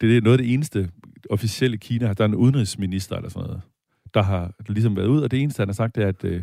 det 0.00 0.16
er 0.16 0.20
noget 0.20 0.38
af 0.38 0.44
det 0.44 0.54
eneste 0.54 0.90
officielle 1.30 1.76
Kina. 1.76 2.12
Der 2.12 2.24
er 2.24 2.28
en 2.28 2.34
udenrigsminister 2.34 3.16
eller 3.16 3.28
sådan 3.30 3.46
noget, 3.46 3.62
der 4.14 4.22
har 4.22 4.52
ligesom 4.68 4.96
været 4.96 5.06
ud, 5.06 5.20
og 5.20 5.30
det 5.30 5.42
eneste, 5.42 5.60
han 5.60 5.68
har 5.68 5.72
sagt, 5.74 5.98
er, 5.98 6.08
at 6.08 6.24
øh, 6.24 6.42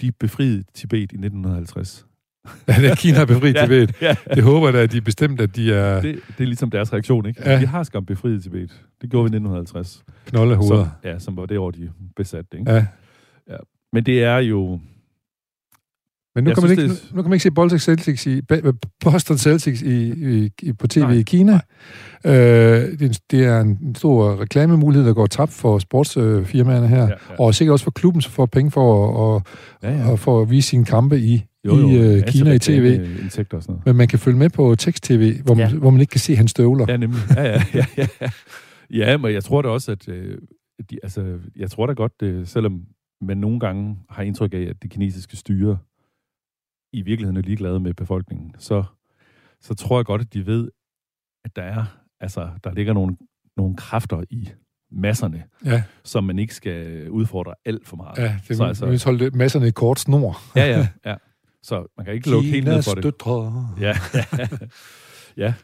de 0.00 0.12
befriede 0.12 0.64
Tibet 0.74 0.98
i 0.98 1.02
1950. 1.02 2.06
Ja, 2.68 2.72
det 2.72 2.90
er 2.90 2.94
Kina 2.94 3.18
har 3.18 3.24
befriet 3.24 3.56
Tibet. 3.56 3.96
Ja, 4.00 4.16
Det 4.34 4.42
håber 4.42 4.66
jeg 4.66 4.74
da, 4.74 4.78
at 4.82 4.92
de 4.92 4.96
er 4.96 5.00
bestemt, 5.00 5.40
at 5.40 5.56
de 5.56 5.72
er 5.72 6.00
det, 6.00 6.20
det 6.38 6.44
er 6.44 6.46
ligesom 6.46 6.70
deres 6.70 6.92
reaktion, 6.92 7.26
ikke? 7.26 7.42
Ja. 7.44 7.52
Ja. 7.52 7.60
De 7.60 7.66
har 7.66 7.82
skam 7.82 8.04
befriet 8.06 8.42
Tibet. 8.42 8.84
Det 9.02 9.10
gjorde 9.10 9.30
vi 9.30 9.36
i 9.36 9.38
1950. 9.38 10.04
knoldehoveder. 10.26 10.84
Som, 10.84 11.10
ja, 11.10 11.18
som 11.18 11.36
var 11.36 11.46
det 11.46 11.58
år, 11.58 11.70
de 11.70 11.90
besatte 12.16 12.58
ikke? 12.58 12.72
Ja. 12.72 13.56
Men 13.92 14.06
det 14.06 14.22
er 14.24 14.38
jo... 14.38 14.80
Men 16.34 16.44
nu 16.44 16.50
Jeg 16.50 16.56
kan, 16.56 16.62
man 16.62 16.76
synes, 16.76 16.82
ikke, 16.82 16.94
det 16.94 17.10
er- 17.12 17.16
nu 17.16 17.22
kan 17.22 17.28
man 17.30 17.34
ikke 17.36 17.42
se 17.42 17.50
Baltic 17.50 17.82
Celtics 17.82 18.26
i, 18.26 18.40
Boston 19.04 19.38
Celtics 19.38 19.82
i, 19.82 20.12
i, 20.44 20.50
i, 20.62 20.72
på 20.72 20.86
tv 20.86 21.00
Nej. 21.00 21.12
i 21.12 21.22
Kina. 21.22 21.60
Øh, 22.26 22.32
det, 22.32 23.02
er 23.02 23.06
en, 23.06 23.14
det 23.30 23.44
er 23.44 23.60
en 23.60 23.94
stor 23.94 24.40
reklamemulighed, 24.40 25.06
der 25.06 25.14
går 25.14 25.26
tabt 25.26 25.52
for 25.52 25.78
sportsfirmaerne 25.78 26.88
her. 26.88 27.02
Ja, 27.02 27.08
Ja. 27.08 27.14
Og 27.38 27.54
sikkert 27.54 27.72
også 27.72 27.84
for 27.84 27.90
klubben, 27.90 28.22
som 28.22 28.32
får 28.32 28.46
penge 28.46 28.70
for 28.70 29.04
at, 29.08 29.16
og, 29.16 29.42
Ja, 29.82 29.96
ja. 29.98 30.10
og 30.10 30.18
for 30.18 30.42
at 30.42 30.50
vise 30.50 30.68
sine 30.68 30.84
kampe 30.84 31.18
i, 31.20 31.44
Jo, 31.64 31.76
jo, 31.76 31.88
i 31.88 31.98
masse 31.98 32.26
Kina 32.32 32.52
i 32.52 32.58
tv. 32.58 33.00
og 33.52 33.62
sådan. 33.62 33.80
Men 33.86 33.96
man 33.96 34.08
kan 34.08 34.18
følge 34.18 34.38
med 34.38 34.50
på 34.50 34.74
tekst-tv, 34.74 35.42
hvor, 35.42 35.54
man, 35.54 35.70
Ja. 35.70 35.76
hvor 35.76 35.90
man 35.90 36.00
ikke 36.00 36.10
kan 36.10 36.20
se 36.20 36.36
hans 36.36 36.50
støvler. 36.50 36.84
Ja, 36.88 36.96
nemlig. 36.96 37.20
Ja, 37.36 37.42
ja, 37.44 37.62
ja, 37.74 37.84
ja, 37.96 38.28
ja. 38.90 39.16
men 39.16 39.32
jeg 39.34 39.44
tror 39.44 39.62
da 39.62 39.68
også, 39.68 39.92
at... 39.92 40.08
Øh, 40.08 40.38
de, 40.90 40.96
altså, 41.02 41.24
jeg 41.56 41.70
tror 41.70 41.86
da 41.86 41.92
godt, 41.92 42.12
øh, 42.22 42.46
selvom 42.46 42.80
man 43.20 43.36
nogle 43.36 43.60
gange 43.60 43.96
har 44.10 44.22
indtryk 44.22 44.54
af, 44.54 44.58
at 44.70 44.76
det 44.82 44.90
kinesiske 44.90 45.36
styre 45.36 45.78
i 46.94 47.02
virkeligheden 47.02 47.36
er 47.36 47.42
ligeglade 47.42 47.80
med 47.80 47.94
befolkningen, 47.94 48.54
så, 48.58 48.84
så 49.60 49.74
tror 49.74 49.98
jeg 49.98 50.04
godt, 50.04 50.20
at 50.20 50.34
de 50.34 50.46
ved, 50.46 50.68
at 51.44 51.56
der 51.56 51.62
er, 51.62 51.84
altså, 52.20 52.48
der 52.64 52.72
ligger 52.72 52.92
nogle, 52.92 53.16
nogle 53.56 53.76
kræfter 53.76 54.22
i 54.30 54.48
masserne, 54.92 55.44
Ja, 55.64 55.82
som 56.04 56.24
man 56.24 56.38
ikke 56.38 56.54
skal 56.54 57.10
udfordre 57.10 57.54
alt 57.64 57.86
for 57.88 57.96
meget. 57.96 58.18
ja 58.18 58.36
det 58.48 58.56
så 58.56 58.64
altså, 58.64 58.86
altså, 58.86 59.08
holde 59.08 59.30
masserne 59.30 59.68
i 59.68 59.70
kort 59.70 60.00
snor. 60.00 60.36
ja, 60.56 60.66
ja, 60.66 60.88
ja. 61.06 61.14
Så 61.62 61.86
man 61.96 62.04
kan 62.04 62.14
ikke 62.14 62.30
lukke 62.30 62.48
helt 62.48 62.64
ned 62.64 62.82
for 62.82 62.94
det. 62.94 63.02
døtre. 63.04 63.68
Ja, 63.80 63.96
ja. 64.14 64.46
ja. 65.44 65.54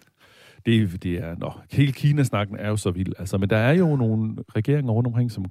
Det, 0.66 1.02
det 1.02 1.14
er, 1.14 1.34
nå, 1.38 1.52
hele 1.70 1.92
Kina-snakken 1.92 2.56
er 2.56 2.68
jo 2.68 2.76
så 2.76 2.90
vild. 2.90 3.12
Altså, 3.18 3.38
men 3.38 3.50
der 3.50 3.56
er 3.56 3.72
jo 3.72 3.96
nogle 3.96 4.36
regeringer 4.56 4.92
rundt 4.92 5.06
omkring, 5.06 5.30
som 5.30 5.44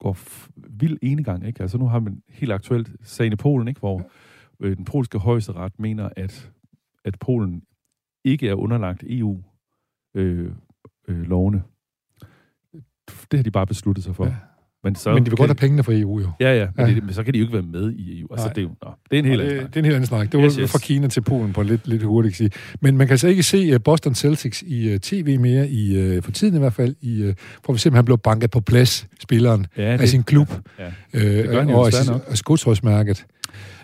går 0.00 0.18
vild 0.56 0.98
enegang. 1.02 1.46
Ikke? 1.46 1.60
Altså, 1.62 1.78
nu 1.78 1.86
har 1.88 2.00
man 2.00 2.22
helt 2.28 2.52
aktuelt 2.52 2.90
sagen 3.02 3.32
i 3.32 3.36
Polen, 3.36 3.68
ikke? 3.68 3.80
hvor 3.80 4.10
den 4.62 4.84
polske 4.84 5.18
højesteret 5.18 5.72
mener, 5.78 6.08
at, 6.16 6.50
at 7.04 7.18
Polen 7.20 7.62
ikke 8.24 8.48
er 8.48 8.54
underlagt 8.54 9.04
EU-lovene. 9.06 11.58
Øh, 11.58 11.62
øh, 12.74 12.80
det 13.30 13.38
har 13.38 13.42
de 13.42 13.50
bare 13.50 13.66
besluttet 13.66 14.04
sig 14.04 14.16
for. 14.16 14.24
Ja. 14.24 14.30
Ja. 14.30 14.36
Men, 14.84 14.94
så 14.94 15.14
Men 15.14 15.24
de 15.24 15.30
vil 15.30 15.36
godt 15.36 15.48
have 15.50 15.54
pengene 15.54 15.82
fra 15.84 15.92
EU, 15.92 16.20
jo. 16.20 16.30
Ja, 16.40 16.58
ja, 16.58 16.68
men, 16.76 16.86
Ja. 16.88 16.94
Det, 16.94 17.04
men 17.04 17.12
så 17.14 17.22
kan 17.24 17.34
de 17.34 17.38
jo 17.38 17.44
ikke 17.44 17.52
være 17.54 17.62
med 17.62 17.92
i 17.92 18.20
EU. 18.20 18.26
Altså, 18.30 18.46
Nej. 18.46 18.52
det 18.52 18.60
er 18.60 18.62
jo 18.62 18.74
nå, 18.82 18.90
det 19.10 19.16
er 19.16 19.18
en 19.18 19.24
helt 19.24 19.40
det, 19.42 19.48
anden 19.50 19.66
det 19.66 19.76
er 19.76 19.80
en 19.80 19.84
helt 19.84 19.94
anden 19.94 20.06
snak. 20.06 20.32
Det 20.32 20.40
var 20.40 20.46
Yes, 20.46 20.54
yes, 20.54 20.70
fra 20.72 20.78
Kina 20.78 21.08
til 21.08 21.20
Polen 21.20 21.52
på 21.52 21.62
lidt, 21.62 21.88
lidt 21.88 22.02
hurtigt 22.02 22.36
sige. 22.36 22.50
Men 22.80 22.96
man 22.96 23.06
kan 23.06 23.12
altså 23.12 23.28
ikke 23.28 23.42
se 23.42 23.74
uh, 23.74 23.80
Boston 23.84 24.14
Celtics 24.14 24.62
i 24.62 24.94
uh, 24.94 25.00
tv 25.00 25.38
mere, 25.40 25.68
i, 25.68 26.16
uh, 26.16 26.22
for 26.22 26.30
tiden 26.32 26.54
i 26.54 26.58
hvert 26.58 26.72
fald, 26.72 26.94
i, 27.00 27.28
uh, 27.28 27.34
for 27.64 27.72
vi 27.72 27.78
simpelthen 27.78 28.04
blev 28.04 28.18
banket 28.18 28.50
på 28.50 28.60
plads, 28.60 29.06
spilleren, 29.20 29.66
Ja, 29.76 29.82
af 29.82 29.98
det- 29.98 30.08
sin 30.08 30.22
klub, 30.22 30.48
Ja. 30.78 30.86
øh, 31.14 31.48
gør 31.48 31.58
han 31.60 31.70
jo 31.70 31.78
og 31.78 31.86
af 31.86 31.92
desværre 31.92 32.20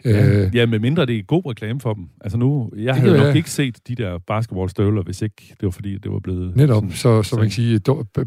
sit-. 0.04 0.10
Ja, 0.10 0.44
Øh, 0.44 0.56
ja, 0.56 0.66
med 0.66 0.78
mindre 0.78 1.06
det 1.06 1.16
er 1.18 1.22
god 1.22 1.42
reklame 1.50 1.80
for 1.80 1.94
dem. 1.94 2.04
Altså 2.20 2.38
nu, 2.38 2.70
jeg 2.76 2.94
havde 2.94 3.12
nok 3.16 3.20
være. 3.22 3.36
ikke 3.36 3.50
set 3.50 3.78
de 3.88 3.94
der 3.94 4.18
basketballstøvler, 4.26 5.02
hvis 5.02 5.22
ikke 5.22 5.42
det 5.50 5.62
var 5.62 5.70
fordi, 5.70 5.98
det 5.98 6.12
var 6.12 6.18
blevet... 6.18 6.56
netop, 6.56 6.74
sådan- 6.82 6.90
så, 6.92 7.22
så 7.22 7.36
man 7.36 7.44
kan 7.44 7.50
sige, 7.52 7.80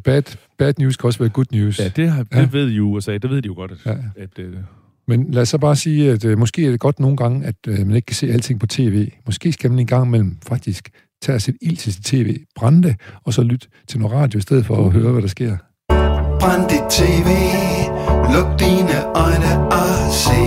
bad, 0.04 0.38
bad 0.58 0.74
news 0.80 0.98
kan 0.98 1.08
også 1.08 1.20
være 1.20 1.30
good 1.30 1.46
news. 1.52 1.80
Ja, 1.80 1.88
det, 1.96 2.10
har, 2.12 2.24
det 2.24 2.36
Ja. 2.36 2.48
ved 2.52 2.68
de 2.68 2.72
jo 2.74 2.84
USA, 2.92 3.14
det 3.18 3.30
ved 3.30 3.42
de 3.42 3.48
jo 3.48 3.54
godt, 3.54 3.72
at, 3.72 3.78
Ja. 3.86 3.98
at 4.24 4.40
øh, 4.40 4.54
Men 5.08 5.32
lad 5.32 5.42
os 5.42 5.50
så 5.50 5.58
bare 5.58 5.76
sige, 5.76 6.12
at 6.12 6.26
øh, 6.26 6.38
måske 6.38 6.66
er 6.66 6.72
det 6.72 6.80
godt 6.80 7.00
nogle 7.00 7.18
gange, 7.18 7.46
at 7.46 7.56
øh, 7.68 7.80
man 7.88 7.96
ikke 7.96 8.06
kan 8.06 8.16
se 8.16 8.28
alting 8.32 8.60
på 8.60 8.68
tv. 8.68 9.08
Måske 9.26 9.52
skal 9.52 9.70
man 9.72 9.80
en 9.80 9.88
gang 9.88 10.06
imellem 10.08 10.38
faktisk 10.48 10.90
tage 11.22 11.40
sætte 11.40 11.58
ild 11.64 11.78
til 11.78 11.94
sit 11.94 12.04
tv, 12.06 12.38
brænde 12.56 12.88
det, 12.88 12.96
og 13.24 13.34
så 13.34 13.44
lytte 13.44 13.68
til 13.88 14.00
noget 14.00 14.16
radio 14.16 14.38
i 14.38 14.42
stedet 14.42 14.66
for 14.66 14.86
at 14.86 14.92
høre, 14.94 15.12
hvad 15.12 15.22
der 15.22 15.28
sker. 15.28 15.58
Brænd 16.40 16.70
dit 16.70 16.86
tv, 16.90 17.30
luk 18.34 18.60
dine 18.60 18.98
øjne 19.24 19.52
og 19.78 20.14
se 20.24 20.40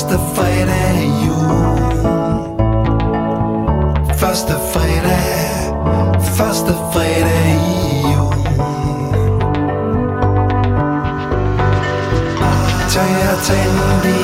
Første 0.00 0.18
fredag 0.34 1.02
i 1.02 1.26
jul. 1.26 1.90
Første 4.18 4.52
fredag. 4.72 6.22
Første 6.22 6.72
fredag 6.92 7.58
i 7.68 8.02
jul. 8.12 8.34
Ah, 12.42 12.90
tag 12.90 13.12
og 13.32 13.38
tænd 13.44 14.19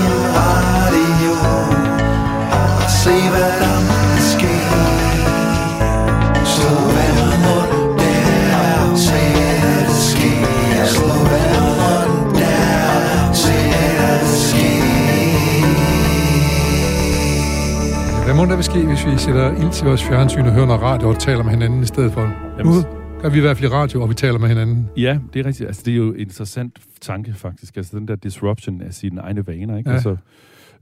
ske, 18.77 18.87
hvis 18.87 19.07
vi 19.07 19.19
sætter 19.19 19.51
ild 19.62 19.73
til 19.73 19.87
vores 19.87 20.05
fjernsyn 20.05 20.41
og 20.41 20.53
hører 20.53 20.67
noget 20.67 20.83
radio 20.83 21.09
og 21.09 21.19
taler 21.19 21.43
med 21.43 21.51
hinanden 21.51 21.83
i 21.83 21.87
stedet 21.87 22.12
for? 22.12 22.21
Jamen, 22.59 22.73
Nu 22.73 22.83
gør 23.21 23.29
vi 23.31 23.39
i 23.39 23.41
hvert 23.41 23.57
fald 23.57 23.73
radio, 23.73 24.03
og 24.03 24.09
vi 24.09 24.15
taler 24.15 24.39
med 24.39 24.49
hinanden. 24.49 24.89
Ja, 24.97 25.21
det 25.33 25.41
er 25.41 25.47
rigtigt. 25.47 25.67
Altså, 25.67 25.83
det 25.87 25.93
er 25.93 25.97
jo 25.97 26.12
en 26.12 26.21
interessant 26.21 26.81
tanke, 27.01 27.33
faktisk. 27.33 27.77
Altså, 27.77 27.99
den 27.99 28.09
der 28.09 28.17
disruption 28.17 28.81
af 28.81 28.95
sine 28.95 29.21
egne 29.21 29.47
vaner, 29.47 29.79
ikke? 29.79 29.91
Ja. 29.91 29.95
Altså, 29.95 30.17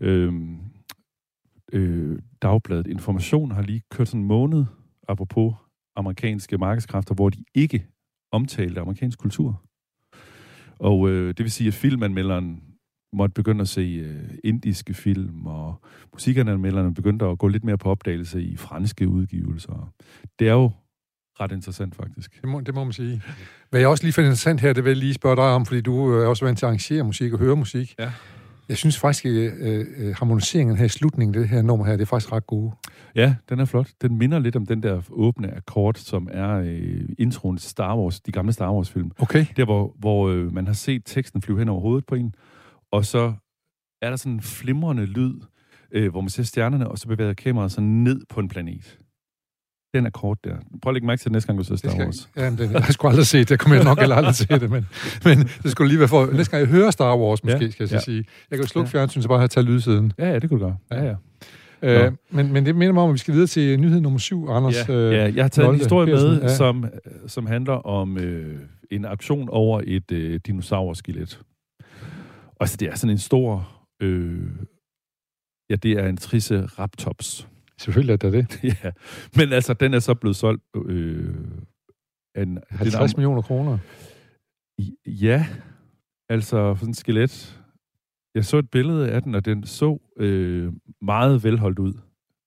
øhm, 0.00 0.58
øh, 1.72 2.18
Dagbladet 2.42 2.86
Information 2.86 3.50
har 3.50 3.62
lige 3.62 3.82
kørt 3.90 4.08
sådan 4.08 4.20
en 4.20 4.26
måned, 4.26 4.64
apropos 5.08 5.54
amerikanske 5.96 6.58
markedskræfter, 6.58 7.14
hvor 7.14 7.30
de 7.30 7.44
ikke 7.54 7.86
omtalte 8.32 8.80
amerikansk 8.80 9.18
kultur. 9.18 9.62
Og 10.78 11.08
øh, 11.08 11.28
det 11.28 11.38
vil 11.38 11.50
sige, 11.50 11.68
at 11.68 11.74
filmanmelderen 11.74 12.62
måtte 13.14 13.32
begynde 13.32 13.60
at 13.60 13.68
se 13.68 13.80
øh, 13.80 14.38
indiske 14.44 14.94
film, 14.94 15.46
og 15.46 15.80
musikanmelderne 16.12 16.94
begyndte 16.94 17.24
at 17.24 17.38
gå 17.38 17.48
lidt 17.48 17.64
mere 17.64 17.78
på 17.78 17.90
opdagelse 17.90 18.42
i 18.42 18.56
franske 18.56 19.08
udgivelser. 19.08 19.92
Det 20.38 20.48
er 20.48 20.52
jo 20.52 20.70
ret 21.40 21.52
interessant, 21.52 21.94
faktisk. 21.94 22.40
Det 22.40 22.48
må, 22.48 22.60
det 22.60 22.74
må 22.74 22.84
man 22.84 22.92
sige. 22.92 23.22
Hvad 23.70 23.80
jeg 23.80 23.88
også 23.88 24.04
lige 24.04 24.12
finder 24.12 24.28
interessant 24.28 24.60
her, 24.60 24.72
det 24.72 24.84
vil 24.84 24.90
jeg 24.90 24.96
lige 24.96 25.14
spørge 25.14 25.36
dig 25.36 25.44
om, 25.44 25.66
fordi 25.66 25.80
du 25.80 26.12
er 26.12 26.26
også 26.26 26.44
vant 26.44 26.58
til 26.58 26.66
at 26.66 26.68
arrangere 26.68 27.04
musik 27.04 27.32
og 27.32 27.38
høre 27.38 27.56
musik. 27.56 27.94
Ja. 27.98 28.12
Jeg 28.68 28.76
synes 28.76 28.98
faktisk, 28.98 29.24
at 29.24 29.30
øh, 29.30 29.86
øh, 29.96 30.14
harmoniseringen 30.14 30.76
her 30.76 30.84
i 30.84 30.88
slutningen 30.88 31.34
det 31.34 31.48
her 31.48 31.62
nummer 31.62 31.86
her, 31.86 31.92
det 31.92 32.02
er 32.02 32.06
faktisk 32.06 32.32
ret 32.32 32.46
gode. 32.46 32.72
Ja, 33.14 33.34
den 33.48 33.60
er 33.60 33.64
flot. 33.64 33.88
Den 34.02 34.18
minder 34.18 34.38
lidt 34.38 34.56
om 34.56 34.66
den 34.66 34.82
der 34.82 35.02
åbne 35.10 35.56
akkord, 35.56 35.94
som 35.94 36.28
er 36.32 36.58
øh, 36.58 37.08
introen 37.18 37.56
til 37.56 37.70
Star 37.70 37.96
Wars, 37.96 38.20
de 38.20 38.32
gamle 38.32 38.52
Star 38.52 38.72
Wars-film. 38.72 39.10
Okay. 39.18 39.46
Der, 39.56 39.64
hvor, 39.64 39.94
hvor 39.98 40.28
øh, 40.28 40.54
man 40.54 40.66
har 40.66 40.74
set 40.74 41.02
teksten 41.04 41.42
flyve 41.42 41.58
hen 41.58 41.68
over 41.68 41.80
hovedet 41.80 42.06
på 42.06 42.14
en, 42.14 42.34
og 42.94 43.04
så 43.04 43.32
er 44.02 44.10
der 44.10 44.16
sådan 44.16 44.32
en 44.32 44.40
flimrende 44.40 45.06
lyd, 45.06 45.34
øh, 45.92 46.10
hvor 46.10 46.20
man 46.20 46.30
ser 46.30 46.42
stjernerne, 46.42 46.88
og 46.88 46.98
så 46.98 47.08
bevæger 47.08 47.32
kameraet 47.34 47.72
sig 47.72 47.82
ned 47.82 48.20
på 48.28 48.40
en 48.40 48.48
planet. 48.48 48.98
Den 49.94 50.06
akkord 50.06 50.38
der. 50.44 50.56
Prøv 50.82 50.90
at 50.90 50.94
lægge 50.94 51.06
mærke 51.06 51.20
til 51.20 51.24
det 51.24 51.32
næste 51.32 51.46
gang, 51.46 51.58
du 51.58 51.64
ser 51.64 51.76
Star 51.76 51.96
Wars. 51.98 52.30
ja, 52.36 52.50
det, 52.50 52.72
jeg 52.72 52.82
har 52.82 52.92
sgu 52.92 53.08
aldrig 53.08 53.26
set 53.26 53.38
det. 53.48 53.50
Jeg 53.50 53.58
kommer 53.58 53.84
nok 53.84 53.98
heller 54.00 54.16
aldrig 54.16 54.34
til 54.34 54.48
det, 54.60 54.70
men, 54.70 54.86
men 55.24 55.38
det 55.62 55.70
skulle 55.70 55.88
lige 55.88 55.98
være 55.98 56.08
for... 56.08 56.26
Næste 56.32 56.50
gang 56.50 56.60
jeg 56.60 56.68
hører 56.68 56.90
Star 56.90 57.16
Wars, 57.18 57.44
måske, 57.44 57.64
Ja, 57.64 57.70
skal 57.70 57.84
jeg 57.84 57.92
ja. 57.92 58.00
sige. 58.00 58.16
Jeg 58.50 58.58
kan 58.58 58.60
jo 58.60 58.66
slukke 58.66 58.90
Ja. 58.94 58.98
fjernsyn, 58.98 59.22
så 59.22 59.28
bare 59.28 59.38
have 59.38 59.48
taget 59.48 59.66
lydsiden. 59.66 60.12
Ja, 60.18 60.28
ja, 60.28 60.38
det 60.38 60.48
kunne 60.50 60.60
du 60.60 60.64
gøre. 60.64 60.76
Ja, 60.90 61.04
ja. 61.82 62.06
Øh, 62.06 62.12
men, 62.30 62.52
men 62.52 62.66
det 62.66 62.76
minder 62.76 62.94
mig 62.94 63.02
om, 63.02 63.08
at 63.10 63.12
vi 63.14 63.18
skal 63.18 63.34
videre 63.34 63.46
til 63.46 63.80
nyhed 63.80 64.00
nummer 64.00 64.18
syv, 64.18 64.48
Anders. 64.48 64.88
Ja, 64.88 64.94
øh, 64.94 65.12
ja, 65.12 65.32
jeg 65.34 65.44
har 65.44 65.48
taget 65.48 65.64
en 65.64 65.68
Nolde 65.68 65.78
historie 65.78 66.06
Pedersen, 66.06 66.30
med, 66.30 66.40
ja. 66.42 66.56
som, 66.56 66.84
som 67.26 67.46
handler 67.46 67.72
om 67.72 68.18
øh, 68.18 68.58
en 68.90 69.04
aktion 69.04 69.48
over 69.48 69.80
et 69.86 70.12
øh, 70.12 70.40
dinosaurskelet. 70.46 71.40
Og 72.56 72.68
så 72.68 72.76
det 72.76 72.88
er 72.88 72.94
sådan 72.94 73.10
en 73.10 73.18
stor... 73.18 73.68
Øh, 74.02 74.50
ja, 75.70 75.76
det 75.76 75.92
er 75.92 76.08
en 76.08 76.16
Triceratops. 76.16 77.48
Selvfølgelig 77.78 78.12
er 78.12 78.16
det 78.16 78.32
det. 78.32 78.64
ja, 78.84 78.90
men 79.36 79.52
altså, 79.52 79.74
den 79.74 79.94
er 79.94 79.98
så 79.98 80.14
blevet 80.14 80.36
solgt... 80.36 80.62
Øh, 80.86 81.34
en, 82.36 82.58
50 82.70 83.16
millioner 83.16 83.42
kroner. 83.42 83.78
Ja, 85.06 85.46
altså 86.28 86.74
sådan 86.74 86.90
et 86.90 86.96
skelet. 86.96 87.60
Jeg 88.34 88.44
så 88.44 88.56
et 88.56 88.70
billede 88.70 89.10
af 89.10 89.22
den, 89.22 89.34
og 89.34 89.44
den 89.44 89.66
så 89.66 89.98
øh, 90.16 90.72
meget 91.02 91.44
velholdt 91.44 91.78
ud. 91.78 91.94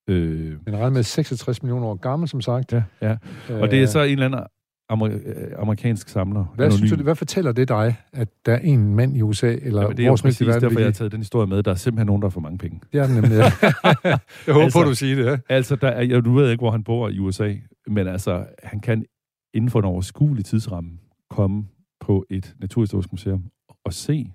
Øh, 0.09 0.57
Den 0.65 0.73
er 0.73 0.77
regnet 0.77 0.93
med 0.93 1.03
66 1.03 1.63
millioner 1.63 1.87
år 1.87 1.95
gammel, 1.95 2.29
som 2.29 2.41
sagt. 2.41 2.73
ja, 2.73 2.83
ja. 3.01 3.17
Og 3.49 3.71
det 3.71 3.81
er 3.83 3.85
så 3.85 4.01
en 4.01 4.11
eller 4.11 4.25
anden 4.25 4.43
amer- 4.89 5.05
øh, 5.25 5.51
amerikansk 5.57 6.09
samler. 6.09 6.45
Hvad, 6.55 6.71
synes 6.71 6.91
du, 6.91 7.03
hvad 7.03 7.15
fortæller 7.15 7.51
det 7.51 7.67
dig, 7.67 7.95
at 8.13 8.29
der 8.45 8.53
er 8.53 8.59
en 8.59 8.95
mand 8.95 9.17
i 9.17 9.21
USA, 9.21 9.53
eller 9.61 9.81
Ja, 9.81 9.87
men 9.87 9.97
det 9.97 10.05
er 10.05 10.09
hvor 10.09 10.15
som 10.15 10.27
helst 10.27 10.41
i 10.41 10.43
præcis 10.43 10.47
verden, 10.47 10.61
derfor, 10.61 10.73
der 10.73 10.79
jeg 10.81 10.87
har 10.87 10.91
taget 10.91 11.11
den 11.11 11.19
historie 11.21 11.47
med. 11.47 11.63
Der 11.63 11.71
er 11.71 11.75
simpelthen 11.75 12.05
nogen, 12.07 12.21
der 12.21 12.29
får 12.29 12.41
mange 12.41 12.57
penge. 12.57 12.81
Det 12.93 12.99
er 13.01 13.05
den 13.05 13.15
nemlig. 13.15 13.31
ja. 13.31 13.43
jeg 14.47 14.53
håber 14.53 14.63
Altså- 14.63 14.79
på, 14.79 14.83
du 14.89 14.95
siger 14.95 15.15
det, 15.15 15.25
ja. 15.25 15.37
Altså, 15.49 15.75
der 15.75 15.87
er, 15.87 16.01
jeg, 16.01 16.25
du 16.25 16.33
ved 16.33 16.51
ikke, 16.51 16.61
hvor 16.61 16.71
han 16.71 16.83
bor 16.83 17.09
i 17.09 17.19
USA, 17.19 17.53
men 17.87 18.07
altså, 18.07 18.45
han 18.63 18.79
kan 18.79 19.05
inden 19.53 19.69
for 19.69 19.79
en 19.79 19.85
overskuelig 19.85 20.45
tidsramme 20.45 20.91
komme 21.29 21.65
på 21.99 22.25
et 22.29 22.55
naturhistorisk 22.59 23.11
museum 23.11 23.43
og 23.85 23.93
se 23.93 24.31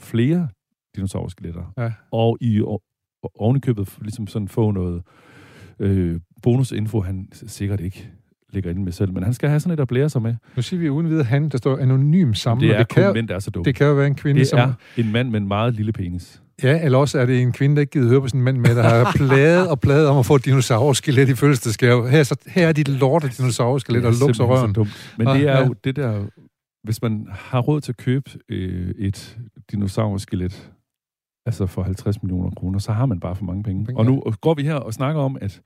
flere 0.00 0.48
dinosaurskeletter. 0.96 1.72
Ja. 1.78 1.92
Og 2.10 2.38
i 2.40 2.60
o- 2.60 3.30
oven 3.34 3.56
i 3.56 3.60
købet 3.60 3.98
ligesom 4.02 4.26
sådan 4.26 4.48
få 4.48 4.70
noget 4.70 5.02
øh, 5.78 6.20
bonusinfo, 6.42 7.00
han 7.00 7.28
sikkert 7.32 7.80
ikke 7.80 8.10
ligger 8.54 8.70
inde 8.70 8.82
med 8.82 8.92
selv. 8.92 9.12
Men 9.12 9.22
han 9.22 9.34
skal 9.34 9.48
have 9.48 9.60
sådan 9.60 9.72
et 9.78 9.80
at 9.80 9.88
blære 9.88 10.08
sig 10.08 10.22
med. 10.22 10.34
Nu 10.56 10.62
siger 10.62 10.80
vi 10.80 10.90
uden 10.90 11.08
videre 11.10 11.24
han, 11.24 11.48
der 11.48 11.58
står 11.58 11.78
anonym 11.78 12.34
samler. 12.34 12.68
det 12.68 12.74
er 12.74 12.78
det, 12.78 12.88
kan, 12.88 13.12
mænd, 13.14 13.28
der 13.28 13.34
er 13.34 13.38
så 13.38 13.50
dumme. 13.50 13.64
det 13.64 13.74
kan 13.74 13.86
jo 13.86 13.92
være 13.94 14.06
en 14.06 14.14
kvinde, 14.14 14.40
det 14.40 14.48
som... 14.48 14.58
er 14.58 14.72
en 14.96 15.12
mand 15.12 15.30
med 15.30 15.40
en 15.40 15.48
meget 15.48 15.74
lille 15.74 15.92
penis. 15.92 16.40
Ja, 16.62 16.84
eller 16.84 16.98
også 16.98 17.18
er 17.18 17.26
det 17.26 17.42
en 17.42 17.52
kvinde, 17.52 17.74
der 17.76 17.80
ikke 17.80 17.90
gider 17.90 18.08
høre 18.08 18.20
på 18.20 18.28
sådan 18.28 18.40
en 18.40 18.44
mand 18.44 18.58
med, 18.58 18.74
der 18.76 18.82
har 18.82 19.12
pladet 19.16 19.68
og 19.68 19.80
pladet 19.80 20.08
om 20.08 20.18
at 20.18 20.26
få 20.26 20.34
et 20.34 20.44
dinosaurskelet 20.44 21.28
i 21.28 21.34
fødselsdagsgave. 21.34 22.08
Her, 22.10 22.18
er 22.18 22.22
så, 22.22 22.36
her 22.46 22.68
er 22.68 22.72
dit 22.72 22.88
lort 22.88 23.24
af 23.24 23.30
dinosaurskelet, 23.30 24.04
og 24.04 24.12
Det 24.12 24.20
luk 24.20 24.34
så 24.34 24.46
røven. 24.46 24.72
dumt. 24.72 25.14
Men 25.18 25.28
Ah, 25.28 25.38
det 25.38 25.48
er 25.48 25.52
ja. 25.58 25.66
jo 25.66 25.74
det 25.84 25.96
der... 25.96 26.22
Hvis 26.84 27.02
man 27.02 27.26
har 27.30 27.60
råd 27.60 27.80
til 27.80 27.92
at 27.92 27.96
købe 27.96 28.30
øh, 28.48 28.90
et 28.98 29.38
dinosaurskelet, 29.70 30.70
altså 31.46 31.66
for 31.66 31.82
50 31.82 32.22
millioner 32.22 32.50
kroner, 32.50 32.78
så 32.78 32.92
har 32.92 33.06
man 33.06 33.20
bare 33.20 33.36
for 33.36 33.44
mange 33.44 33.62
penge. 33.62 33.84
Penge, 33.84 33.98
Og 33.98 34.06
nu 34.06 34.22
går 34.40 34.54
vi 34.54 34.62
her 34.62 34.74
og 34.74 34.94
snakker 34.94 35.20
om, 35.20 35.36
at, 35.40 35.60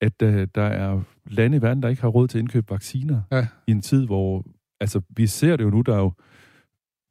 at 0.00 0.22
uh, 0.22 0.42
der 0.54 0.62
er 0.62 1.00
lande 1.26 1.56
i 1.56 1.62
verden, 1.62 1.82
der 1.82 1.88
ikke 1.88 2.02
har 2.02 2.08
råd 2.08 2.28
til 2.28 2.38
at 2.38 2.42
indkøbe 2.42 2.70
vacciner 2.70 3.22
Ja. 3.32 3.46
i 3.66 3.70
en 3.70 3.80
tid, 3.82 4.06
hvor... 4.06 4.44
Altså, 4.80 5.00
vi 5.16 5.26
ser 5.26 5.56
det 5.56 5.64
jo 5.64 5.70
nu, 5.70 5.80
der 5.80 5.94
er 5.94 5.98
jo... 6.00 6.12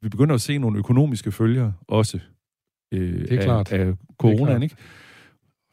Vi 0.01 0.09
begynder 0.09 0.35
at 0.35 0.41
se 0.41 0.57
nogle 0.57 0.77
økonomiske 0.79 1.31
følger 1.31 1.71
også 1.87 2.19
øh, 2.93 3.13
Det 3.13 3.33
er 3.33 3.37
af, 3.37 3.43
klart. 3.43 3.71
af 3.71 3.93
coronaen, 4.17 4.45
klart. 4.47 4.63
ikke? 4.63 4.75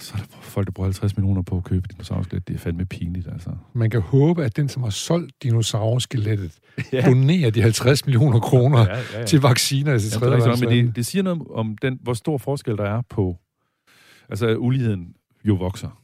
Så 0.00 0.14
er 0.14 0.18
der 0.18 0.24
folk, 0.40 0.66
der 0.66 0.72
bruger 0.72 0.86
50 0.86 1.16
millioner 1.16 1.42
på 1.42 1.56
at 1.56 1.64
købe 1.64 1.88
dinosaurskelet. 1.92 2.48
Det 2.48 2.54
er 2.54 2.58
fandme 2.58 2.86
pinligt, 2.86 3.28
altså. 3.28 3.50
Man 3.72 3.90
kan 3.90 4.00
håbe, 4.00 4.44
at 4.44 4.56
den, 4.56 4.68
som 4.68 4.82
har 4.82 4.90
solgt 4.90 5.42
dinosaurskelettet, 5.42 6.58
donerer 7.06 7.50
de 7.50 7.62
50 7.62 8.06
millioner 8.06 8.40
kroner 8.40 8.78
ja, 8.78 8.84
ja, 8.96 9.18
ja. 9.20 9.24
til 9.26 9.40
vacciner 9.40 9.98
til 9.98 10.06
Ja, 10.06 10.08
det, 10.08 10.14
er 10.14 10.18
tredje 10.18 10.34
rigtigt 10.34 10.60
nok, 10.60 10.70
men 10.70 10.86
det, 10.86 10.96
det 10.96 11.06
siger 11.06 11.22
noget 11.22 11.42
om, 11.50 11.78
den, 11.78 11.98
hvor 12.02 12.14
stor 12.14 12.38
forskel 12.38 12.76
der 12.76 12.84
er 12.84 13.02
på... 13.10 13.36
Altså, 14.28 14.56
uligheden 14.56 15.14
jo 15.44 15.54
vokser. 15.54 16.02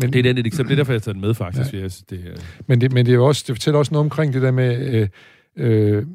Men, 0.00 0.12
Det 0.12 0.18
er 0.18 0.22
den 0.22 0.38
et 0.38 0.46
eksempel. 0.46 0.68
Det 0.70 0.74
er 0.80 0.84
derfor, 0.84 0.92
jeg 0.92 0.96
har 0.98 1.00
taget 1.00 1.14
den 1.14 1.20
med, 1.20 1.34
faktisk. 1.34 1.72
Ja. 1.74 1.78
Jeg 1.80 1.90
det 2.10 2.18
er, 2.26 2.40
Men 2.66 2.80
det, 2.80 2.92
men 2.92 3.06
det, 3.06 3.14
er 3.14 3.18
også, 3.18 3.44
det 3.46 3.56
fortæller 3.56 3.78
også 3.78 3.92
noget 3.94 4.04
omkring 4.06 4.32
det 4.32 4.42
der 4.42 4.50
med 4.50 4.94
øh, 4.94 5.08
øh, 5.56 6.06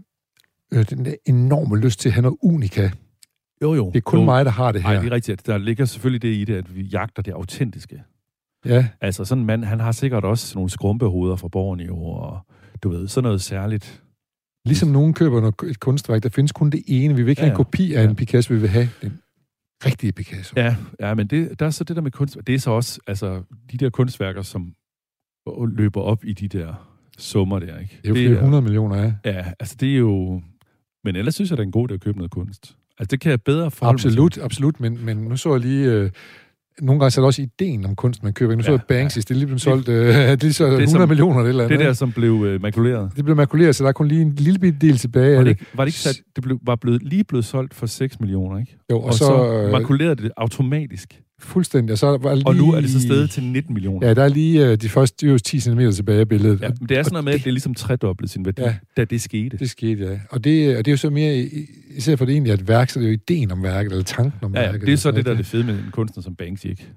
øh, 0.74 0.86
den 0.90 1.06
der 1.06 1.14
enorme 1.26 1.78
lyst 1.80 2.00
til 2.00 2.10
at 2.10 2.14
have 2.14 2.22
noget 2.22 2.38
unika. 2.42 2.90
jo, 3.62 3.74
jo. 3.76 3.86
Det 3.90 3.96
er 3.98 4.02
kun 4.02 4.20
jo. 4.20 4.26
mig, 4.26 4.46
der 4.46 4.52
har 4.52 4.72
det 4.72 4.82
her. 4.84 4.94
Nej, 4.94 5.02
det 5.02 5.08
er 5.12 5.16
rigtigt. 5.16 5.48
Der 5.48 5.58
ligger 5.58 5.86
selvfølgelig 5.86 6.22
det 6.22 6.34
i 6.36 6.44
det, 6.46 6.56
at 6.56 6.76
vi 6.76 6.82
jagter 6.82 7.22
det 7.22 7.32
autentiske. 7.32 8.04
Ja, 8.66 8.88
Altså 9.02 9.26
sådan 9.26 9.40
en 9.42 9.46
mand, 9.46 9.64
han 9.64 9.80
har 9.80 9.92
sikkert 9.92 10.24
også 10.26 10.58
nogle 10.58 10.70
skrumpehoveder 10.70 11.36
fra 11.36 11.48
Borneo, 11.48 12.04
og 12.04 12.40
du 12.84 12.90
ved, 12.90 13.08
sådan 13.08 13.24
noget 13.24 13.42
særligt. 13.42 14.04
ligesom 14.66 14.90
nogen 14.90 15.14
køber 15.14 15.40
noget, 15.40 15.56
et 15.68 15.80
kunstværk, 15.80 16.24
der 16.24 16.30
findes 16.30 16.52
kun 16.52 16.70
det 16.70 16.84
ene. 16.88 17.16
Vi 17.16 17.22
vil 17.24 17.30
ikke 17.30 17.42
Ja, 17.42 17.46
have 17.46 17.52
en 17.52 17.56
kopi 17.58 17.94
af 17.94 18.04
Ja. 18.04 18.10
en 18.10 18.16
Picasso, 18.16 18.54
vi 18.54 18.60
vil 18.60 18.70
have 18.70 18.90
den 19.02 19.20
rigtige 19.86 20.12
Picasso. 20.12 20.54
Ja, 20.58 20.76
ja 21.00 21.14
men 21.14 21.28
det, 21.28 21.60
der 21.60 21.66
er 21.66 21.70
så 21.70 21.84
det 21.84 21.96
der 21.96 22.02
med 22.02 22.12
kunst, 22.12 22.38
det 22.48 22.56
er 22.56 22.60
så 22.60 22.72
også, 22.72 23.00
altså, 23.08 23.44
de 23.72 23.78
der 23.78 23.90
kunstværker, 23.90 24.42
som 24.42 24.74
løber 25.68 26.02
op 26.02 26.26
i 26.26 26.34
de 26.34 26.48
der 26.48 26.90
summer 27.18 27.60
der, 27.60 27.80
ikke? 27.80 28.00
Det 28.02 28.06
er 28.06 28.10
jo 28.10 28.30
flere 28.30 28.44
hundrede 28.44 28.62
millioner 28.62 28.96
af. 28.96 29.14
Ja, 29.26 29.52
altså 29.60 29.76
det 29.80 29.94
er 29.94 29.98
jo... 29.98 30.42
Men 31.04 31.16
ellers 31.16 31.36
synes 31.36 31.50
jeg, 31.50 31.58
det 31.58 31.64
er 31.64 31.68
en 31.68 31.72
god 31.72 31.92
idé 31.92 31.94
at 31.94 32.02
købe 32.02 32.18
noget 32.18 32.32
kunst. 32.32 32.78
Altså 33.00 33.10
det 33.12 33.20
kan 33.20 33.30
jeg 33.30 33.42
bedre 33.42 33.72
forholde 33.72 33.96
mig 33.96 34.02
til. 34.02 34.08
Absolut, 34.08 34.38
absolut, 34.38 34.80
men, 34.80 35.06
men 35.06 35.18
nu 35.18 35.38
så 35.38 35.52
jeg 35.52 35.60
lige... 35.60 35.92
Øh, 35.92 36.12
nogle 36.82 37.00
gange 37.00 37.12
så 37.12 37.22
er 37.22 37.24
der 37.24 37.28
også 37.28 37.42
ideen 37.42 37.86
om 37.86 37.96
kunst, 37.96 38.24
man 38.24 38.34
køber. 38.34 38.56
Nu 38.56 38.64
så 38.64 38.72
Ja, 38.72 38.78
Banksy, 38.88 39.18
det 39.18 39.32
er 39.32 39.36
lige 39.36 39.46
blevet 39.46 39.62
solgt 39.62 39.90
øh, 39.90 40.06
det 40.16 40.44
er 40.44 40.52
så 40.52 40.64
100 40.66 40.90
som- 40.90 41.10
millioner 41.10 41.40
eller 41.40 41.44
et 41.46 41.50
eller 41.50 41.64
andet. 41.64 41.80
Det 41.80 41.86
der, 41.88 41.94
som 41.94 42.12
blev 42.12 42.44
øh, 42.48 42.62
makuleret. 42.62 43.12
det 43.16 43.24
blev 43.26 43.36
makuleret, 43.38 43.76
så 43.76 43.84
der 43.84 43.88
er 43.88 43.94
kun 43.94 44.08
lige 44.08 44.22
en 44.22 44.34
lille 44.38 44.60
bitte 44.60 44.80
del 44.88 44.98
tilbage 44.98 45.32
Var 45.38 45.38
det, 45.38 45.46
det. 45.46 45.50
ikke, 45.52 45.66
var 45.74 45.86
det 45.86 45.90
ikke 45.90 46.00
sat, 46.00 46.16
det 46.36 46.44
blev, 46.44 46.60
var 46.66 46.76
blevet, 46.76 47.04
lige 47.04 47.24
blevet 47.24 47.46
solgt 47.46 47.74
for 47.74 47.86
6 47.86 48.20
millioner, 48.20 48.60
ikke? 48.60 48.78
Jo, 48.92 48.98
Og, 49.00 49.04
og, 49.06 49.14
så, 49.14 49.18
så 49.26 49.54
øh, 49.66 49.72
makulerede 49.72 50.16
det 50.24 50.32
automatisk. 50.38 51.22
Fuldstændig. 51.44 51.92
Og, 51.92 51.98
så 51.98 52.18
var 52.18 52.36
lige, 52.36 52.48
Og 52.48 52.56
nu 52.56 52.72
er 52.74 52.82
det 52.82 52.90
så 52.90 53.00
stedet 53.02 53.30
til 53.30 53.44
19 53.44 53.74
millioner. 53.74 54.08
Ja, 54.08 54.14
der 54.14 54.24
er 54.24 54.28
lige 54.28 54.68
øh, 54.68 54.78
de 54.78 54.90
første 54.90 55.28
de 55.34 55.40
10 55.40 55.60
cm 55.60 55.80
tilbage 55.92 56.20
af 56.20 56.28
billedet. 56.30 56.62
Ja, 56.62 56.70
men 56.80 56.90
det 56.90 56.98
er 56.98 57.04
sådan 57.04 57.16
og 57.18 57.24
noget 57.24 57.26
med, 57.26 57.34
at 57.34 57.40
det 57.40 57.48
er 57.48 57.52
ligesom 57.52 57.74
tredoblet 57.74 58.30
sin 58.30 58.46
værdi, 58.46 58.62
ja. 58.62 58.68
Ja. 58.68 58.76
da 58.98 59.06
det 59.06 59.22
skete. 59.22 59.58
Det 59.58 59.70
skete, 59.70 60.04
ja. 60.06 60.20
Og 60.30 60.44
det, 60.44 60.78
og 60.78 60.86
det 60.86 60.92
er 60.92 60.94
jo 60.94 60.98
så 60.98 61.10
mere, 61.10 61.38
i- 61.38 61.66
især 61.96 62.16
for 62.16 62.26
det 62.26 62.34
egentlig 62.34 62.50
er 62.52 62.54
et 62.54 62.68
værk, 62.68 62.90
så 62.90 63.00
det 63.00 63.06
er 63.06 63.10
jo 63.10 63.14
ideen 63.28 63.52
om 63.52 63.64
værket, 63.64 63.92
eller 63.92 64.04
tanken 64.04 64.40
om 64.42 64.54
Ja, 64.56 64.62
ja, 64.62 64.72
værket. 64.72 64.88
det 64.88 64.94
er 64.94 64.98
så 64.98 65.10
eller 65.10 65.18
det, 65.20 65.26
der 65.26 65.32
er 65.32 65.36
det 65.38 65.46
fede 65.46 65.64
med 65.64 65.74
en 65.74 65.86
kunstner 65.92 66.24
som 66.24 66.36
Banksy, 66.36 66.66
ikke? 66.66 66.88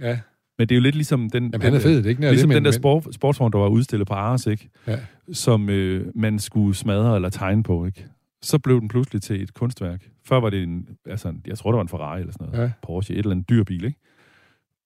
Ja, 0.00 0.18
Men 0.58 0.68
det 0.68 0.74
er 0.74 0.76
jo 0.76 0.82
lidt 0.82 0.94
ligesom 0.94 1.30
den... 1.30 1.42
Jamen, 1.42 1.52
den 1.52 1.60
han 1.60 1.74
er 1.74 1.78
fed, 1.78 1.96
det 1.96 2.04
er 2.06 2.10
ikke 2.10 2.20
Ligesom 2.20 2.48
det, 2.50 2.54
den 2.54 2.62
men, 2.62 2.64
der 2.64 2.70
sport, 2.78 3.06
sportsvogn, 3.12 3.52
der 3.52 3.58
var 3.58 3.68
udstillet 3.68 4.06
på 4.08 4.14
Ares, 4.14 4.46
ikke? 4.46 4.68
Ja. 4.86 4.96
Som 5.32 5.68
øh, 5.70 6.06
man 6.14 6.38
skulle 6.38 6.74
smadre 6.76 7.16
eller 7.16 7.28
tegne 7.28 7.62
på, 7.62 7.86
ikke? 7.86 8.04
Så 8.44 8.58
blev 8.58 8.80
den 8.80 8.88
pludselig 8.88 9.22
til 9.22 9.42
et 9.42 9.54
kunstværk. 9.54 10.08
Før 10.24 10.40
var 10.40 10.50
det 10.50 10.62
en, 10.62 10.88
altså, 11.06 11.28
en- 11.28 11.42
jeg 11.46 11.58
tror, 11.58 11.70
det 11.72 11.76
var 11.76 11.82
en 11.82 11.88
Ferrari 11.88 12.20
eller 12.20 12.32
sådan 12.32 12.46
noget. 12.48 12.62
Ja. 12.64 12.72
Porsche, 12.82 13.14
et 13.14 13.18
eller 13.18 13.30
andet 13.30 13.48
dyr 13.48 13.64
bil, 13.64 13.84
ikke? 13.84 13.98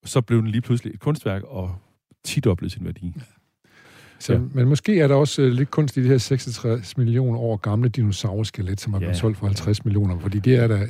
Så 0.04 0.20
blev 0.20 0.38
den 0.42 0.48
lige 0.48 0.60
pludselig 0.62 0.94
et 0.94 1.00
kunstværk 1.00 1.42
og 1.42 1.74
tidoblede 2.24 2.70
sin 2.70 2.84
værdi. 2.84 3.14
Så, 4.18 4.32
Ja. 4.32 4.38
Men 4.54 4.68
måske 4.68 5.00
er 5.00 5.08
der 5.08 5.14
også 5.14 5.42
øh, 5.42 5.52
lidt 5.52 5.70
kunst 5.70 5.96
i 5.96 6.02
de 6.02 6.08
her 6.08 6.18
66 6.18 6.96
millioner 6.96 7.38
år 7.38 7.56
gamle 7.56 7.88
dinosaurskelet, 7.88 8.80
som 8.80 8.94
er 8.94 8.98
blevet 8.98 9.12
Ja. 9.14 9.18
solgt 9.18 9.38
for 9.38 9.46
50 9.46 9.84
millioner, 9.84 10.18
fordi 10.18 10.38
det 10.38 10.56
er 10.56 10.66
der 10.66 10.86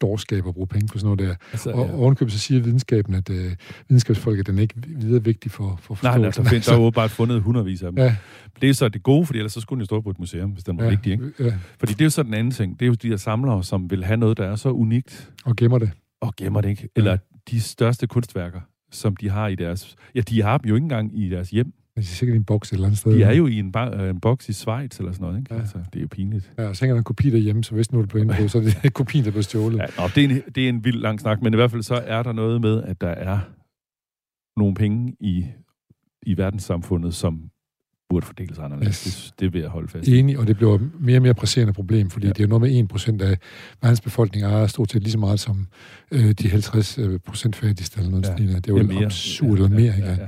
dårskab 0.00 0.46
at 0.48 0.54
bruge 0.54 0.66
penge 0.66 0.88
på 0.92 0.98
sådan 0.98 1.16
noget 1.16 1.30
der. 1.30 1.34
Altså, 1.52 1.70
Og 1.70 1.86
ja. 1.86 1.94
ovenkøbet 1.94 2.32
så 2.32 2.38
siger 2.38 2.60
videnskaben, 2.62 3.14
at 3.14 3.30
øh, 3.30 3.52
videnskabsfolk, 3.88 4.38
at 4.38 4.46
den 4.46 4.58
er 4.58 4.62
ikke 4.62 4.74
videre 4.86 5.24
vigtig 5.24 5.50
for, 5.50 5.76
for 5.82 5.98
Nej, 6.02 6.18
nej, 6.18 6.26
forståelsen. 6.26 6.44
der, 6.44 6.50
findes, 6.50 6.66
der 6.66 6.72
er 6.72 6.78
åbenbart 6.78 7.10
fundet 7.10 7.42
hundredvis 7.42 7.82
af 7.82 7.92
dem. 7.92 7.98
Ja, 7.98 8.16
Det 8.60 8.68
er 8.70 8.74
så 8.74 8.88
det 8.88 9.02
gode, 9.02 9.26
fordi 9.26 9.38
ellers 9.38 9.52
så 9.52 9.60
skulle 9.60 9.76
den 9.76 9.80
jo 9.82 9.86
stå 9.86 10.00
på 10.00 10.10
et 10.10 10.18
museum, 10.18 10.50
hvis 10.50 10.64
den 10.64 10.78
var 10.78 10.84
ja, 10.84 10.90
vigtig, 10.90 11.12
ikke? 11.12 11.32
ja, 11.40 11.54
Fordi 11.78 11.92
det 11.92 12.00
er 12.00 12.04
jo 12.04 12.10
så 12.10 12.22
den 12.22 12.34
anden 12.34 12.50
ting. 12.50 12.80
Det 12.80 12.86
er 12.86 12.88
jo 12.88 12.94
de 12.94 13.08
der 13.10 13.16
samlere, 13.16 13.64
som 13.64 13.90
vil 13.90 14.04
have 14.04 14.16
noget, 14.16 14.36
der 14.38 14.44
er 14.44 14.56
så 14.56 14.70
unikt, 14.70 15.30
og 15.44 15.56
gemmer 15.56 15.78
det. 15.78 15.90
og 16.20 16.34
gemmer 16.36 16.60
det 16.60 16.68
ikke. 16.68 16.88
Eller 16.96 17.16
de 17.50 17.60
største 17.60 18.06
kunstværker, 18.06 18.60
som 18.92 19.16
de 19.16 19.28
har 19.30 19.48
i 19.48 19.54
deres... 19.54 19.96
Ja, 20.14 20.20
de 20.20 20.42
har 20.42 20.58
dem 20.58 20.68
jo 20.68 20.74
ikke 20.74 20.84
engang 20.84 21.18
i 21.18 21.28
deres 21.28 21.50
hjem. 21.50 21.72
Men 21.96 22.02
de 22.02 22.06
er 22.06 22.14
sikkert 22.14 22.34
i 22.34 22.36
en 22.36 22.44
boks 22.44 22.68
et 22.68 22.72
eller 22.72 22.86
andet 22.86 22.98
sted. 22.98 23.12
De 23.12 23.22
er 23.22 23.32
jo 23.32 23.46
i 23.46 23.58
en, 23.58 23.74
ba- 23.76 24.00
øh, 24.02 24.10
en 24.10 24.20
boks 24.20 24.48
i 24.48 24.52
Schweiz 24.52 24.98
eller 24.98 25.12
sådan 25.12 25.24
noget, 25.26 25.38
ikke? 25.38 25.54
Ja. 25.54 25.60
Altså, 25.60 25.78
det 25.92 25.98
er 25.98 26.00
jo 26.02 26.08
pinligt. 26.10 26.52
Ja, 26.58 26.68
og 26.68 26.76
så 26.76 26.84
hænger 26.84 26.94
der 26.94 26.98
en 27.00 27.04
kopi 27.04 27.30
derhjemme, 27.30 27.64
så 27.64 27.74
hvis 27.74 27.92
nu 27.92 27.98
er 27.98 28.02
det 28.02 28.10
på 28.10 28.18
indbrud, 28.18 28.48
så 28.48 28.58
er 28.58 28.62
det 28.82 28.94
kopien, 29.00 29.24
der 29.24 29.30
bliver 29.30 29.42
stjålet. 29.42 29.78
Ja, 29.78 29.86
nå, 29.98 30.08
det, 30.14 30.24
er 30.24 30.28
en, 30.28 30.42
det 30.54 30.64
er 30.64 30.68
en 30.68 30.84
vild 30.84 31.00
lang 31.00 31.20
snak, 31.20 31.42
men 31.42 31.54
i 31.54 31.56
hvert 31.56 31.70
fald 31.70 31.82
så 31.82 31.94
er 31.94 32.22
der 32.22 32.32
noget 32.32 32.60
med, 32.60 32.82
at 32.82 33.00
der 33.00 33.08
er 33.08 33.38
nogle 34.56 34.74
penge 34.74 35.16
i, 35.20 35.46
i 36.26 36.36
verdenssamfundet, 36.36 37.14
som 37.14 37.50
burde 38.14 38.26
fordeles 38.26 38.58
anderledes. 38.58 39.04
Yes. 39.04 39.24
Det, 39.30 39.40
det 39.40 39.52
vil 39.52 39.60
jeg 39.60 39.70
holde 39.70 39.88
fast 39.88 40.08
i. 40.08 40.18
Enig, 40.18 40.38
og 40.38 40.46
det 40.46 40.56
bliver 40.56 40.78
mere 41.00 41.18
og 41.18 41.22
mere 41.22 41.34
presserende 41.34 41.72
problem, 41.72 42.10
fordi 42.10 42.26
Ja. 42.26 42.28
ja. 42.28 42.32
det 42.32 42.40
er 42.40 42.44
jo 42.44 42.58
noget 42.58 42.88
med 42.90 43.20
1% 43.20 43.22
af 43.30 43.38
verdens 43.82 44.00
befolkning 44.00 44.44
ejer 44.44 44.66
stort 44.66 44.90
set 44.90 45.02
lige 45.02 45.12
så 45.12 45.18
meget 45.18 45.40
som 45.40 45.66
øh, 46.10 46.30
de 46.30 46.48
50 46.50 46.98
øh, 46.98 47.18
procent 47.26 47.56
fattigste 47.56 47.98
eller 47.98 48.10
noget. 48.10 48.24
Ja. 48.26 48.44
Ja. 48.44 48.56
Det 48.56 48.56
er 48.56 48.60
jo 48.68 48.76
Ja, 48.76 48.82
ja, 48.82 48.88
mere. 48.88 49.04
absurd 49.04 49.50
eller 49.52 49.68
mere, 49.68 49.96
ikke? 49.96 50.08
Ja, 50.08 50.10
ja, 50.14 50.26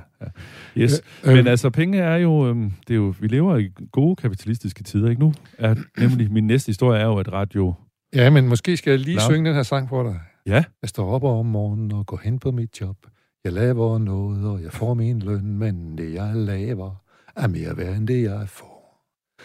ja. 0.77 0.83
Yes. 0.83 1.03
Øh, 1.25 1.35
Men 1.35 1.47
altså, 1.47 1.71
penge 1.71 1.99
er 1.99 2.17
jo, 2.17 2.49
øhm, 2.49 2.73
det 2.89 2.95
er 2.95 2.99
jo, 2.99 3.15
vi 3.21 3.27
lever 3.27 3.57
i 3.57 3.69
gode 3.93 4.17
kapitalistiske 4.17 4.83
tider, 4.83 5.09
ikke 5.11 5.21
nu? 5.21 5.33
Er, 5.59 5.75
nemlig, 5.99 6.33
min 6.33 6.47
næste 6.47 6.67
historie 6.69 7.01
er 7.01 7.07
jo, 7.07 7.17
at 7.17 7.33
radio... 7.33 7.75
ja, 8.15 8.31
men 8.31 8.49
måske 8.49 8.77
skal 8.77 8.91
jeg 8.91 9.01
lige 9.01 9.15
Nå. 9.17 9.21
synge 9.31 9.49
den 9.49 9.57
her 9.57 9.63
sang 9.63 9.89
for 9.89 10.03
dig. 10.03 10.19
Ja, 10.47 10.65
Jeg 10.83 10.89
står 10.89 11.11
op 11.11 11.25
om 11.25 11.47
morgenen 11.47 11.93
og 11.93 12.07
går 12.07 12.21
hen 12.25 12.39
på 12.39 12.51
mit 12.51 12.81
job. 12.81 12.97
Jeg 13.45 13.53
laver 13.53 13.99
noget, 13.99 14.45
og 14.47 14.63
jeg 14.63 14.73
får 14.73 14.95
min 14.95 15.19
løn, 15.19 15.59
men 15.59 15.99
det 15.99 16.15
jeg 16.15 16.33
laver 16.35 17.03
er 17.37 17.47
mere 17.47 17.77
værd 17.77 17.97
end 17.97 18.09
det 18.09 18.23
jeg 18.23 18.49
får. 18.49 18.77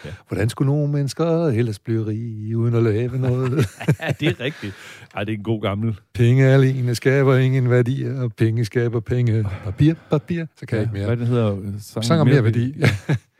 Ja. 0.04 0.08
Ja. 0.08 0.14
Hvordan 0.28 0.48
skulle 0.48 0.72
nogle 0.72 0.92
mennesker 0.92 1.46
ellers 1.46 1.78
blive 1.78 2.06
rige 2.06 2.58
uden 2.58 2.74
at 2.74 2.82
lave 2.82 3.18
noget? 3.18 3.50
ja 4.00 4.12
det 4.20 4.28
er 4.28 4.40
rigtigt. 4.40 4.74
Ej, 5.14 5.24
det 5.24 5.32
er 5.32 5.36
en 5.36 5.44
god 5.44 5.62
gammel. 5.62 5.98
penge 6.14 6.44
alene 6.46 6.94
skaber 6.94 7.36
ingen 7.36 7.70
værdier, 7.70 8.20
og 8.20 8.32
penge 8.32 8.64
skaber 8.64 9.00
penge. 9.00 9.44
Papir, 9.64 9.94
papir, 10.10 10.44
så 10.56 10.66
kan 10.66 10.76
jeg 10.76 10.82
ikke 10.82 10.94
mere. 10.94 11.06
Hvad 11.06 11.16
den 11.16 11.26
hedder? 11.26 11.56
Sang, 11.78 12.04
Sang 12.04 12.28
mere 12.28 12.44
værdi. 12.44 12.74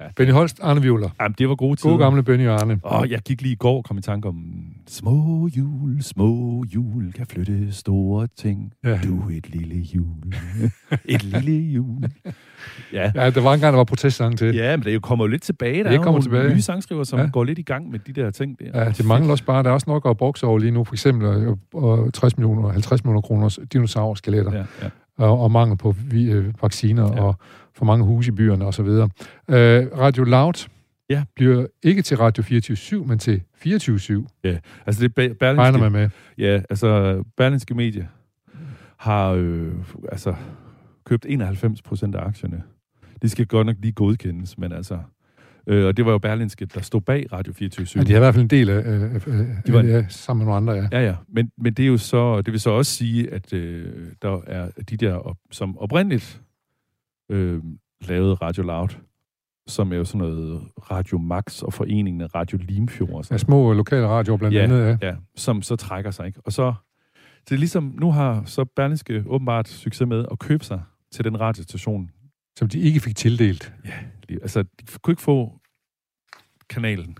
Ja. 0.00 0.04
Benny 0.16 0.32
Holst, 0.32 0.60
Arne 0.62 0.82
Vivler. 0.82 1.08
Jamen, 1.20 1.34
det 1.38 1.48
var 1.48 1.54
gode 1.54 1.76
tider. 1.76 1.90
God 1.90 1.98
gamle 1.98 2.22
Benny 2.22 2.48
og 2.48 2.60
Arne. 2.60 2.80
Åh, 2.84 3.10
jeg 3.10 3.20
gik 3.20 3.42
lige 3.42 3.52
i 3.52 3.56
går 3.56 3.82
kom 3.82 3.98
i 3.98 4.00
tanke 4.00 4.28
om 4.28 4.44
små 4.88 5.48
hjul, 5.54 6.02
små 6.02 6.64
hjul 6.70 7.12
kan 7.12 7.26
flytte 7.26 7.72
store 7.72 8.28
ting. 8.38 8.72
Ja. 8.84 9.00
Du 9.04 9.18
er 9.20 9.36
et 9.36 9.50
lille 9.50 9.74
hjul. 9.74 10.34
et 11.04 11.22
lille 11.24 11.52
hjul. 11.52 12.02
Ja. 12.92 13.12
Ja, 13.14 13.30
der 13.30 13.40
var 13.40 13.54
engang, 13.54 13.72
der 13.72 13.76
var 13.76 13.84
protestsang 13.84 14.38
til. 14.38 14.54
Ja, 14.54 14.76
men 14.76 14.84
det 14.84 14.90
er 14.90 14.94
jo- 14.94 15.00
kommer 15.00 15.24
jo 15.24 15.28
lidt 15.30 15.42
tilbage. 15.42 15.84
Der 15.84 15.90
Det 15.90 15.98
er 15.98 16.02
kommer 16.02 16.20
tilbage. 16.20 16.54
nye 16.54 16.62
sangskriver, 16.62 17.04
som 17.04 17.18
Ja. 17.18 17.26
går 17.32 17.44
lidt 17.44 17.58
i 17.58 17.62
gang 17.62 17.90
med 17.90 17.98
de 17.98 18.12
der 18.12 18.30
ting. 18.30 18.58
Der. 18.58 18.82
Ja, 18.84 18.88
det 18.90 19.06
mangler 19.06 19.30
også 19.30 19.44
bare, 19.44 19.62
der 19.62 19.68
er 19.68 19.74
også 19.74 19.90
nok 19.90 20.06
at 20.08 20.16
brokse 20.16 20.46
over 20.46 20.58
lige 20.58 20.70
nu, 20.70 20.84
for 20.84 20.94
eksempel 20.94 21.56
og 21.74 22.12
60 22.14 22.36
millioner, 22.36 22.68
50 22.72 23.04
millioner 23.04 23.20
kroner 23.20 23.58
dinosaurskeletter, 23.72 24.52
ja. 24.52 24.64
Ja, 24.82 24.88
og, 25.18 25.40
og 25.40 25.50
mangel 25.50 25.76
på 25.76 25.94
vi, 26.10 26.30
øh, 26.30 26.54
vacciner, 26.62 27.12
ja. 27.14 27.22
og 27.22 27.34
for 27.80 27.84
mange 27.86 28.04
huse 28.04 28.28
i 28.28 28.34
byerne 28.34 28.64
osv. 28.64 28.86
Øh, 28.86 29.06
Radio 29.98 30.24
Loud 30.24 30.68
Ja. 31.10 31.24
bliver 31.36 31.66
ikke 31.82 32.02
til 32.02 32.16
Radio 32.16 32.42
24-7, 32.42 33.04
men 33.08 33.18
til 33.18 33.42
24-7, 33.66 34.26
Altså, 34.86 35.02
det 35.02 35.04
er 35.04 35.08
Ba- 35.08 35.20
regner 35.20 35.34
Berlingske, 35.34 35.80
man 35.80 35.92
med. 35.92 36.08
ja, 36.38 36.62
altså, 36.70 37.22
Berlingske 37.36 37.74
Medie 37.74 38.08
har 38.96 39.30
øh, 39.30 39.72
altså, 40.12 40.34
købt 41.04 41.26
91 41.28 41.82
procent 41.82 42.14
af 42.14 42.26
aktierne. 42.26 42.62
Det 43.22 43.30
skal 43.30 43.46
godt 43.46 43.66
nok 43.66 43.76
lige 43.80 43.92
godkendes, 43.92 44.58
men 44.58 44.72
altså... 44.72 44.98
Øh, 45.66 45.86
og 45.86 45.96
det 45.96 46.04
var 46.06 46.12
jo 46.12 46.18
Berlinske, 46.18 46.66
der 46.66 46.80
stod 46.80 47.00
bag 47.00 47.32
Radio 47.32 47.52
24 47.52 47.86
Ja, 47.96 48.02
de 48.06 48.12
har 48.12 48.18
i 48.18 48.20
hvert 48.20 48.34
fald 48.34 48.42
en 48.42 48.50
del 48.50 48.70
af, 48.70 48.82
øh, 48.86 49.14
øh, 49.14 49.20
De 49.66 49.72
var- 49.72 49.82
ja, 49.82 50.04
sammen 50.08 50.46
med 50.46 50.52
nogle 50.54 50.72
andre, 50.72 50.72
ja. 50.92 50.98
Ja, 51.00 51.06
ja. 51.06 51.14
Men, 51.28 51.50
men 51.58 51.72
det 51.74 51.82
er 51.82 51.86
jo 51.86 51.96
så, 51.96 52.42
det 52.42 52.52
vil 52.52 52.60
så 52.60 52.70
også 52.70 52.92
sige, 52.94 53.32
at 53.34 53.52
øh, 53.52 53.92
der 54.22 54.40
er 54.46 54.68
de 54.90 54.96
der, 54.96 55.14
op, 55.14 55.36
som 55.50 55.78
oprindeligt 55.78 56.40
øh, 57.30 57.62
lavede 58.00 58.34
Radio 58.34 58.62
Loud, 58.62 58.88
som 59.66 59.92
er 59.92 59.96
jo 59.96 60.04
sådan 60.04 60.18
noget 60.18 60.62
Radio 60.90 61.18
Max 61.18 61.62
og 61.62 61.72
foreningen 61.72 62.20
af 62.20 62.34
Radio 62.34 62.58
Limfjord. 62.62 63.26
Ja, 63.30 63.38
små 63.38 63.72
lokale 63.72 64.06
radioer 64.08 64.36
blandt 64.38 64.56
Ja. 64.56 64.62
andet, 64.62 64.98
ja. 65.02 65.08
ja, 65.08 65.16
som 65.36 65.62
så 65.62 65.76
trækker 65.76 66.10
sig, 66.10 66.26
ikke? 66.26 66.40
Og 66.44 66.52
så, 66.52 66.74
det 67.48 67.54
er 67.54 67.58
ligesom, 67.58 67.94
nu 68.00 68.12
har 68.12 68.44
så 68.44 68.64
Berlingske 68.64 69.24
åbenbart 69.26 69.68
succes 69.68 70.08
med 70.08 70.24
at 70.30 70.38
købe 70.38 70.64
sig 70.64 70.82
til 71.12 71.24
den 71.24 71.40
radiostation. 71.40 72.10
Som 72.58 72.68
de 72.68 72.78
ikke 72.80 73.00
fik 73.00 73.16
tildelt. 73.16 73.72
Altså, 74.28 74.62
de 74.62 74.68
kunne 75.02 75.12
ikke 75.12 75.22
få 75.22 75.60
kanalen. 76.68 77.16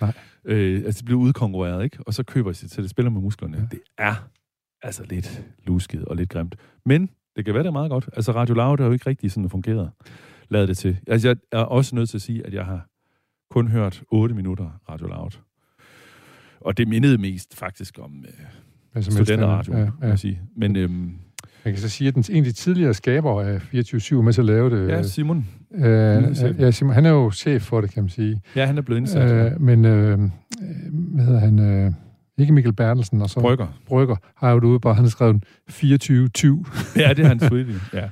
Nej. 0.00 0.12
Øh, 0.44 0.82
altså, 0.86 0.98
det 0.98 1.04
blev 1.06 1.18
udkonkurreret, 1.18 1.84
ikke? 1.84 1.98
Og 2.06 2.14
så 2.14 2.22
køber 2.22 2.50
de 2.50 2.54
sig 2.54 2.70
til 2.70 2.82
det, 2.82 2.90
spiller 2.90 3.10
med 3.10 3.20
musklerne. 3.20 3.56
Ja. 3.98 4.04
Ja. 4.06 4.10
Det 4.10 4.82
er 4.82 4.86
altså 4.86 5.04
lidt 5.10 5.44
lusket 5.66 6.04
og 6.04 6.16
lidt 6.16 6.28
grimt. 6.30 6.56
Men 6.86 7.10
det 7.36 7.44
kan 7.44 7.54
være, 7.54 7.62
det 7.62 7.68
er 7.68 7.72
meget 7.72 7.90
godt. 7.90 8.08
Altså, 8.16 8.32
Radio 8.32 8.54
Loud 8.54 8.78
har 8.78 8.86
jo 8.86 8.92
ikke 8.92 9.10
rigtig 9.10 9.30
sådan 9.32 9.50
fungeret. 9.50 9.90
Lad 10.48 10.66
det 10.66 10.76
til. 10.76 10.96
Altså, 11.06 11.28
jeg 11.28 11.36
er 11.52 11.58
også 11.64 11.94
nødt 11.96 12.08
til 12.10 12.18
at 12.18 12.22
sige, 12.22 12.46
at 12.46 12.54
jeg 12.54 12.64
har 12.64 12.86
kun 13.50 13.68
hørt 13.68 14.02
8 14.10 14.34
minutter 14.34 14.80
Radio 14.88 15.06
Loud. 15.06 15.30
Og 16.60 16.78
det 16.78 16.88
mindede 16.88 17.18
mest 17.18 17.56
faktisk 17.56 17.98
om 18.02 18.24
øh, 18.96 19.02
studenterradio, 19.02 19.72
ja, 19.72 19.78
ja, 19.80 19.90
ja. 20.02 20.08
ja. 20.08 20.16
sige. 20.16 20.40
Men 20.56 20.76
øhm, 20.76 21.12
Jeg 21.64 21.72
kan 21.72 21.82
så 21.82 21.88
sige, 21.88 22.08
at 22.08 22.14
den, 22.14 22.22
de 22.44 22.52
tidligere 22.52 22.94
skaber 22.94 23.42
af 23.42 23.58
24-7 23.58 24.16
er 24.16 24.22
med 24.22 24.32
til 24.32 24.40
at 24.40 24.46
lave 24.46 24.70
det. 24.70 24.88
ja, 24.88 25.02
Simon, 25.02 25.46
øh, 25.74 26.34
chef. 26.34 26.58
ja, 26.58 26.70
Simon, 26.70 26.94
han 26.94 27.06
er 27.06 27.10
jo 27.10 27.30
chef 27.30 27.62
for 27.62 27.80
det, 27.80 27.90
kan 27.90 28.02
man 28.02 28.10
sige. 28.10 28.40
ja, 28.56 28.66
han 28.66 28.78
er 28.78 28.82
blevet 28.82 29.00
indsat. 29.00 29.30
Øh, 29.32 29.52
Øh, 29.52 29.60
men, 29.60 29.84
øh, 29.84 30.10
øh, 30.12 30.18
hvad 31.14 31.24
hedder 31.24 31.40
han? 31.40 31.58
Øh, 31.58 31.92
ikke 32.40 32.52
Mikkel 32.52 32.72
Bertelsen, 32.72 33.22
og 33.22 33.30
så 33.30 33.40
Brygger. 33.40 33.66
Brygger 33.86 34.16
har 34.36 34.50
jo 34.50 34.58
det 34.60 34.66
ude 34.66 34.80
bare, 34.80 34.94
han 34.94 35.04
har 35.04 35.10
skrevet 35.10 35.44
24-20. 35.70 35.72
Ja, 37.02 37.12
det 37.12 37.24
er 37.24 37.28
hans 37.28 37.42
sweetie. 37.42 37.80
Ja, 37.92 38.08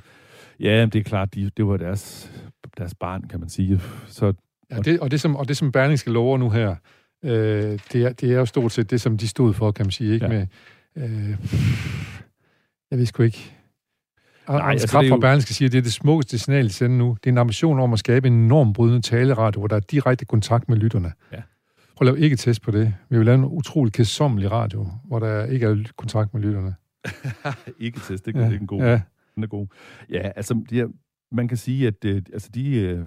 ja 0.59 0.85
det 0.85 0.95
er 0.95 1.03
klart, 1.03 1.35
de, 1.35 1.51
det 1.57 1.67
var 1.67 1.77
deres, 1.77 2.31
deres 2.77 2.95
barn, 2.95 3.21
kan 3.29 3.39
man 3.39 3.49
sige. 3.49 3.81
Så 4.07 4.33
Ja, 4.71 4.77
det, 4.79 4.99
og, 4.99 5.11
det, 5.11 5.21
som, 5.21 5.35
og 5.35 5.47
det, 5.47 5.57
som 5.57 5.71
Berlingske 5.71 6.09
lover 6.11 6.37
nu 6.37 6.49
her, 6.49 6.75
øh, 7.25 7.31
det, 7.93 7.95
er, 7.95 8.13
det 8.13 8.23
er 8.33 8.37
jo 8.37 8.45
stort 8.45 8.71
set 8.71 8.89
det, 8.91 9.01
som 9.01 9.17
de 9.17 9.27
stod 9.27 9.53
for, 9.53 9.71
kan 9.71 9.85
man 9.85 9.91
sige. 9.91 10.13
Ikke 10.13 10.25
Ja. 10.25 10.31
med, 10.31 10.47
øh, 10.95 11.29
jeg 12.91 12.99
ved 12.99 13.05
sgu 13.05 13.23
ikke. 13.23 13.55
Anders 14.47 14.71
altså, 14.81 14.97
er 14.97 15.01
fra 15.01 15.07
jo- 15.07 15.17
Berlingske 15.17 15.53
siger, 15.53 15.67
at 15.69 15.71
det 15.71 15.77
er 15.77 15.81
det 15.81 15.93
smukkeste 15.93 16.37
signal, 16.39 16.63
de 16.67 16.73
sender 16.73 16.97
nu. 16.97 17.17
Det 17.23 17.29
er 17.29 17.31
en 17.31 17.37
ambition 17.37 17.79
om 17.79 17.93
at 17.93 17.99
skabe 17.99 18.27
en 18.27 18.33
enorm 18.33 18.73
brydende 18.73 19.01
taleradio, 19.01 19.59
hvor 19.61 19.67
der 19.67 19.75
er 19.75 19.79
direkte 19.79 20.25
kontakt 20.25 20.69
med 20.69 20.77
lytterne. 20.77 21.11
Ja. 21.31 21.41
Prøv 21.99 22.07
at 22.07 22.13
lave 22.13 22.25
ikke 22.25 22.35
test 22.35 22.61
på 22.61 22.71
det. 22.71 22.93
Vi 23.09 23.17
vil 23.17 23.25
lave 23.25 23.35
en 23.35 23.45
utrolig 23.45 23.93
kedsommelig 23.93 24.51
radio, 24.51 24.87
hvor 25.05 25.19
der 25.19 25.45
ikke 25.45 25.65
er 25.65 25.83
kontakt 25.97 26.33
med 26.33 26.41
lytterne. 26.41 26.75
ikke 27.85 27.99
test, 27.99 28.25
det, 28.25 28.35
ja. 28.35 28.39
det 28.39 28.55
er 28.55 28.59
en 28.59 28.67
god. 28.67 28.81
Ja. 28.81 29.01
Den 29.35 29.43
er 29.43 29.47
god. 29.47 29.67
Ja, 30.09 30.31
altså, 30.35 30.63
de 30.69 30.81
er, 30.81 30.87
man 31.31 31.47
kan 31.47 31.57
sige, 31.57 31.87
at 31.87 32.05
øh, 32.05 32.21
altså, 32.33 32.49
de 32.55 32.75
øh, 32.75 33.05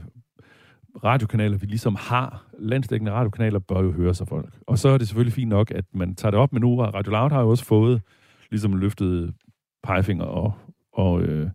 radiokanaler, 1.05 1.59
vi 1.59 1.67
ligesom 1.67 1.97
har, 2.01 2.47
landsdækkende 2.59 3.13
radiokanaler, 3.13 3.59
bør 3.59 3.83
jo 3.83 3.93
høre 3.93 4.15
sig 4.15 4.29
folk. 4.29 4.55
Og 4.67 4.79
så 4.79 4.89
er 4.89 4.99
det 4.99 5.09
selvfølgelig 5.09 5.35
fint 5.35 5.49
nok, 5.49 5.71
at 5.71 5.85
man 5.95 6.15
tager 6.15 6.31
det 6.31 6.41
op, 6.41 6.53
men 6.53 6.61
nu 6.61 6.81
har 6.81 6.87
Radio 6.87 7.13
Loud 7.13 7.31
har 7.31 7.41
jo 7.41 7.49
også 7.49 7.65
fået 7.65 8.03
ligesom 8.51 8.77
løftet 8.77 9.35
pegefinger 9.83 10.25
og, 10.25 10.53
og 10.93 11.23
øh, 11.23 11.51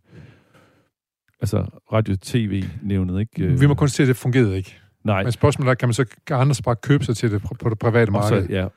altså 1.41 1.65
radio-tv-nævnet, 1.93 3.19
ikke? 3.19 3.59
Vi 3.59 3.67
må 3.67 3.73
konstatere, 3.73 4.05
at 4.05 4.07
det 4.07 4.17
fungerede 4.17 4.57
ikke. 4.57 4.79
Nej, 5.07 5.23
Men 5.23 5.31
spørgsmålet 5.31 5.69
er, 5.71 5.75
kan 5.75 5.87
man 5.89 5.93
så 5.93 6.05
kan 6.27 6.35
andre 6.37 6.55
bare 6.63 6.75
købe 6.75 7.03
sig 7.05 7.17
til 7.17 7.31
det 7.31 7.41
på 7.41 7.69
det 7.69 7.79
private 7.79 8.09
og 8.09 8.13
marked? 8.13 8.47
så, 8.47 8.53
ja, 8.53 8.67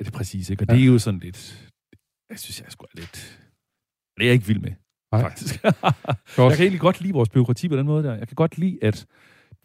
er 0.00 0.04
det 0.04 0.12
præcis, 0.12 0.50
ikke? 0.50 0.62
Og 0.62 0.66
Ja. 0.68 0.74
det 0.74 0.82
er 0.82 0.86
jo 0.86 0.98
sådan 0.98 1.20
lidt, 1.20 1.70
jeg 2.30 2.38
synes, 2.38 2.60
jeg 2.60 2.66
er 2.66 2.70
sgu 2.70 2.84
er 2.84 2.88
lidt, 3.00 3.40
det 4.16 4.22
er 4.22 4.26
jeg 4.26 4.32
ikke 4.34 4.46
vild 4.46 4.58
med, 4.60 4.72
Nej. 5.12 5.20
faktisk. 5.22 5.62
Jeg 6.38 6.52
kan 6.56 6.60
egentlig 6.60 6.80
godt 6.80 7.00
lide 7.00 7.12
vores 7.12 7.28
byråkrati 7.28 7.68
på 7.68 7.76
den 7.76 7.86
måde 7.86 8.04
der. 8.04 8.14
Jeg 8.14 8.28
kan 8.28 8.34
godt 8.34 8.58
lide, 8.58 8.78
at 8.82 9.06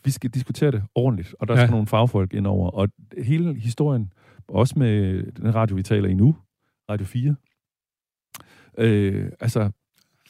vi 0.05 0.11
skal 0.11 0.29
diskutere 0.29 0.71
det 0.71 0.83
ordentligt, 0.95 1.35
og 1.39 1.47
der 1.47 1.53
Ja. 1.53 1.59
skal 1.65 1.71
nogle 1.71 1.87
fagfolk 1.87 2.33
ind 2.33 2.47
over. 2.47 2.69
Og 2.69 2.89
hele 3.17 3.53
historien, 3.59 4.13
også 4.47 4.79
med 4.79 5.23
den 5.31 5.55
radio, 5.55 5.75
vi 5.75 5.83
taler 5.83 6.09
i 6.09 6.13
nu, 6.13 6.37
Radio 6.89 7.05
4, 7.05 7.35
øh, 8.77 9.31
altså, 9.39 9.71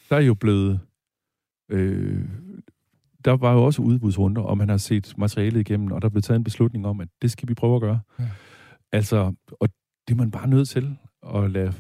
der 0.10 0.16
er 0.16 0.22
jo 0.22 0.34
blevet... 0.34 0.80
Øh, 1.72 2.22
der 3.26 3.32
var 3.32 3.54
jo 3.54 3.64
også 3.64 3.82
udbudsrunder, 3.82 4.42
og 4.42 4.58
man 4.58 4.70
har 4.70 4.78
set 4.78 5.14
materialet 5.18 5.60
igennem, 5.60 5.92
og 5.92 6.02
der 6.02 6.10
blev 6.10 6.22
taget 6.22 6.38
en 6.38 6.44
beslutning 6.44 6.88
om, 6.88 7.00
at 7.02 7.08
det 7.22 7.32
skal 7.32 7.50
vi 7.50 7.54
prøve 7.54 7.76
at 7.76 7.82
gøre. 7.82 8.00
Ja. 8.20 8.24
Altså, 8.92 9.34
og 9.60 9.70
det 10.08 10.14
er 10.14 10.18
man 10.18 10.32
bare 10.32 10.48
nødt 10.48 10.70
til 10.70 10.98
at 11.36 11.52
lade, 11.52 11.74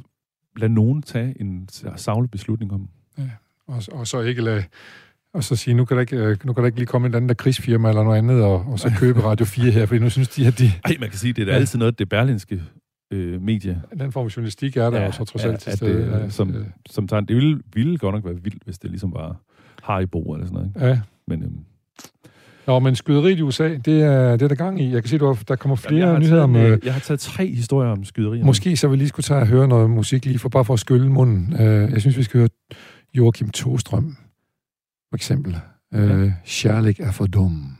lade 0.58 0.74
nogen 0.74 1.02
tage 1.02 1.42
en 1.42 1.70
savlig 1.96 2.32
beslutning 2.32 2.74
om. 2.74 2.89
Og, 3.68 3.84
og 3.92 4.08
så 4.08 4.22
ikke 4.22 4.42
lade, 4.42 4.64
og 5.34 5.44
så 5.44 5.56
sige, 5.56 5.74
nu 5.74 5.86
kan, 5.86 5.98
der 5.98 6.02
ikke, 6.02 6.18
øh, 6.18 6.38
nu 6.44 6.54
kan 6.54 6.62
der 6.64 6.66
ikke 6.68 6.78
lige 6.80 6.88
komme 6.88 7.08
en 7.08 7.16
anden 7.16 7.30
der 7.30 7.36
krigsfirma 7.36 7.89
eller 7.89 8.04
noget 8.04 8.18
andet, 8.18 8.44
og, 8.44 8.66
og 8.68 8.80
så 8.80 8.92
købe 9.00 9.24
Radio 9.24 9.46
4 9.46 9.72
her, 9.72 9.86
fordi 9.86 10.00
nu 10.00 10.10
synes 10.10 10.30
de, 10.30 10.48
at 10.48 10.60
de, 10.60 10.66
Ej, 10.86 10.96
man 11.00 11.10
kan 11.10 11.18
sige, 11.20 11.34
det 11.34 11.42
er 11.48 11.52
Ja. 11.54 11.58
altid 11.60 11.80
noget, 11.80 12.00
det 12.00 12.10
berlinske 12.10 12.62
øh, 13.14 13.42
medie, 13.42 13.82
den 14.00 14.12
form 14.12 14.30
for 14.30 14.38
journalistik 14.38 14.78
er 14.78 14.89
der 14.89 15.00
ja, 15.00 15.06
jo 15.06 15.12
så 15.12 15.26
trods 15.26 15.46
alt 15.46 15.60
til 15.60 15.74
stede. 15.74 16.12
det, 16.12 16.12
ja, 16.24 16.30
som, 16.30 16.56
øh, 16.56 16.66
som 16.89 17.08
tager, 17.08 17.22
det 17.22 17.36
ville, 17.36 17.62
ville 17.74 17.98
godt 17.98 18.16
nok 18.16 18.26
være 18.26 18.44
vildt, 18.44 18.64
hvis 18.64 18.80
det 18.80 18.89
ligesom 18.89 19.14
var 19.14 19.42
Haribo 19.84 20.34
eller 20.34 20.48
sådan 20.48 20.54
noget. 20.56 20.68
Ikke? 20.76 20.88
ja. 20.88 21.02
Men 21.28 21.43
øhm, 21.43 21.59
Nå, 22.67 22.80
men 22.80 22.95
skyderiet 22.95 23.39
i 23.39 23.41
USA, 23.41 23.69
det 23.86 24.01
er, 24.03 24.32
det 24.32 24.41
er 24.41 24.47
der 24.47 24.55
gang 24.55 24.82
i. 24.82 24.93
Jeg 24.93 25.03
kan 25.03 25.09
se, 25.09 25.17
har, 25.17 25.43
der 25.47 25.55
kommer 25.55 25.76
flere 25.76 26.07
har 26.07 26.19
nyheder 26.19 26.43
om... 26.43 26.55
Øh, 26.55 26.72
øh, 26.72 26.80
jeg 26.84 26.93
har 26.93 26.99
taget 26.99 27.19
tre 27.19 27.47
historier 27.47 27.91
om 27.91 28.03
skyderier. 28.03 28.45
måske 28.45 28.78
så 28.78 28.88
vi 28.88 28.95
lige 28.95 29.07
skulle 29.07 29.24
tage 29.24 29.39
og 29.39 29.47
høre 29.47 29.67
noget 29.67 29.89
musik 29.89 30.26
lige 30.26 30.39
for 30.39 30.49
bare 30.49 30.65
for 30.65 30.74
at 30.74 30.80
skylle 30.80 31.09
munden. 31.09 31.55
Øh, 31.61 31.91
jeg 31.91 32.01
synes, 32.01 32.17
vi 32.17 32.24
skal 32.24 32.38
høre 32.38 32.49
Joachim 33.13 33.49
Tostrøm, 33.49 34.17
for 35.09 35.15
eksempel. 35.15 35.57
Øh, 35.93 36.32
Kærlig 36.45 36.99
er 36.99 37.11
for 37.11 37.26
dum. 37.26 37.78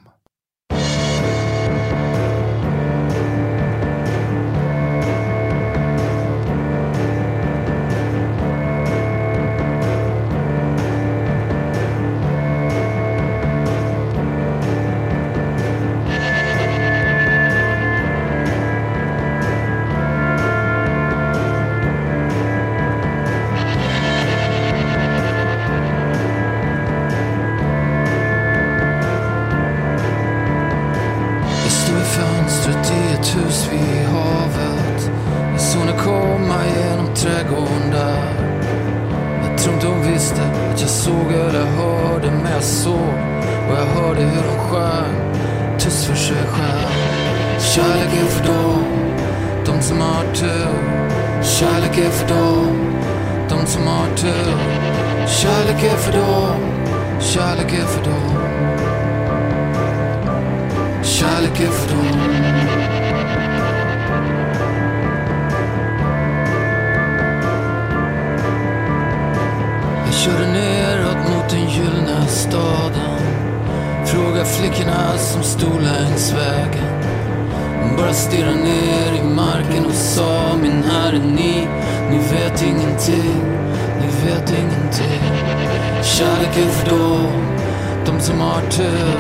Kärlek 86.04 86.58
är 86.58 86.70
för 86.70 86.89
dem 86.89 87.58
de 88.06 88.20
som 88.20 88.39
har 88.39 88.62
tur 88.62 89.20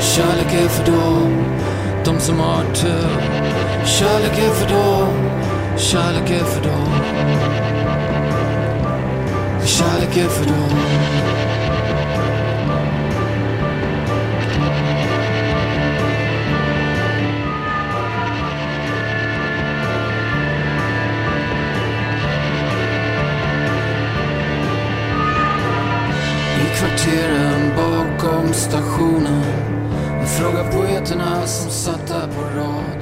Kärlek 0.00 0.54
är 0.54 0.68
för 0.68 0.92
dem 0.92 1.44
De 2.04 2.20
som 2.20 2.40
har 2.40 2.62
tur 2.74 3.20
Kärlek 3.84 4.38
är 4.38 4.50
för 4.50 4.68
dem 4.74 5.30
Kärlek 5.76 6.30
är 6.30 6.44
för 6.44 6.62
dem 6.68 6.88
Kärlek 9.64 10.16
är 10.16 10.28
för 10.28 10.44
dem 10.44 10.78
kvarteren 26.78 27.62
bakom 27.76 28.52
stationen 28.52 29.42
Jag 30.20 30.28
frågar 30.28 30.72
poeterna 30.72 31.46
som 31.46 31.70
satt 31.70 32.06
där 32.08 32.26
på 32.26 32.40
rad 32.40 32.98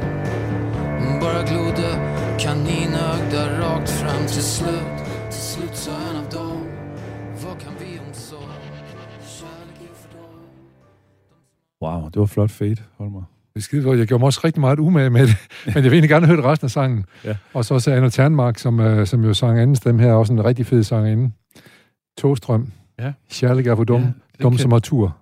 De 1.01 1.21
bara 1.21 1.43
glodde 1.43 1.91
kaninögda 2.39 3.61
rakt 3.61 3.91
fram 3.91 4.27
till 4.27 4.43
slut 4.43 4.99
Till 5.31 5.41
slut 5.41 5.77
sa 5.77 5.91
en 5.91 6.17
av 6.17 6.31
dem 6.33 6.67
Vad 7.45 7.61
kan 7.61 7.73
vi 7.81 7.99
om 7.99 8.15
så? 8.15 8.37
Kärlek 9.37 9.79
är 9.81 9.95
för 10.03 10.19
dem 10.19 10.41
Wow, 11.81 12.11
det 12.11 12.19
var 12.19 12.27
flot 12.27 12.51
fade, 12.51 12.83
Holmer. 12.99 13.25
Det 13.55 13.61
er 13.61 13.63
skide 13.63 13.83
godt. 13.83 13.99
Jeg 13.99 14.07
gjorde 14.07 14.21
mig 14.21 14.27
også 14.27 14.41
rigtig 14.45 14.61
meget 14.61 14.79
umage 14.79 15.11
med 15.11 15.27
det, 15.27 15.37
men 15.75 15.75
jeg 15.75 15.85
vil 15.85 15.93
egentlig 15.93 16.11
gerne 16.11 16.27
høre 16.27 16.43
resten 16.43 16.67
af 16.67 16.71
sangen. 16.71 17.05
Ja. 17.25 17.37
Og 17.55 17.65
så 17.65 17.75
også 17.75 17.93
Anna 17.93 18.09
Ternmark, 18.09 18.59
som, 18.59 18.81
øh, 18.81 19.07
som 19.07 19.25
jo 19.25 19.35
sang 19.35 19.59
anden 19.59 19.77
stemme 19.77 20.03
her, 20.03 20.13
også 20.13 20.33
en 20.33 20.45
rigtig 20.45 20.67
fed 20.67 20.83
sang 20.83 21.13
inde. 21.13 21.33
Togstrøm. 22.19 22.73
Ja. 22.99 23.13
Kærlig 23.31 23.67
er 23.67 23.75
for 23.77 23.85
dum. 23.85 24.01
Ja, 24.03 24.13
dum 24.43 24.57
som 24.59 24.73
har 24.73 24.79
tur. 24.79 25.19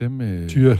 Dem, 0.00 0.20
øh, 0.20 0.48
Tyre. 0.48 0.76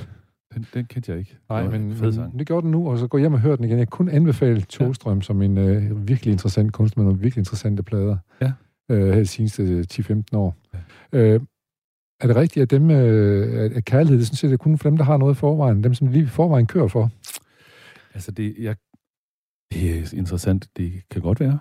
den, 0.54 0.66
den 0.74 0.84
kendte 0.86 1.12
jeg 1.12 1.18
ikke. 1.18 1.36
Nej, 1.48 1.68
men, 1.68 1.88
men 1.88 2.38
det 2.38 2.46
gjorde 2.46 2.62
den 2.62 2.70
nu, 2.70 2.90
og 2.90 2.98
så 2.98 3.06
gå 3.06 3.18
hjem 3.18 3.32
og 3.32 3.40
hør 3.40 3.56
den 3.56 3.64
igen. 3.64 3.78
Jeg 3.78 3.86
kan 3.86 3.90
kun 3.90 4.08
anbefale 4.08 4.60
Togstrøm 4.60 5.16
ja. 5.18 5.22
som 5.22 5.42
en 5.42 5.58
øh, 5.58 6.08
virkelig 6.08 6.32
interessant 6.32 6.72
kunstner 6.72 7.02
med 7.04 7.10
nogle 7.10 7.20
virkelig 7.22 7.40
interessante 7.40 7.82
plader. 7.82 8.16
Ja. 8.40 8.52
Øh, 8.90 9.06
her 9.12 9.14
de 9.18 9.26
seneste 9.26 9.84
10-15 9.92 10.22
år. 10.36 10.56
Ja. 10.74 11.18
Øh, 11.18 11.40
er 12.20 12.26
det 12.26 12.36
rigtigt, 12.36 12.62
at 12.62 12.70
dem 12.70 12.90
øh, 12.90 13.76
at- 13.76 13.84
kærlighed, 13.84 14.18
det 14.18 14.26
sådan 14.26 14.36
set 14.36 14.48
det 14.50 14.54
er 14.54 14.58
kun 14.58 14.78
for 14.78 14.88
dem, 14.90 14.96
der 14.96 15.04
har 15.04 15.16
noget 15.16 15.34
i 15.34 15.38
forvejen, 15.38 15.84
dem 15.84 15.94
som 15.94 16.06
lige 16.06 16.24
i 16.24 16.26
forvejen 16.26 16.66
kører 16.66 16.88
for? 16.88 17.10
Altså, 18.14 18.30
det, 18.32 18.54
jeg, 18.58 18.76
det 19.72 19.98
er 19.98 20.16
interessant. 20.18 20.68
Det 20.76 20.92
kan 21.10 21.22
godt 21.22 21.40
være. 21.40 21.58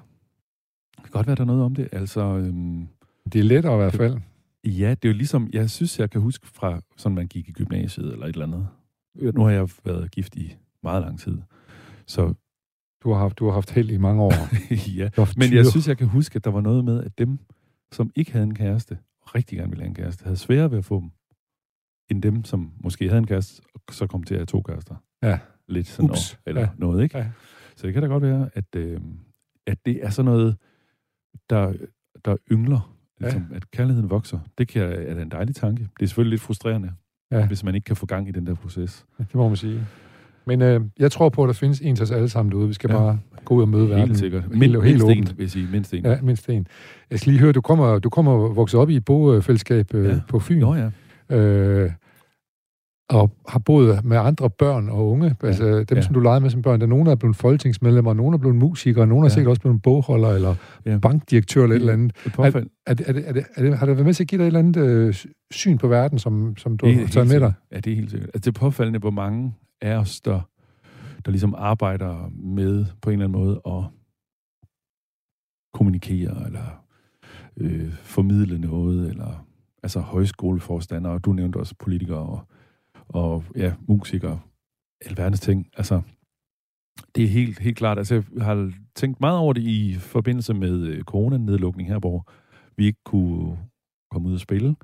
Det 0.95 1.03
kan 1.03 1.11
godt 1.11 1.27
være, 1.27 1.35
der 1.35 1.41
er 1.41 1.45
noget 1.45 1.63
om 1.63 1.75
det. 1.75 1.89
Altså, 1.91 2.21
øhm, 2.21 2.87
Det 3.33 3.39
er 3.39 3.43
lettere 3.43 3.73
i 3.73 3.77
hvert 3.77 3.93
fald. 3.93 4.17
Ja, 4.65 4.89
det 4.89 5.05
er 5.05 5.09
jo 5.09 5.17
ligesom, 5.17 5.49
jeg 5.53 5.69
synes, 5.69 5.99
jeg 5.99 6.09
kan 6.09 6.21
huske 6.21 6.47
fra, 6.47 6.81
sådan 6.97 7.15
man 7.15 7.27
gik 7.27 7.49
i 7.49 7.51
gymnasiet 7.51 8.13
eller 8.13 8.25
et 8.25 8.33
eller 8.33 8.45
andet. 8.45 8.67
Nu 9.33 9.43
har 9.43 9.51
jeg 9.51 9.69
været 9.85 10.11
gift 10.11 10.35
i 10.35 10.55
meget 10.83 11.01
lang 11.01 11.19
tid. 11.19 11.37
Så 12.05 12.33
Du 13.03 13.11
har 13.11 13.19
haft, 13.19 13.39
du 13.39 13.45
har 13.45 13.53
haft 13.53 13.71
held 13.71 13.89
i 13.89 13.97
mange 13.97 14.21
år. 14.21 14.33
ja, 14.99 15.09
Men 15.37 15.53
jeg 15.53 15.65
synes, 15.65 15.87
jeg 15.87 15.97
kan 15.97 16.07
huske, 16.07 16.35
at 16.35 16.43
der 16.43 16.51
var 16.51 16.61
noget 16.61 16.85
med, 16.85 17.03
at 17.03 17.17
dem, 17.17 17.39
som 17.91 18.11
ikke 18.15 18.31
havde 18.31 18.43
en 18.43 18.55
kæreste, 18.55 18.97
rigtig 19.35 19.57
gerne 19.57 19.69
ville 19.69 19.81
have 19.81 19.87
en 19.89 19.95
kæreste, 19.95 20.23
havde 20.23 20.37
sværere 20.37 20.71
ved 20.71 20.77
at 20.77 20.85
få 20.85 20.99
dem, 20.99 21.11
end 22.09 22.21
dem, 22.21 22.43
som 22.43 22.71
måske 22.83 23.07
havde 23.07 23.19
en 23.19 23.27
kæreste, 23.27 23.61
og 23.73 23.81
så 23.91 24.07
kom 24.07 24.23
til 24.23 24.33
at 24.35 24.39
have 24.39 24.45
to 24.45 24.61
kærester. 24.61 24.95
Ja. 25.23 25.39
Lidt 25.67 25.87
sådan 25.87 26.09
Ups. 26.09 26.33
Over, 26.33 26.41
eller 26.45 26.61
ja. 26.61 26.69
noget, 26.77 27.03
ikke? 27.03 27.17
Ja. 27.17 27.31
Så 27.75 27.87
det 27.87 27.93
kan 27.93 28.03
da 28.03 28.07
godt 28.07 28.23
være, 28.23 28.49
at, 28.53 28.75
øh, 28.75 29.01
at 29.67 29.85
det 29.85 30.05
er 30.05 30.09
sådan 30.09 30.31
noget, 30.31 30.57
der, 31.49 31.73
der 32.25 32.37
yngler, 32.51 32.95
ligesom, 33.19 33.45
ja. 33.51 33.55
at 33.55 33.71
kærligheden 33.71 34.09
vokser. 34.09 34.39
Det 34.57 34.67
kan, 34.67 34.81
er 34.81 35.13
da 35.13 35.21
en 35.21 35.29
dejlig 35.31 35.55
tanke. 35.55 35.81
Det 35.99 36.03
er 36.03 36.07
selvfølgelig 36.07 36.29
lidt 36.31 36.41
frustrerende, 36.41 36.91
Ja. 37.31 37.39
ja. 37.39 37.47
hvis 37.47 37.63
man 37.63 37.75
ikke 37.75 37.85
kan 37.85 37.95
få 37.95 38.05
gang 38.05 38.27
i 38.27 38.31
den 38.31 38.47
der 38.47 38.55
proces. 38.55 39.05
Det 39.17 39.35
må 39.35 39.47
man 39.47 39.57
sige. 39.57 39.79
Men 40.45 40.61
øh, 40.61 40.81
jeg 40.99 41.11
tror 41.11 41.29
på, 41.29 41.43
at 41.43 41.47
der 41.47 41.53
findes 41.53 41.79
en 41.79 41.95
til 41.95 42.03
os 42.03 42.11
alle 42.11 42.29
sammen 42.29 42.51
derude. 42.51 42.67
Vi 42.67 42.73
skal 42.73 42.89
ja. 42.91 42.95
Ja. 42.97 43.01
bare 43.03 43.19
gå 43.45 43.55
ud 43.55 43.61
og 43.61 43.69
møde 43.69 43.89
verden. 43.89 44.05
Helt 44.07 44.17
sikkert. 44.19 44.41
Helt, 44.43 44.59
Mind, 44.59 44.71
helt, 44.71 44.83
mindst 44.83 45.03
en, 45.05 45.11
åbent. 45.11 45.37
vil 45.37 45.43
jeg 45.43 45.51
sige. 45.51 45.67
Mindst 45.71 45.93
en. 45.93 46.05
Ja, 46.05 46.21
mindst 46.21 46.49
en. 46.49 46.67
Jeg 47.11 47.19
skal 47.19 47.31
lige 47.33 47.41
høre, 47.41 47.51
du 47.51 47.61
kommer, 47.61 47.99
du 47.99 48.09
kommer 48.09 48.31
vokset 48.37 48.79
op 48.79 48.89
i 48.89 48.95
et 48.95 49.05
bofællesskab 49.05 49.93
øh, 49.93 50.05
ja. 50.05 50.09
Ja. 50.13 50.19
på 50.27 50.39
Fyn. 50.39 50.59
Nå 50.59 50.75
ja. 50.75 50.89
øh, 51.37 51.91
og 53.09 53.31
har 53.47 53.59
boet 53.59 54.05
med 54.05 54.17
andre 54.17 54.49
børn 54.49 54.89
og 54.89 55.09
unge, 55.09 55.35
ja. 55.43 55.47
altså 55.47 55.83
dem, 55.89 55.97
ja. 55.97 56.01
Som 56.01 56.13
du 56.13 56.19
legede 56.19 56.41
med 56.41 56.49
som 56.49 56.61
børn. 56.61 56.79
Der 56.79 56.85
er 56.85 56.89
nogen, 56.89 57.07
er 57.07 57.15
blevet 57.15 57.35
folketingsmedlemmer, 57.35 58.13
nogen 58.13 58.33
er 58.33 58.37
blevet 58.37 58.55
musikere, 58.55 59.07
nogen 59.07 59.23
er 59.23 59.29
Ja. 59.29 59.33
sikkert 59.33 59.49
også 59.49 59.61
blevet 59.61 59.81
bogholder, 59.81 60.29
eller 60.29 60.55
ja. 60.85 60.97
Bankdirektør 60.97 61.63
eller 61.63 61.75
et 61.75 61.79
eller 61.79 61.93
andet. 61.93 62.15
Er 62.25 62.31
er 62.45 62.63
er 62.85 62.93
det, 62.93 63.45
er 63.55 63.61
det, 63.61 63.77
har 63.77 63.85
det 63.85 63.95
været 63.95 64.05
med 64.05 64.13
til 64.13 64.23
at 64.23 64.27
give 64.27 64.39
dig 64.39 64.43
et 64.43 64.47
eller 64.47 64.59
andet 64.59 64.77
øh, 64.77 65.15
syn 65.51 65.77
på 65.77 65.87
verden, 65.87 66.19
som, 66.19 66.57
som 66.57 66.77
du 66.77 66.85
er 66.85 66.93
har 66.93 67.07
taget 67.07 67.27
med 67.27 67.39
dig? 67.39 67.53
Ja, 67.71 67.79
det 67.79 67.91
er 67.91 67.95
helt 67.95 68.11
sikkert. 68.11 68.29
Altså, 68.33 68.51
det 68.51 68.57
er 68.57 68.59
påfaldende, 68.59 68.99
hvor 68.99 69.11
mange 69.11 69.53
af 69.81 69.95
os, 69.97 70.21
der, 70.21 70.41
der 71.25 71.31
ligesom 71.31 71.55
arbejder 71.57 72.31
med 72.31 72.85
på 73.01 73.09
en 73.09 73.13
eller 73.13 73.25
anden 73.25 73.41
måde 73.41 73.61
at 73.67 73.83
kommunikere, 75.73 76.45
eller 76.45 76.83
øh, 77.57 77.93
formidle 77.93 78.59
noget, 78.59 79.09
eller 79.09 79.45
altså 79.83 79.99
højskoleforstandere, 79.99 81.13
og 81.13 81.25
du 81.25 81.33
nævnte 81.33 81.57
også 81.57 81.75
politikere, 81.79 82.19
og, 82.19 82.39
og 83.09 83.43
ja, 83.55 83.73
musikere, 83.87 84.39
alverdens 85.05 85.39
ting. 85.39 85.67
Altså, 85.77 86.01
det 87.15 87.23
er 87.23 87.27
helt, 87.27 87.59
helt 87.59 87.77
klart. 87.77 87.97
Altså, 87.97 88.23
jeg 88.35 88.45
har 88.45 88.71
tænkt 88.95 89.19
meget 89.19 89.37
over 89.37 89.53
det 89.53 89.61
i 89.61 89.95
forbindelse 89.99 90.53
med 90.53 90.81
øh, 90.81 91.03
coronanedlukning 91.03 91.89
her, 91.89 91.99
hvor 91.99 92.31
vi 92.77 92.85
ikke 92.85 93.03
kunne 93.05 93.57
komme 94.11 94.29
ud 94.29 94.33
og 94.33 94.39
spille. 94.39 94.75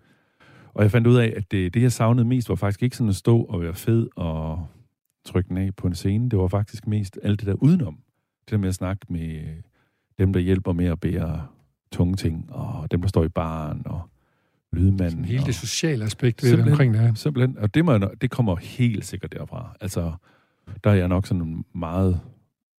Og 0.73 0.83
jeg 0.83 0.91
fandt 0.91 1.07
ud 1.07 1.15
af, 1.15 1.33
at 1.37 1.51
det, 1.51 1.73
det 1.73 1.81
jeg 1.81 1.91
savnede 1.91 2.27
mest, 2.27 2.49
var 2.49 2.55
faktisk 2.55 2.83
ikke 2.83 2.97
sådan 2.97 3.09
at 3.09 3.15
stå 3.15 3.43
og 3.43 3.61
være 3.61 3.73
fed 3.73 4.07
og 4.15 4.67
trykke 5.25 5.49
den 5.49 5.57
af 5.57 5.75
på 5.75 5.87
en 5.87 5.95
scene. 5.95 6.29
Det 6.29 6.39
var 6.39 6.47
faktisk 6.47 6.87
mest 6.87 7.19
alt 7.23 7.39
det 7.39 7.47
der 7.47 7.53
udenom. 7.53 7.99
Det 8.45 8.51
der 8.51 8.57
med 8.57 8.69
at 8.69 8.75
snakke 8.75 9.05
med 9.09 9.35
øh, 9.35 9.55
dem, 10.17 10.33
der 10.33 10.39
hjælper 10.39 10.73
med 10.73 10.85
at 10.85 10.99
bære 10.99 11.47
tunge 11.91 12.15
ting, 12.15 12.53
og 12.53 12.91
dem, 12.91 13.01
der 13.01 13.07
står 13.07 13.23
i 13.23 13.29
baren, 13.29 13.87
og 13.87 14.01
lydmanden. 14.75 15.09
Sådan 15.09 15.25
hele 15.25 15.41
og, 15.41 15.45
det 15.47 15.55
sociale 15.55 16.05
aspekt 16.05 16.43
ved 16.43 16.57
det 16.57 16.67
omkring 16.71 16.93
det 16.93 17.01
her. 17.01 17.13
Simpelthen. 17.13 17.57
Og 17.57 17.73
det, 17.75 17.85
må, 17.85 17.91
jeg 17.91 18.09
det 18.21 18.29
kommer 18.31 18.55
helt 18.55 19.05
sikkert 19.05 19.33
derfra. 19.33 19.75
Altså, 19.81 20.11
der 20.83 20.89
er 20.89 20.95
jeg 20.95 21.07
nok 21.07 21.27
sådan 21.27 21.65
meget, 21.75 22.19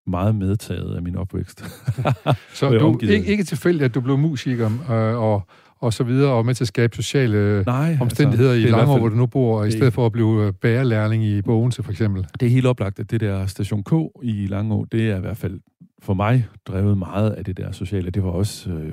meget 0.07 0.35
medtaget 0.35 0.97
af 0.97 1.03
min 1.03 1.17
opvækst. 1.17 1.65
Så 2.55 2.67
er 2.67 2.79
du, 2.79 2.99
ikke, 3.03 3.27
ikke 3.27 3.45
tilfældigt, 3.45 3.85
at 3.85 3.95
du 3.95 4.01
blev 4.01 4.19
musiker 4.19 4.67
øh, 4.91 5.23
og, 5.23 5.47
og 5.81 5.93
så 5.93 6.05
videre, 6.05 6.33
og 6.33 6.47
med 6.47 6.55
til 6.55 6.65
at 6.65 6.69
skabe 6.69 6.97
sociale 6.97 7.63
Nej, 7.67 7.97
omstændigheder 8.01 8.51
altså, 8.53 8.61
i 8.61 8.63
det 8.63 8.71
hvert 8.71 8.79
Langå, 8.81 8.93
fald- 8.93 9.01
hvor 9.01 9.09
du 9.09 9.17
nu 9.17 9.27
bor, 9.27 9.63
i 9.63 9.67
det- 9.67 9.73
stedet 9.73 9.93
for 9.93 10.07
at 10.07 10.13
blive 10.13 10.47
øh, 10.47 10.53
bærerlærling 10.53 11.25
i 11.25 11.43
Bogense, 11.43 11.83
for 11.83 11.91
eksempel. 11.91 12.27
Det 12.41 12.47
er 12.47 12.51
helt 12.51 12.67
oplagt, 12.67 12.99
at 12.99 13.11
det 13.11 13.21
der 13.21 13.47
Station 13.47 13.83
K 13.85 13.93
i 14.23 14.47
Langå, 14.47 14.87
det 14.93 15.11
er 15.11 15.17
i 15.17 15.21
hvert 15.21 15.37
fald 15.37 15.61
for 16.03 16.15
mig 16.15 16.47
drevet 16.69 16.99
meget 16.99 17.31
af 17.31 17.45
det 17.45 17.57
der 17.57 17.73
sociale. 17.73 18.11
Det 18.11 18.23
var 18.25 18.31
også 18.31 18.71
øh, 18.71 18.93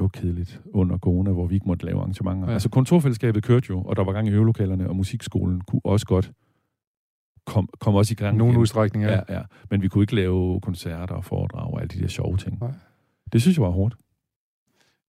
røvkedeligt 0.00 0.60
under 0.74 0.98
corona, 0.98 1.30
hvor 1.30 1.46
vi 1.46 1.54
ikke 1.54 1.66
måtte 1.66 1.84
lave 1.86 1.98
arrangementer. 2.00 2.46
Ja. 2.48 2.52
Altså 2.52 2.68
kontorfællesskabet 2.68 3.42
kørte 3.44 3.66
jo, 3.70 3.82
og 3.82 3.96
der 3.96 4.04
var 4.04 4.12
gang 4.12 4.28
i 4.28 4.30
øvelokalerne, 4.30 4.88
og 4.88 4.96
musikskolen 4.96 5.60
kunne 5.60 5.80
også 5.84 6.06
godt 6.06 6.30
komme 7.46 7.68
kom 7.80 7.94
også 7.94 8.12
i 8.12 8.14
gang. 8.14 8.36
Nogle 8.36 8.58
udstrækninger. 8.58 9.10
Ja, 9.12 9.20
ja. 9.36 9.42
Men 9.70 9.82
vi 9.82 9.88
kunne 9.88 10.02
ikke 10.04 10.14
lave 10.14 10.60
koncerter 10.60 11.14
og 11.14 11.24
foredrag 11.24 11.72
og 11.74 11.80
alle 11.80 11.88
de 11.88 12.00
der 12.00 12.08
sjove 12.08 12.36
ting. 12.36 12.58
Nej. 12.60 12.70
Det 13.32 13.42
synes 13.42 13.56
jeg 13.56 13.64
var 13.64 13.70
hårdt. 13.70 13.94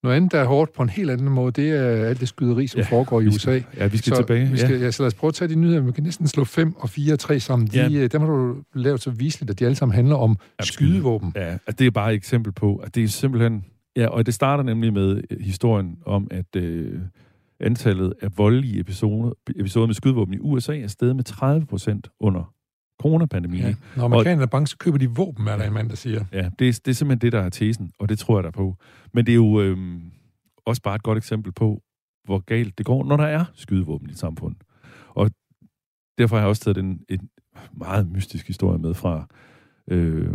Noget 0.04 0.16
andet, 0.16 0.32
der 0.32 0.40
er 0.40 0.46
hårdt 0.46 0.74
på 0.74 0.84
en 0.84 0.90
helt 0.90 1.10
anden 1.12 1.30
måde, 1.30 1.52
det 1.52 1.70
er 1.72 1.84
alt 2.06 2.20
det 2.20 2.28
skyderi, 2.28 2.68
som 2.68 2.80
ja, 2.80 2.86
foregår 2.86 3.22
i 3.22 3.28
USA. 3.28 3.38
skal- 3.40 3.64
Ja, 3.78 3.88
vi 3.88 3.98
skal 3.98 4.10
så 4.16 4.22
tilbage. 4.22 4.48
Vi 4.52 4.58
skal, 4.58 4.78
ja. 4.80 4.86
ja. 4.86 4.92
så 4.92 5.04
lad 5.04 5.08
os 5.08 5.14
prøve 5.14 5.30
at 5.30 5.34
tage 5.36 5.50
de 5.50 5.56
nyheder. 5.56 5.82
Vi 5.82 5.92
kan 5.92 6.04
næsten 6.04 6.28
slå 6.28 6.44
5 6.44 6.76
og 6.78 6.90
4 6.90 7.14
og 7.14 7.20
3 7.20 7.40
sammen. 7.40 7.68
De, 7.68 7.78
Ja. 7.78 7.88
ja. 7.88 8.08
Dem 8.08 8.22
har 8.22 8.28
du 8.28 8.56
lavet 8.74 9.02
så 9.02 9.10
viseligt, 9.12 9.52
at 9.52 9.60
de 9.60 9.66
alle 9.66 9.76
sammen 9.76 9.96
handler 9.96 10.16
om 10.16 10.38
Ja, 10.60 10.64
skydevåben. 10.66 11.34
Ja, 11.36 11.58
det 11.80 11.88
er 11.88 11.92
bare 11.92 12.12
et 12.12 12.16
eksempel 12.16 12.52
på, 12.54 12.76
at 12.76 12.96
det 12.96 13.04
er 13.04 13.08
simpelthen... 13.08 13.66
Ja, 13.96 14.08
og 14.08 14.26
det 14.26 14.34
starter 14.34 14.64
nemlig 14.64 14.94
med 14.94 15.22
øh, 15.30 15.40
historien 15.40 15.98
om, 16.06 16.28
at 16.32 16.56
øh, 16.56 17.02
antallet 17.60 18.14
af 18.22 18.38
voldelige 18.38 18.80
episoder, 18.80 19.32
episoder 19.56 19.88
med 19.88 19.96
skydevåben 19.96 20.34
i 20.34 20.40
USA 20.40 20.80
er 20.80 20.88
steget 20.88 21.16
med 21.16 21.24
30 21.24 21.66
procent 21.66 22.10
under 22.20 22.54
coronapandemien. 23.02 23.66
Ja. 23.66 23.76
Når 23.98 24.06
amerikanerne 24.06 24.42
er 24.42 24.48
bange, 24.48 24.68
så 24.68 24.78
køber 24.78 24.98
de 24.98 25.10
våben, 25.10 25.48
er 25.48 25.58
der 25.58 25.64
en 25.64 25.74
mand, 25.74 25.90
der 25.90 25.96
siger. 25.96 26.26
ja 26.32 26.50
det, 26.60 26.68
er, 26.68 26.80
det 26.86 26.88
er 26.88 26.94
simpelthen 26.94 27.22
det, 27.22 27.32
der 27.32 27.42
er 27.42 27.50
tesen, 27.50 27.92
og 28.00 28.10
det 28.10 28.20
tror 28.20 28.38
jeg 28.38 28.44
der 28.44 28.52
på. 28.52 28.76
Men 29.14 29.26
det 29.26 29.32
er 29.32 29.36
jo 29.36 29.62
øh, 29.62 29.78
også 30.66 30.82
bare 30.82 30.96
et 30.96 31.04
godt 31.04 31.18
eksempel 31.18 31.52
på, 31.52 31.82
hvor 32.26 32.40
galt 32.40 32.78
det 32.78 32.86
går, 32.86 33.04
når 33.04 33.18
der 33.18 33.26
er 33.26 33.46
skydevåben 33.54 34.10
i 34.10 34.12
et 34.12 34.20
samfund. 34.20 34.56
Og 35.10 35.32
derfor 36.18 36.36
har 36.36 36.42
jeg 36.42 36.50
også 36.50 36.64
taget 36.64 36.78
en, 36.78 37.02
en 37.10 37.30
meget 37.74 38.12
mystisk 38.12 38.48
historie 38.48 38.80
med 38.80 38.94
fra 38.94 39.28
øh, 39.88 40.32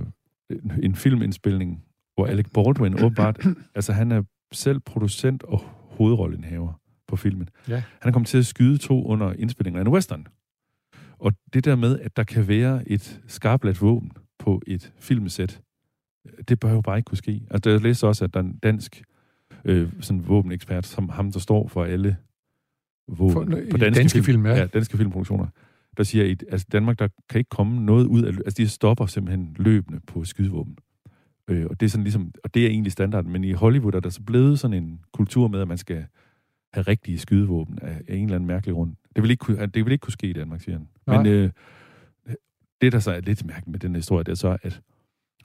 en 0.83 0.95
filmindspilning, 0.95 1.85
hvor 2.19 2.27
Alec 2.27 2.47
Baldwin 2.55 3.05
åbenbart, 3.05 3.47
altså 3.75 3.93
han 3.93 4.13
er 4.13 4.23
selv 4.53 4.81
producent 4.81 5.43
og 5.43 5.61
hovedrollenhaver 5.65 6.81
på 7.09 7.17
filmen. 7.17 7.49
Ja. 7.69 7.83
Han 8.01 8.09
er 8.09 8.13
kommet 8.13 8.29
til 8.29 8.39
at 8.39 8.47
skyde 8.47 8.79
to 8.79 9.05
under 9.07 9.33
indspillingen 9.33 9.79
af 9.81 9.85
en 9.85 9.93
western. 9.93 10.27
Og 11.19 11.33
det 11.53 11.65
der 11.65 11.77
med, 11.77 11.99
at 12.01 12.17
der 12.17 12.25
kan 12.25 12.49
være 12.49 12.89
et 12.89 13.21
skarpladt 13.27 13.83
våben 13.83 14.13
på 14.39 14.63
et 14.67 14.93
filmsæt, 14.99 15.61
det 16.49 16.61
bør 16.61 16.73
jo 16.73 16.81
bare 16.81 16.99
ikke 16.99 17.07
kunne 17.07 17.19
ske. 17.19 17.43
Altså, 17.51 17.71
jeg 17.71 17.81
læste 17.81 18.07
også, 18.07 18.25
at 18.25 18.35
der 18.35 18.41
er 18.41 18.45
en 18.45 18.59
dansk 18.63 19.03
øh, 19.65 19.93
sådan 20.01 20.29
våbenekspert, 20.29 20.87
som 20.87 21.09
ham, 21.09 21.33
der 21.33 21.39
står 21.39 21.69
for 21.69 21.85
alle 21.85 22.17
våben 23.09 23.33
For- 23.33 23.45
på 23.71 23.77
danske, 23.77 24.01
danske 24.01 24.23
film, 24.23 24.47
ja. 24.47 24.57
ja. 24.57 24.67
danske 24.67 24.97
filmproduktioner, 24.97 25.47
der 25.97 26.03
siger, 26.03 26.31
at 26.31 26.45
altså 26.51 26.67
Danmark, 26.73 26.99
der 26.99 27.09
kan 27.29 27.39
ikke 27.39 27.51
komme 27.51 27.87
noget 27.87 28.07
ud 28.07 28.23
af... 28.23 28.29
Altså, 28.29 28.55
de 28.57 28.69
stopper 28.69 29.07
simpelthen 29.07 29.57
løbende 29.59 30.01
på 30.07 30.25
skydevåben. 30.25 30.77
Øh, 31.49 31.67
og 31.71 31.81
det 31.81 31.87
er 31.87 31.91
sådan 31.91 32.05
ligesom... 32.05 32.33
Og 32.45 32.55
det 32.55 32.65
er 32.65 32.69
egentlig 32.69 32.93
standarden, 32.93 33.33
men 33.33 33.45
i 33.45 33.53
Hollywood 33.53 33.95
er 33.95 34.01
der 34.01 34.11
så 34.11 34.23
blevet 34.23 34.59
sådan 34.59 34.83
en 34.83 35.01
kultur 35.13 35.49
med, 35.49 35.61
at 35.61 35.69
man 35.69 35.79
skal 35.79 36.05
have 36.73 36.83
rigtige 36.83 37.19
skydevåben 37.19 37.79
af, 37.83 38.01
af 38.09 38.15
en 38.17 38.25
eller 38.25 38.35
anden 38.35 38.47
mærkelig 38.47 38.75
grund. 38.75 38.93
Det 39.17 39.23
vil 39.23 39.31
ikke 39.31 39.41
kunne, 39.41 39.67
det 39.67 39.85
vil 39.85 39.93
ikke 39.93 40.03
kunne 40.03 40.13
ske 40.13 40.27
i 40.27 40.33
Danmark, 40.33 40.61
siger 40.61 40.79
han. 40.79 40.89
Nej. 41.07 41.17
Men 41.17 41.27
øh, 41.27 41.51
det, 42.81 42.93
der 42.93 42.99
så 42.99 43.11
er 43.13 43.21
lidt 43.21 43.47
mærkeligt 43.47 43.69
med 43.73 43.79
den 43.79 43.95
historie, 43.95 44.25
det 44.25 44.33
er 44.33 44.37
så, 44.37 44.57
at, 44.63 44.81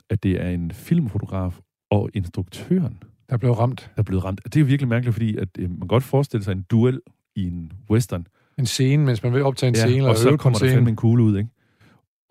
at 0.09 0.23
det 0.23 0.41
er 0.41 0.49
en 0.49 0.71
filmfotograf 0.71 1.59
og 1.89 2.09
instruktøren, 2.13 3.03
Der 3.29 3.37
blev 3.37 3.51
ramt. 3.51 3.91
der 3.95 3.99
er 4.01 4.03
blevet 4.03 4.23
ramt. 4.23 4.41
Det 4.43 4.55
er 4.55 4.59
jo 4.59 4.65
virkelig 4.65 4.87
mærkeligt, 4.89 5.13
fordi 5.13 5.37
at, 5.37 5.47
øh, 5.59 5.69
man 5.69 5.79
kan 5.79 5.87
godt 5.87 6.03
forestille 6.03 6.43
sig 6.43 6.51
en 6.51 6.65
duel 6.71 6.99
i 7.35 7.47
en 7.47 7.71
western, 7.89 8.27
En 8.57 8.65
scene, 8.65 9.05
mens 9.05 9.23
man 9.23 9.33
vil 9.33 9.43
optage 9.43 9.67
en 9.67 9.75
scene, 9.75 9.91
og 9.91 9.97
eller 9.97 10.13
så 10.13 10.29
på 10.29 10.33
en 10.33 10.37
kommer 10.37 10.59
der 10.59 10.65
scene. 10.65 10.73
fandme 10.77 10.89
en 10.89 10.95
kugle 10.95 11.23
ud, 11.23 11.37
ikke? 11.37 11.49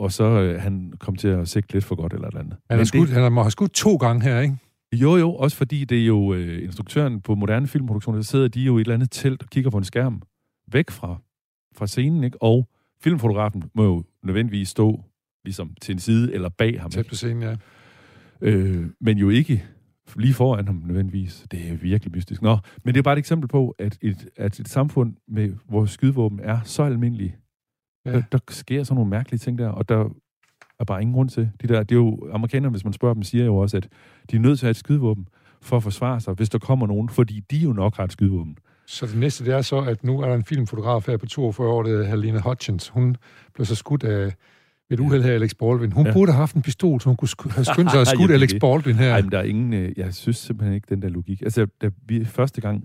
Og 0.02 0.12
så 0.12 0.24
øh, 0.24 0.60
han 0.60 0.92
kom 0.98 1.16
til 1.16 1.28
at 1.28 1.48
sigte 1.48 1.72
lidt 1.72 1.84
for 1.84 1.94
godt 1.94 2.12
eller 2.12 2.28
et 2.28 2.32
eller 2.32 2.40
andet. 2.40 2.56
Han 2.70 2.78
Men 2.78 2.86
skudt, 2.86 3.10
han 3.10 3.32
må 3.32 3.42
have 3.42 3.50
skudt 3.50 3.72
to 3.72 3.96
gange 3.96 4.22
her, 4.22 4.40
ikke? 4.40 4.56
det, 4.92 5.02
jo, 5.02 5.16
jo, 5.16 5.34
også 5.34 5.56
fordi 5.56 5.84
det 5.84 6.02
er 6.02 6.06
jo 6.06 6.34
øh, 6.34 6.64
instruktøren 6.64 7.20
på 7.20 7.34
moderne 7.34 7.66
filmproduktioner, 7.66 8.22
så 8.22 8.30
sidder 8.30 8.48
de 8.48 8.60
jo 8.60 8.78
i 8.78 8.80
et 8.80 8.84
eller 8.84 8.94
andet 8.94 9.10
telt 9.10 9.42
og 9.42 9.48
kigger 9.48 9.70
på 9.70 9.78
en 9.78 9.84
skærm 9.84 10.22
væk 10.72 10.90
fra, 10.90 11.20
fra 11.76 11.86
scenen, 11.86 12.24
ikke? 12.24 12.42
Og 12.42 12.68
filmfotografen 13.00 13.64
må 13.74 13.84
jo 13.84 14.04
nødvendigvis 14.22 14.68
stå 14.68 15.04
ligesom 15.44 15.74
til 15.80 15.92
en 15.92 15.98
side 15.98 16.34
eller 16.34 16.48
bag 16.48 16.80
ham. 16.80 16.90
Tæt 16.90 17.06
på 17.06 17.14
scenen, 17.14 17.42
ja. 17.42 17.56
Øh, 18.40 18.86
men 19.00 19.18
jo 19.18 19.30
ikke 19.30 19.64
lige 20.16 20.34
foran 20.34 20.66
ham 20.66 20.82
nødvendigvis. 20.86 21.46
Det 21.50 21.70
er 21.70 21.76
virkelig 21.76 22.12
mystisk. 22.12 22.42
Nå, 22.42 22.58
men 22.84 22.94
det 22.94 22.98
er 22.98 23.02
bare 23.02 23.14
et 23.14 23.18
eksempel 23.18 23.48
på, 23.48 23.74
at 23.78 23.98
et, 24.00 24.28
at 24.36 24.60
et 24.60 24.68
samfund, 24.68 25.14
med, 25.28 25.52
hvor 25.68 25.86
skydevåben 25.86 26.40
er 26.42 26.60
så 26.64 26.82
almindelige, 26.82 27.36
Ja. 28.06 28.12
der, 28.12 28.22
der 28.32 28.38
sker 28.50 28.82
sådan 28.84 28.94
nogle 28.94 29.10
mærkelige 29.10 29.38
ting 29.38 29.58
der, 29.58 29.68
og 29.68 29.88
der 29.88 30.04
er 30.80 30.84
bare 30.84 31.00
ingen 31.02 31.14
grund 31.14 31.28
til. 31.28 31.50
De 31.62 31.68
der, 31.68 31.82
det 31.82 31.92
er 31.92 31.96
jo, 31.96 32.28
amerikanerne, 32.32 32.70
hvis 32.70 32.84
man 32.84 32.92
spørger 32.92 33.14
dem, 33.14 33.22
siger 33.22 33.44
jo 33.44 33.56
også, 33.56 33.76
at 33.76 33.88
de 34.30 34.36
er 34.36 34.40
nødt 34.40 34.58
til 34.58 34.66
at 34.66 34.68
have 34.68 34.70
et 34.70 34.76
skydevåben 34.76 35.26
for 35.62 35.76
at 35.76 35.82
forsvare 35.82 36.20
sig, 36.20 36.34
hvis 36.34 36.48
der 36.50 36.58
kommer 36.58 36.86
nogen, 36.86 37.08
fordi 37.08 37.40
de 37.50 37.56
jo 37.56 37.72
nok 37.72 37.96
har 37.96 38.04
et 38.04 38.12
skydevåben. 38.12 38.56
Så 38.86 39.06
det 39.06 39.18
næste, 39.18 39.44
det 39.44 39.54
er 39.54 39.62
så, 39.62 39.80
at 39.80 40.04
nu 40.04 40.20
er 40.20 40.26
der 40.28 40.34
en 40.34 40.44
filmfotograf 40.44 41.06
her 41.06 41.16
på 41.16 41.26
42 41.26 41.68
år, 41.68 41.82
det 41.82 42.00
er 42.00 42.04
Helena 42.04 42.40
Hutchins. 42.40 42.88
Hun 42.88 43.16
blev 43.54 43.66
så 43.66 43.74
skudt 43.74 44.04
af 44.04 44.32
et 44.90 45.00
uheld 45.00 45.22
her, 45.22 45.32
Alex 45.32 45.50
Baldwin. 45.58 45.92
Hun 45.92 46.06
ja. 46.06 46.12
Burde 46.12 46.32
have 46.32 46.38
haft 46.38 46.56
en 46.56 46.62
pistol, 46.62 47.00
så 47.00 47.08
hun 47.08 47.16
kunne 47.16 47.28
sk- 47.28 47.54
have 47.54 47.64
skyndt 47.64 47.90
sig 47.90 48.00
at 48.00 48.06
skudt 48.16 48.30
Alex. 48.30 48.50
Baldwin 48.60 48.94
her. 48.94 49.08
Nej, 49.08 49.22
men 49.22 49.32
der 49.32 49.38
er 49.38 49.42
ingen, 49.42 49.72
øh, 49.72 49.92
jeg 49.96 50.14
synes 50.14 50.36
simpelthen 50.36 50.74
ikke, 50.74 50.86
den 50.90 51.02
der 51.02 51.08
logik. 51.08 51.42
Altså, 51.42 51.66
da 51.82 51.90
vi 52.08 52.24
første 52.24 52.60
gang 52.60 52.84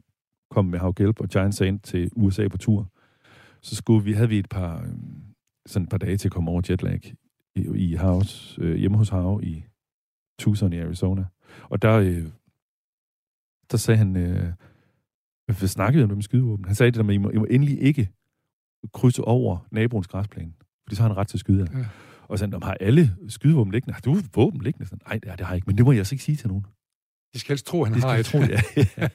kom 0.52 0.66
med 0.66 0.80
Hav 0.80 0.94
Gelb 0.96 1.20
og 1.22 1.28
Giant 1.30 1.56
Sand 1.56 1.80
til 1.80 2.10
USA 2.16 2.48
på 2.48 2.58
tur, 2.58 2.88
så 3.68 3.76
skulle 3.76 4.04
vi, 4.04 4.14
havde 4.14 4.30
vi 4.30 4.40
et 4.40 4.50
par, 4.50 4.82
øh, 4.82 4.94
sådan 5.66 5.84
et 5.84 5.90
par 5.90 5.98
dage 5.98 6.18
til 6.18 6.28
at 6.28 6.32
komme 6.32 6.52
over 6.52 6.62
jetlag 6.70 7.14
i, 7.56 7.62
i 7.76 7.96
House, 7.96 8.62
øh, 8.62 8.76
hjemme 8.76 8.98
hos 8.98 9.10
Hav 9.10 9.40
i 9.44 9.64
Tucson 10.40 10.74
i 10.74 10.80
Arizona. 10.80 11.26
Og 11.64 11.82
der, 11.82 11.94
øh, 11.94 12.26
der 13.72 13.78
sagde 13.78 13.98
han, 13.98 14.16
øh, 14.16 14.54
Vi 15.48 15.68
snakkede 15.68 16.04
om 16.04 16.10
med 16.10 16.22
skydevåben. 16.22 16.66
Han 16.66 16.76
sagde 16.76 16.92
det 16.92 16.98
der 16.98 17.04
med, 17.04 17.16
I 17.16 17.18
må, 17.18 17.30
I 17.30 17.38
må 17.38 17.46
endelig 17.50 17.82
ikke 17.82 18.10
krydse 18.94 19.24
over 19.24 19.68
naboens 19.72 20.08
græsplæne, 20.08 20.54
fordi 20.84 20.96
så 20.96 21.02
har 21.02 21.10
han 21.10 21.18
ret 21.18 21.28
til 21.28 21.38
at 21.38 21.40
skyde 21.40 21.60
jer. 21.60 21.80
Ja. 21.80 21.86
Og 22.28 22.38
så 22.38 22.40
sagde 22.40 22.54
han, 22.54 22.64
har 22.64 22.78
alle 22.80 23.16
skydevåben 23.28 23.72
liggende? 23.74 23.94
Har 23.94 24.02
du 24.02 24.18
våben 24.36 24.62
liggende? 24.62 24.86
Sådan, 24.86 25.02
Nej, 25.08 25.14
det, 25.14 25.24
det 25.24 25.46
har 25.46 25.54
jeg 25.54 25.56
ikke, 25.56 25.68
men 25.68 25.78
det 25.78 25.86
må 25.86 25.92
jeg 25.92 26.00
altså 26.00 26.16
ikke 26.16 26.24
sige 26.24 26.36
til 26.36 26.48
nogen. 26.48 26.66
De 27.38 27.42
skal 27.42 27.54
helst 27.54 27.66
tro, 27.66 27.84
han 27.84 27.94
Det 27.94 28.04
har 28.04 28.16
et. 28.16 28.26
tro, 28.26 28.38
ja. 28.40 28.62
ja. 28.98 29.08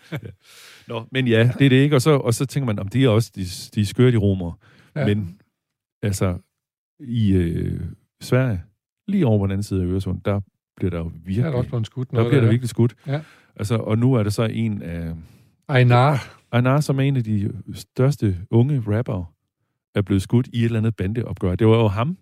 Nå, 0.89 1.07
men 1.13 1.29
ja, 1.29 1.51
det 1.59 1.65
er 1.65 1.69
det 1.69 1.77
ikke. 1.77 1.97
Og 1.97 2.03
så, 2.03 2.11
og 2.17 2.35
så 2.35 2.47
tænker 2.47 2.67
man, 2.67 2.79
om 2.79 2.89
det 2.89 3.05
er 3.05 3.09
også 3.09 3.33
de, 3.37 3.45
de 3.75 3.87
skøre, 3.87 4.11
de 4.13 4.17
romer. 4.17 4.59
Ja. 4.97 5.07
Men 5.07 5.39
altså, 6.03 6.39
i 7.01 7.33
øh, 7.33 7.81
Sverige, 8.21 8.63
lige 9.09 9.27
over 9.27 9.39
på 9.39 9.45
den 9.47 9.51
anden 9.53 9.63
side 9.63 9.83
af 9.83 9.87
Øresund, 9.87 10.21
der 10.25 10.41
bliver 10.77 10.91
der 10.91 10.99
jo 10.99 11.05
Der 11.05 11.11
virkelig, 11.25 11.39
er 11.45 11.51
der 11.51 11.57
også 11.59 11.69
blevet 11.69 11.87
skudt 11.87 12.11
der 12.11 12.17
noget. 12.17 12.31
bliver 12.31 12.41
der 12.41 12.49
virkelig 12.49 12.69
skudt. 12.69 12.95
Ja. 13.07 13.21
Altså, 13.57 13.77
og 13.77 13.99
nu 13.99 14.15
er 14.15 14.23
der 14.23 14.31
så 14.31 14.43
en 14.43 14.83
af... 14.83 15.15
Einar. 15.79 16.39
Einar, 16.55 16.81
som 16.81 16.99
er 16.99 17.03
en 17.03 17.17
af 17.17 17.25
de 17.25 17.53
største 17.75 18.39
unge 18.51 18.83
rappere, 18.87 19.25
er 19.95 20.03
blevet 20.03 20.23
skudt 20.23 20.49
i 20.53 20.59
et 20.59 20.65
eller 20.65 20.79
andet 20.79 20.97
bandeopgør. 20.97 21.55
Det 21.55 21.67
var 21.67 21.77
jo 21.77 21.89
ham, 21.89 22.19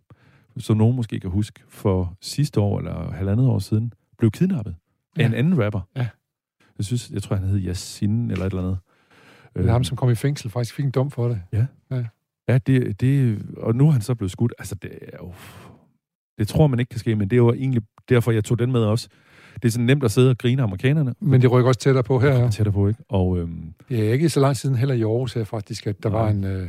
som 0.59 0.77
nogen 0.77 0.97
måske 0.97 1.21
kan 1.21 1.31
huske, 1.31 1.61
for 1.69 2.17
sidste 2.21 2.61
år 2.61 2.79
eller 2.79 3.11
halvandet 3.13 3.47
år 3.47 3.59
siden, 3.59 3.93
blev 4.19 4.31
kidnappet 4.31 4.77
af 5.17 5.21
Ja. 5.23 5.27
en 5.27 5.35
anden 5.35 5.65
rapper. 5.65 5.81
Ja. 5.97 6.09
Jeg 6.79 6.85
synes, 6.85 7.11
jeg 7.11 7.23
tror, 7.23 7.37
han 7.37 7.45
hed 7.49 7.59
Yasin 7.67 8.31
eller 8.31 8.45
et 8.47 8.51
eller 8.53 8.63
andet. 8.63 8.79
Det 9.57 9.67
er 9.67 9.73
ham, 9.73 9.85
som 9.85 9.97
kom 9.97 10.11
i 10.11 10.15
fængsel, 10.15 10.51
faktisk 10.51 10.75
fik 10.75 10.85
en 10.85 10.91
dom 10.91 11.11
for 11.11 11.29
det. 11.29 11.43
Ja, 12.49 12.59
det, 12.59 13.01
det, 13.01 13.43
og 13.57 13.75
nu 13.75 13.87
er 13.87 13.91
han 13.91 14.01
så 14.01 14.15
blevet 14.15 14.31
skudt. 14.33 14.55
Altså, 14.59 14.75
det 14.75 14.91
er 15.03 15.17
jo... 15.21 15.33
Det 16.39 16.49
tror 16.49 16.67
man 16.67 16.81
ikke 16.81 16.91
kan 16.91 16.99
ske, 16.99 17.17
men 17.17 17.31
det 17.31 17.37
er 17.37 17.39
jo 17.39 17.53
egentlig 17.53 17.83
derfor, 18.09 18.33
jeg 18.33 18.45
tog 18.45 18.59
den 18.59 18.73
med 18.73 18.81
også. 18.81 19.09
Det 19.55 19.65
er 19.65 19.73
sådan 19.73 19.87
nemt 19.87 20.05
at 20.05 20.11
sidde 20.11 20.31
og 20.31 20.39
grine 20.39 20.63
amerikanerne. 20.63 21.15
Men 21.21 21.43
det 21.43 21.51
rykker 21.53 21.69
også 21.69 21.81
tættere 21.81 22.05
på 22.05 22.19
her. 22.19 22.39
Ja. 22.39 22.51
tættere 22.51 22.73
på, 22.73 22.89
ikke? 22.89 23.03
Og, 23.09 23.39
øhm, 23.39 23.75
er 23.91 24.13
ikke 24.13 24.29
så 24.29 24.41
lang 24.41 24.57
siden 24.57 24.77
heller 24.77 24.95
i 24.95 25.03
Aarhus 25.03 25.33
her 25.35 25.45
faktisk, 25.45 25.87
at 25.87 26.03
der 26.03 26.11
Nej. 26.11 26.21
var 26.21 26.29
en, 26.31 26.45
øh, 26.45 26.69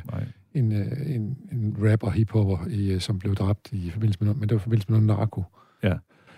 en, 0.54 0.72
øh, 0.72 1.16
en, 1.16 1.38
en 1.52 1.76
rapper, 1.92 2.10
hiphopper, 2.10 2.58
i, 2.70 2.92
øh, 2.92 3.02
som 3.02 3.20
blev 3.20 3.36
dræbt 3.36 3.70
i 3.72 3.90
forbindelse 3.90 4.24
med 4.24 4.34
men 4.34 4.42
det 4.50 4.52
var 4.52 4.60
i 4.60 4.64
forbindelse 4.64 4.92
med 4.92 5.00
noget 5.02 5.20
narko. 5.20 5.44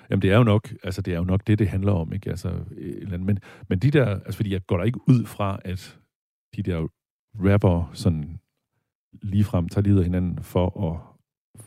Jamen, 0.10 0.22
det 0.22 0.32
er 0.32 0.38
jo 0.38 0.44
nok, 0.44 0.74
altså, 0.84 1.02
det 1.02 1.14
er 1.14 1.18
jo 1.18 1.24
nok 1.24 1.48
det, 1.48 1.60
det 1.60 1.68
handler 1.70 1.92
om, 1.92 2.14
ikke? 2.14 2.30
Altså, 2.30 2.52
eller 2.78 3.14
andet. 3.14 3.26
Men, 3.26 3.40
men 3.70 3.80
de 3.80 3.92
der, 3.92 4.06
altså, 4.06 4.36
fordi 4.36 4.54
jeg 4.54 4.66
går 4.68 4.78
der 4.78 4.84
ikke 4.84 5.00
ud 5.10 5.26
fra, 5.26 5.60
at 5.66 5.98
de 6.56 6.64
der 6.64 6.88
rapper 7.36 7.92
sådan 7.94 8.40
ligefrem 9.22 9.70
tager 9.70 9.84
livet 9.84 9.98
af 9.98 10.04
hinanden 10.04 10.44
for 10.44 10.92
at 10.92 11.00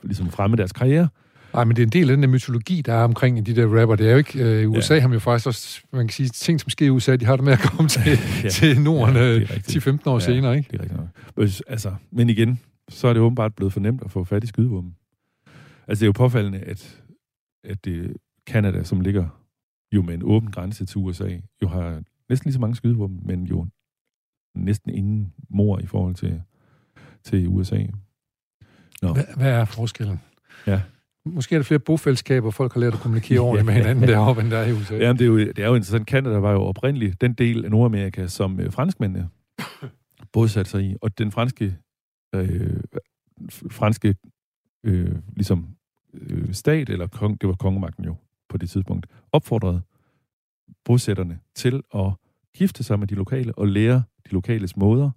ligesom 0.02 0.30
fremme 0.30 0.56
deres 0.56 0.72
karriere. 0.72 1.08
Nej, 1.54 1.64
men 1.64 1.76
det 1.76 1.82
er 1.82 1.86
en 1.86 1.92
del 1.92 2.10
af 2.10 2.16
den 2.16 2.22
der 2.22 2.28
mytologi, 2.28 2.82
der 2.82 2.92
er 2.92 3.04
omkring 3.04 3.46
de 3.46 3.56
der 3.56 3.80
rapper. 3.80 3.96
Det 3.96 4.06
er 4.06 4.10
jo 4.12 4.16
ikke... 4.18 4.44
Øh, 4.44 4.62
I 4.62 4.66
USA 4.66 4.94
ja. 4.94 5.00
har 5.00 5.08
man 5.08 5.14
jo 5.14 5.20
faktisk 5.20 5.46
også, 5.46 5.80
man 5.92 6.06
kan 6.08 6.12
sige, 6.12 6.28
ting, 6.28 6.60
som 6.60 6.70
sker 6.70 6.86
i 6.86 6.90
USA, 6.90 7.16
de 7.16 7.24
har 7.24 7.36
det 7.36 7.44
med 7.44 7.52
at 7.52 7.58
komme 7.58 7.88
til, 7.88 8.02
ja. 8.44 8.48
til 8.48 8.80
Norden 8.80 9.14
Ja, 9.16 9.22
ja, 9.22 9.34
det 9.34 9.42
er 9.50 9.54
rigtigt. 9.54 9.86
10-15 9.86 9.98
år 10.06 10.14
Ja. 10.14 10.20
senere, 10.20 10.56
ikke? 10.56 10.68
Det 10.72 10.78
er 10.78 10.82
rigtigt 10.82 11.00
nok. 11.00 11.08
Hvis- 11.34 11.60
Altså, 11.60 11.94
men 12.12 12.30
igen, 12.30 12.60
så 12.88 13.08
er 13.08 13.12
det 13.12 13.22
åbenbart 13.22 13.54
blevet 13.54 13.72
for 13.72 13.80
nemt 13.80 14.02
at 14.04 14.10
få 14.10 14.24
fat 14.24 14.44
i 14.44 14.46
skydevåben. 14.46 14.94
Altså, 15.88 16.00
det 16.00 16.02
er 16.02 16.08
jo 16.08 16.12
påfaldende, 16.12 16.58
at, 16.58 17.02
at 17.64 17.84
det 17.84 18.12
Canada, 18.46 18.82
som 18.82 19.00
ligger 19.00 19.28
jo 19.92 20.02
med 20.02 20.14
en 20.14 20.22
åben 20.22 20.50
grænse 20.50 20.86
til 20.86 20.98
USA, 20.98 21.38
jo 21.62 21.68
har 21.68 22.02
næsten 22.28 22.48
lige 22.48 22.52
så 22.52 22.60
mange 22.60 22.76
skydevåben, 22.76 23.20
men 23.24 23.44
jo 23.44 23.66
næsten 24.54 24.90
ingen 24.90 25.32
mor 25.50 25.78
i 25.78 25.86
forhold 25.86 26.14
til, 26.14 26.42
til 27.24 27.48
USA. 27.48 27.86
Nå. 29.02 29.12
Hvad, 29.12 29.24
hvad 29.36 29.50
er 29.50 29.64
forskellen? 29.64 30.20
Ja. 30.66 30.80
Måske 31.24 31.54
er 31.54 31.58
der 31.58 31.64
flere 31.64 31.78
bofællesskaber, 31.78 32.50
folk 32.50 32.72
har 32.72 32.80
lært 32.80 32.94
at 32.94 33.00
kommunikere 33.00 33.40
ordentligt 33.40 33.66
med 33.66 33.74
hinanden 33.82 34.08
deroppe, 34.08 34.42
end 34.42 34.50
der 34.50 34.58
er 34.58 34.66
i 34.66 34.72
USA. 34.72 34.96
Jamen, 34.96 35.18
det 35.18 35.24
er, 35.24 35.28
jo, 35.28 35.38
det 35.38 35.58
er 35.58 35.66
jo 35.66 35.74
interessant. 35.74 36.08
Canada 36.08 36.38
var 36.38 36.52
jo 36.52 36.62
oprindeligt 36.62 37.20
den 37.20 37.32
del 37.32 37.64
af 37.64 37.70
Nordamerika, 37.70 38.26
som 38.26 38.60
øh, 38.60 38.72
franskmændene 38.72 39.28
bosatte 40.32 40.70
sig 40.70 40.82
i. 40.82 40.96
Og 41.02 41.18
den 41.18 41.32
franske, 41.32 41.76
øh, 42.34 42.80
franske 43.70 44.14
øh, 44.84 45.16
ligesom, 45.36 45.68
øh, 46.14 46.54
stat, 46.54 46.90
eller 46.90 47.06
kong, 47.06 47.40
det 47.40 47.48
var 47.48 47.54
kongemagten 47.54 48.04
jo 48.04 48.16
på 48.48 48.56
det 48.56 48.70
tidspunkt, 48.70 49.06
opfordrede 49.32 49.80
bosætterne 50.84 51.38
til 51.54 51.82
at 51.94 52.12
gifte 52.56 52.82
sig 52.84 52.98
med 52.98 53.06
de 53.06 53.14
lokale 53.14 53.58
og 53.58 53.68
lære 53.68 54.02
de 54.26 54.30
lokales 54.32 54.76
måder 54.76 55.10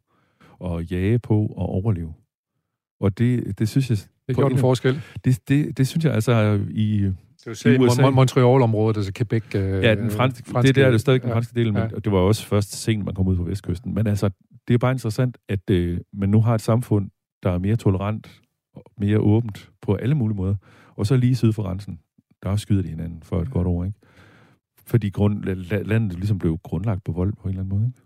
og 0.60 0.84
jage 0.84 1.20
på 1.20 1.40
og 1.46 1.70
overleve. 1.70 2.14
Og 3.00 3.18
det, 3.18 3.60
det 3.60 3.70
synes 3.70 3.90
jeg, 3.90 3.98
Det 4.28 4.36
gjorde 4.36 4.54
en- 4.54 4.60
forskel. 4.60 5.02
det, 5.26 5.40
det, 5.50 5.78
det 5.78 5.88
synes 5.88 6.06
jeg 6.06 6.14
altså 6.14 6.60
i, 6.72 7.12
Det 7.46 7.80
USA. 7.80 8.02
Mon- 8.02 8.10
Montreal-området, 8.10 8.98
altså 8.98 9.12
Quebec. 9.16 9.56
Øh, 9.56 9.62
Ja, 9.84 9.96
den 9.96 10.12
franske, 10.12 10.50
franske, 10.50 10.68
det 10.68 10.76
der 10.76 10.88
er 10.88 10.92
det 10.92 11.02
stadig 11.02 11.22
den 11.22 11.30
ja. 11.30 11.36
franske 11.36 11.56
del, 11.56 11.74
men 11.74 11.76
Ja. 11.82 11.84
ja. 11.92 11.96
det 12.00 12.12
var 12.12 12.18
også 12.18 12.46
først 12.46 12.72
sent, 12.72 13.06
man 13.06 13.14
kom 13.16 13.28
ud 13.28 13.36
på 13.36 13.44
vestkysten. 13.44 13.94
Men 13.94 14.08
altså, 14.08 14.30
det 14.68 14.74
er 14.74 14.78
bare 14.78 14.92
interessant, 14.92 15.38
at 15.50 15.70
øh, 15.70 16.00
man 16.14 16.30
nu 16.30 16.42
har 16.42 16.56
et 16.56 16.62
samfund, 16.62 17.10
der 17.44 17.50
er 17.52 17.58
mere 17.58 17.76
tolerant 17.76 18.42
og 18.76 18.84
mere 18.98 19.20
åbent 19.20 19.72
på 19.82 19.96
alle 19.96 20.16
mulige 20.16 20.36
måder. 20.38 20.56
Og 20.96 21.08
så 21.08 21.16
lige 21.18 21.36
syd 21.36 21.54
for 21.54 21.64
grænsen, 21.64 22.00
der 22.44 22.56
skyder 22.56 22.82
de 22.82 22.88
hinanden 22.90 23.24
for 23.24 23.42
et 23.42 23.46
Ja. 23.46 23.52
godt 23.52 23.68
ord, 23.68 23.86
ikke? 23.86 23.98
Fordi 24.88 25.10
grund, 25.10 25.46
la- 25.46 25.74
la- 25.74 25.84
landet 25.84 26.14
ligesom 26.18 26.40
blev 26.40 26.58
grundlagt 26.64 27.04
på 27.04 27.12
vold 27.12 27.34
på 27.34 27.44
en 27.44 27.50
eller 27.50 27.64
anden 27.64 27.78
måde, 27.80 27.88
ikke? 27.88 28.00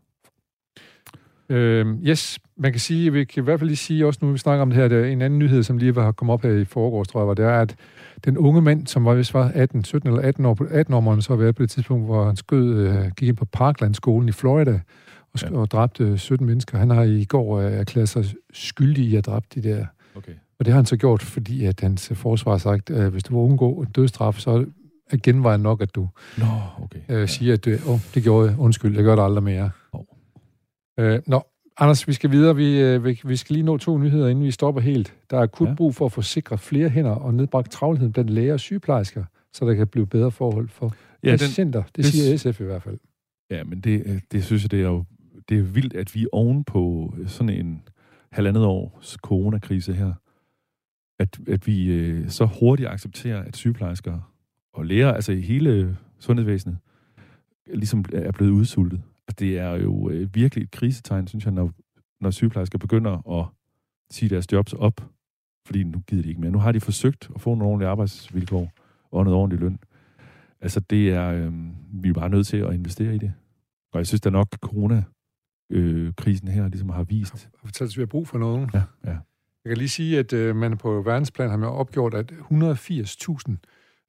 Øh, 1.49 1.85
yes, 2.07 2.39
man 2.57 2.71
kan 2.71 2.79
sige, 2.79 3.13
vi 3.13 3.23
kan 3.25 3.43
i 3.43 3.45
hvert 3.45 3.59
fald 3.59 3.67
lige 3.69 3.77
sige 3.77 4.07
også 4.07 4.19
nu, 4.25 4.31
vi 4.31 4.37
snakker 4.37 4.61
om 4.61 4.69
det 4.69 4.77
her, 4.79 4.87
der 4.87 4.99
er 4.99 5.05
en 5.05 5.21
anden 5.21 5.39
nyhed, 5.39 5.63
som 5.63 5.77
lige 5.77 5.95
var 5.95 6.11
kommet 6.11 6.33
op 6.33 6.41
her 6.41 6.51
i 6.51 6.65
forgårs, 6.65 7.07
tror 7.07 7.19
jeg, 7.21 7.27
var, 7.27 7.33
det 7.33 7.45
er, 7.45 7.59
at 7.61 7.75
den 8.25 8.37
unge 8.37 8.61
mand, 8.61 8.87
som 8.87 9.05
var, 9.05 9.13
hvis 9.15 9.33
var 9.33 9.51
18, 9.55 9.83
17 9.83 10.09
eller 10.09 10.21
18 10.21 10.45
år, 10.45 10.53
på 10.53 10.63
18 10.69 10.93
år, 10.93 10.99
må 10.99 11.11
han 11.11 11.21
så 11.21 11.35
været 11.35 11.55
på 11.55 11.61
det 11.61 11.69
tidspunkt, 11.69 12.05
hvor 12.05 12.25
han 12.25 12.35
skød, 12.35 12.87
øh, 12.87 13.11
gik 13.17 13.29
ind 13.29 13.37
på 13.37 13.45
Parkland-skolen 13.45 14.29
i 14.29 14.31
Florida 14.31 14.81
og, 15.33 15.41
Ja. 15.41 15.57
og 15.57 15.71
dræbte 15.71 16.17
17 16.17 16.47
mennesker. 16.47 16.77
Han 16.77 16.89
har 16.89 17.03
i 17.03 17.23
går 17.25 17.59
øh, 17.59 17.71
erklæret 17.73 18.09
sig 18.09 18.25
skyldig 18.53 19.05
i 19.05 19.15
at 19.15 19.25
dræbe 19.25 19.45
de 19.55 19.63
der. 19.63 19.85
Okay. 20.15 20.31
Og 20.63 20.65
det 20.65 20.73
har 20.73 20.79
han 20.79 20.85
så 20.85 20.97
gjort, 20.97 21.21
fordi 21.21 21.65
at 21.65 21.79
hans 21.79 22.11
øh, 22.11 22.17
forsvar 22.17 22.51
har 22.51 22.57
sagt, 22.57 22.89
at 22.89 23.11
hvis 23.11 23.23
du 23.23 23.33
vil 23.33 23.51
undgå 23.51 23.81
en 23.81 23.87
dødstraf, 23.95 24.35
så 24.35 24.65
er 25.11 25.17
genvejen 25.23 25.61
nok, 25.61 25.81
at 25.81 25.95
du 25.95 26.09
Nå, 26.37 26.45
okay. 26.83 26.99
øh, 27.09 27.27
siger, 27.27 27.53
at 27.53 27.67
øh, 27.67 27.89
oh, 27.89 27.99
det 28.13 28.23
gjorde 28.23 28.49
jeg, 28.49 28.59
undskyld, 28.59 28.95
jeg 28.95 29.03
gør 29.03 29.15
det 29.15 29.23
aldrig 29.23 29.43
mere. 29.43 29.69
Hov. 29.93 30.05
Øh, 30.99 31.19
nå, 31.27 31.43
Anders, 31.77 32.07
vi 32.07 32.13
skal 32.13 32.31
videre. 32.31 32.55
Vi, 32.55 32.79
øh, 32.81 33.05
vi, 33.05 33.21
vi 33.25 33.35
skal 33.35 33.53
lige 33.53 33.63
nå 33.65 33.77
to 33.77 33.97
nyheder, 33.97 34.27
inden 34.27 34.45
vi 34.45 34.51
stopper 34.51 34.81
helt. 34.81 35.13
Der 35.29 35.37
er 35.37 35.41
akut 35.41 35.67
ja. 35.69 35.73
Brug 35.73 35.95
for 35.95 36.05
at 36.05 36.11
få 36.11 36.21
sikret 36.21 36.59
flere 36.59 36.89
hænder 36.89 37.11
og 37.11 37.33
nedbragt 37.33 37.71
travlheden 37.71 38.11
blandt 38.11 38.29
læger 38.29 38.53
og 38.53 38.59
sygeplejersker, 38.59 39.23
så 39.53 39.65
der 39.65 39.73
kan 39.73 39.87
blive 39.87 40.07
bedre 40.07 40.31
forhold 40.31 40.69
for 40.69 40.93
ja, 41.23 41.31
den, 41.31 41.39
patienter. 41.39 41.83
Det, 41.83 41.95
det 41.95 42.05
det- 42.05 42.13
siger 42.13 42.37
SF 42.51 42.61
i 42.61 42.63
hvert 42.63 42.83
fald. 42.83 42.97
Ja, 43.51 43.63
men 43.63 43.79
det, 43.79 44.03
øh, 44.05 44.21
det 44.31 44.43
synes 44.43 44.63
jeg, 44.63 44.71
det 44.71 44.79
er 44.81 44.87
jo 44.87 45.03
det 45.49 45.57
er 45.57 45.63
vildt, 45.63 45.93
at 45.95 46.15
vi 46.15 46.23
er 46.23 46.27
oven 46.31 46.63
på 46.63 47.13
sådan 47.27 47.49
en 47.49 47.81
halvandet 48.31 48.65
års 48.65 49.17
coronakrise 49.21 49.93
her, 49.93 50.13
at, 51.23 51.39
at 51.47 51.67
vi 51.67 51.85
øh, 51.85 52.29
så 52.29 52.45
hurtigt 52.59 52.89
accepterer, 52.89 53.43
at 53.43 53.55
sygeplejersker 53.55 54.33
og 54.73 54.85
læger, 54.85 55.13
altså 55.13 55.31
i 55.31 55.41
hele 55.41 55.97
sundhedsvæsenet, 56.19 56.77
ligesom 57.73 58.05
er 58.13 58.31
blevet 58.31 58.51
udsultet. 58.51 59.01
Altså, 59.27 59.35
det 59.39 59.59
er 59.59 59.75
jo 59.75 60.09
øh, 60.09 60.35
virkelig 60.35 60.63
et 60.63 60.71
krisetegn, 60.71 61.27
synes 61.27 61.45
jeg, 61.45 61.53
når, 61.53 61.71
når 62.21 62.31
sygeplejersker 62.31 62.77
begynder 62.77 63.39
at 63.39 63.45
sige 64.11 64.29
deres 64.29 64.51
jobs 64.51 64.73
op, 64.73 65.09
fordi 65.67 65.83
nu 65.83 65.99
gider 66.07 66.23
de 66.23 66.29
ikke 66.29 66.41
mere. 66.41 66.51
Nu 66.51 66.59
har 66.59 66.71
de 66.71 66.79
forsøgt 66.79 67.29
at 67.35 67.41
få 67.41 67.49
nogle 67.49 67.65
ordentlige 67.65 67.89
arbejdsvilkår 67.89 68.71
og 69.11 69.23
noget 69.23 69.39
ordentlig 69.39 69.59
løn. 69.59 69.79
Altså, 70.61 70.79
det 70.79 71.09
er, 71.09 71.29
øh, 71.29 71.53
vi 72.03 72.09
er 72.09 72.13
bare 72.13 72.29
nødt 72.29 72.47
til 72.47 72.57
at 72.57 72.73
investere 72.73 73.15
i 73.15 73.17
det. 73.17 73.33
Og 73.93 73.97
jeg 73.99 74.07
synes 74.07 74.21
da 74.21 74.29
nok, 74.29 74.47
corona 74.61 75.03
øh, 75.69 76.13
krisen 76.13 76.47
her 76.47 76.67
ligesom 76.67 76.89
har 76.89 77.03
vist. 77.03 77.49
Og 77.53 77.59
fortælle, 77.65 77.91
at 77.91 77.97
vi 77.97 78.01
har 78.01 78.05
brug 78.05 78.27
for 78.27 78.37
nogen. 78.37 78.69
Ja, 78.73 78.83
ja. 79.05 79.17
Jeg 79.65 79.69
kan 79.69 79.77
lige 79.77 79.89
sige, 79.89 80.19
at 80.19 80.33
øh, 80.33 80.55
man 80.55 80.77
på 80.77 81.01
verdensplan 81.01 81.49
har 81.49 81.57
man 81.57 81.69
opgjort, 81.69 82.13
at 82.13 82.31
180.000 82.31 83.55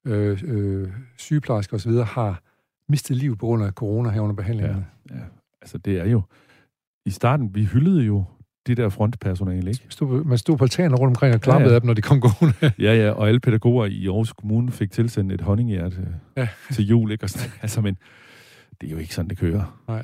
øh, 0.07 0.43
øh, 0.45 0.89
sygeplejersker 1.19 1.77
osv. 1.77 1.93
har 1.93 2.43
mistet 2.89 3.17
liv 3.17 3.37
på 3.37 3.47
grund 3.47 3.65
af 3.65 3.73
corona 3.73 4.11
her 4.11 4.21
under 4.21 4.37
behandlingerne. 4.37 4.87
ja. 5.11 5.21
Altså, 5.63 5.79
det 5.79 5.99
er 6.01 6.05
jo... 6.07 6.23
I 7.07 7.11
starten, 7.11 7.55
vi 7.55 7.65
hyldede 7.65 8.03
jo 8.03 8.25
det 8.67 8.77
der 8.77 8.89
frontpersonale, 8.89 9.71
ikke? 9.71 9.87
Stod, 9.89 10.25
man 10.25 10.39
stod 10.39 10.57
på 10.59 10.65
altaner 10.65 10.97
rundt 10.97 11.11
omkring 11.11 11.35
og 11.35 11.41
klappede 11.41 11.69
ja, 11.69 11.71
Ja, 11.71 11.71
ja. 11.71 11.73
ja. 11.73 11.75
af 11.75 11.81
dem, 11.81 11.87
når 11.87 11.95
de 11.95 12.03
kom 12.03 12.21
gående. 12.21 12.73
Ja, 12.87 12.95
ja, 13.05 13.11
og 13.11 13.29
alle 13.29 13.41
pædagoger 13.41 13.87
i 13.87 14.07
Aarhus 14.07 14.33
Kommune 14.33 14.73
fik 14.73 14.91
tilsendt 14.91 15.33
et 15.33 15.41
honninghjerte 15.41 16.09
Ja. 16.37 16.41
ja. 16.43 16.49
til 16.73 16.87
jul, 16.87 17.13
ikke? 17.13 17.25
Og 17.25 17.31
sådan, 17.31 17.51
altså, 17.63 17.81
men 17.81 17.97
det 18.81 18.87
er 18.87 18.91
jo 18.91 18.99
ikke 18.99 19.15
sådan, 19.15 19.29
det 19.31 19.39
kører. 19.39 19.83
Nej. 19.89 20.03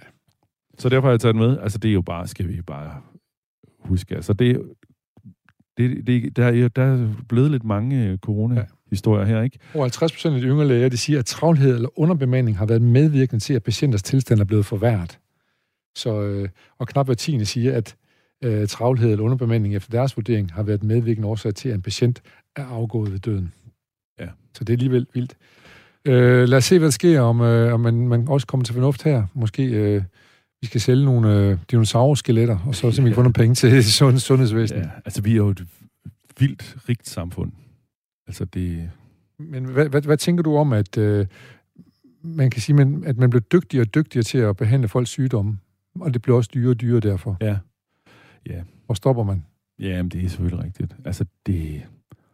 Så 0.78 0.88
derfor 0.88 1.08
har 1.08 1.12
jeg 1.12 1.20
taget 1.20 1.36
med. 1.36 1.58
Altså, 1.58 1.78
det 1.78 1.88
er 1.88 1.92
jo 1.92 2.02
bare, 2.02 2.26
skal 2.28 2.48
vi 2.48 2.62
bare 2.62 3.00
huske. 3.78 4.14
Altså, 4.16 4.32
det, 4.32 4.62
det, 5.80 6.06
det 6.06 6.36
der, 6.36 6.44
er, 6.44 6.68
der 6.68 6.82
er 6.82 7.08
blevet 7.28 7.50
lidt 7.50 7.64
mange 7.64 8.06
øh, 8.06 8.18
corona-historier 8.18 9.24
her, 9.24 9.42
ikke? 9.42 9.58
Over 9.74 9.84
50 9.84 10.12
procent 10.12 10.34
af 10.34 10.40
de 10.40 10.46
yngre 10.46 10.68
læger, 10.68 10.88
de 10.88 10.96
siger, 10.96 11.18
at 11.18 11.26
travlhed 11.26 11.74
eller 11.74 11.98
underbemanding 11.98 12.58
har 12.58 12.66
været 12.66 12.82
medvirkende 12.82 13.44
til, 13.44 13.54
at 13.54 13.62
patienters 13.62 14.02
tilstand 14.02 14.40
er 14.40 14.44
blevet 14.44 14.66
forværret. 14.66 15.18
Så, 15.94 16.22
øh, 16.22 16.48
og 16.78 16.88
knap 16.88 17.06
hver 17.06 17.14
tiende 17.14 17.44
siger, 17.44 17.76
at 17.76 17.96
øh, 18.44 18.68
travlhed 18.68 19.10
eller 19.10 19.24
underbemanding 19.24 19.76
efter 19.76 19.90
deres 19.90 20.16
vurdering 20.16 20.52
har 20.52 20.62
været 20.62 20.82
medvirkende 20.82 21.28
årsag 21.28 21.54
til, 21.54 21.68
at 21.68 21.74
en 21.74 21.82
patient 21.82 22.22
er 22.56 22.64
afgået 22.64 23.12
ved 23.12 23.18
døden. 23.18 23.52
Ja. 24.20 24.26
Så 24.54 24.64
det 24.64 24.68
er 24.68 24.74
alligevel 24.74 25.06
vildt. 25.14 25.36
Øh, 26.04 26.48
lad 26.48 26.58
os 26.58 26.64
se, 26.64 26.78
hvad 26.78 26.86
der 26.86 26.92
sker, 26.92 27.20
om, 27.20 27.40
øh, 27.40 27.74
om 27.74 27.80
man, 27.80 28.08
man 28.08 28.28
også 28.28 28.46
kommer 28.46 28.64
til 28.64 28.74
fornuft 28.74 29.02
her. 29.02 29.26
Måske 29.34 29.64
øh, 29.64 30.02
vi 30.60 30.66
skal 30.66 30.80
sælge 30.80 31.04
nogle 31.04 31.34
øh, 31.36 31.58
dinosaurskeletter, 31.70 32.58
og 32.66 32.74
så 32.74 32.80
simpelthen 32.80 33.14
få 33.14 33.22
nogle 33.22 33.32
penge 33.32 33.54
til 33.54 33.84
sund, 33.84 34.18
sundhedsvæsenet. 34.18 34.80
Ja, 34.80 34.90
altså, 35.04 35.22
vi 35.22 35.32
er 35.32 35.36
jo 35.36 35.48
et 35.48 35.66
vildt 36.38 36.76
rigt 36.88 37.08
samfund. 37.08 37.52
Altså, 38.26 38.44
det... 38.44 38.90
Men 39.38 39.64
hvad, 39.64 39.88
hvad, 39.88 40.02
hvad 40.02 40.16
tænker 40.16 40.42
du 40.42 40.56
om, 40.56 40.72
at 40.72 40.98
øh, 40.98 41.26
man 42.22 42.50
kan 42.50 42.62
sige, 42.62 42.76
man, 42.76 43.04
at 43.06 43.16
man 43.16 43.30
bliver 43.30 43.42
dygtigere 43.42 43.84
og 43.84 43.94
dygtigere 43.94 44.22
til 44.22 44.38
at 44.38 44.56
behandle 44.56 44.88
folks 44.88 45.10
sygdomme, 45.10 45.58
og 46.00 46.14
det 46.14 46.22
bliver 46.22 46.36
også 46.36 46.50
dyrere 46.54 46.70
og 46.70 46.80
dyrere 46.80 47.00
derfor? 47.00 47.36
Ja. 47.40 47.58
Ja. 48.46 48.62
Hvor 48.86 48.94
stopper 48.94 49.24
man? 49.24 49.44
Ja, 49.78 50.02
men 50.02 50.10
det 50.10 50.24
er 50.24 50.28
selvfølgelig 50.28 50.64
rigtigt. 50.64 50.96
Altså, 51.04 51.24
det... 51.46 51.82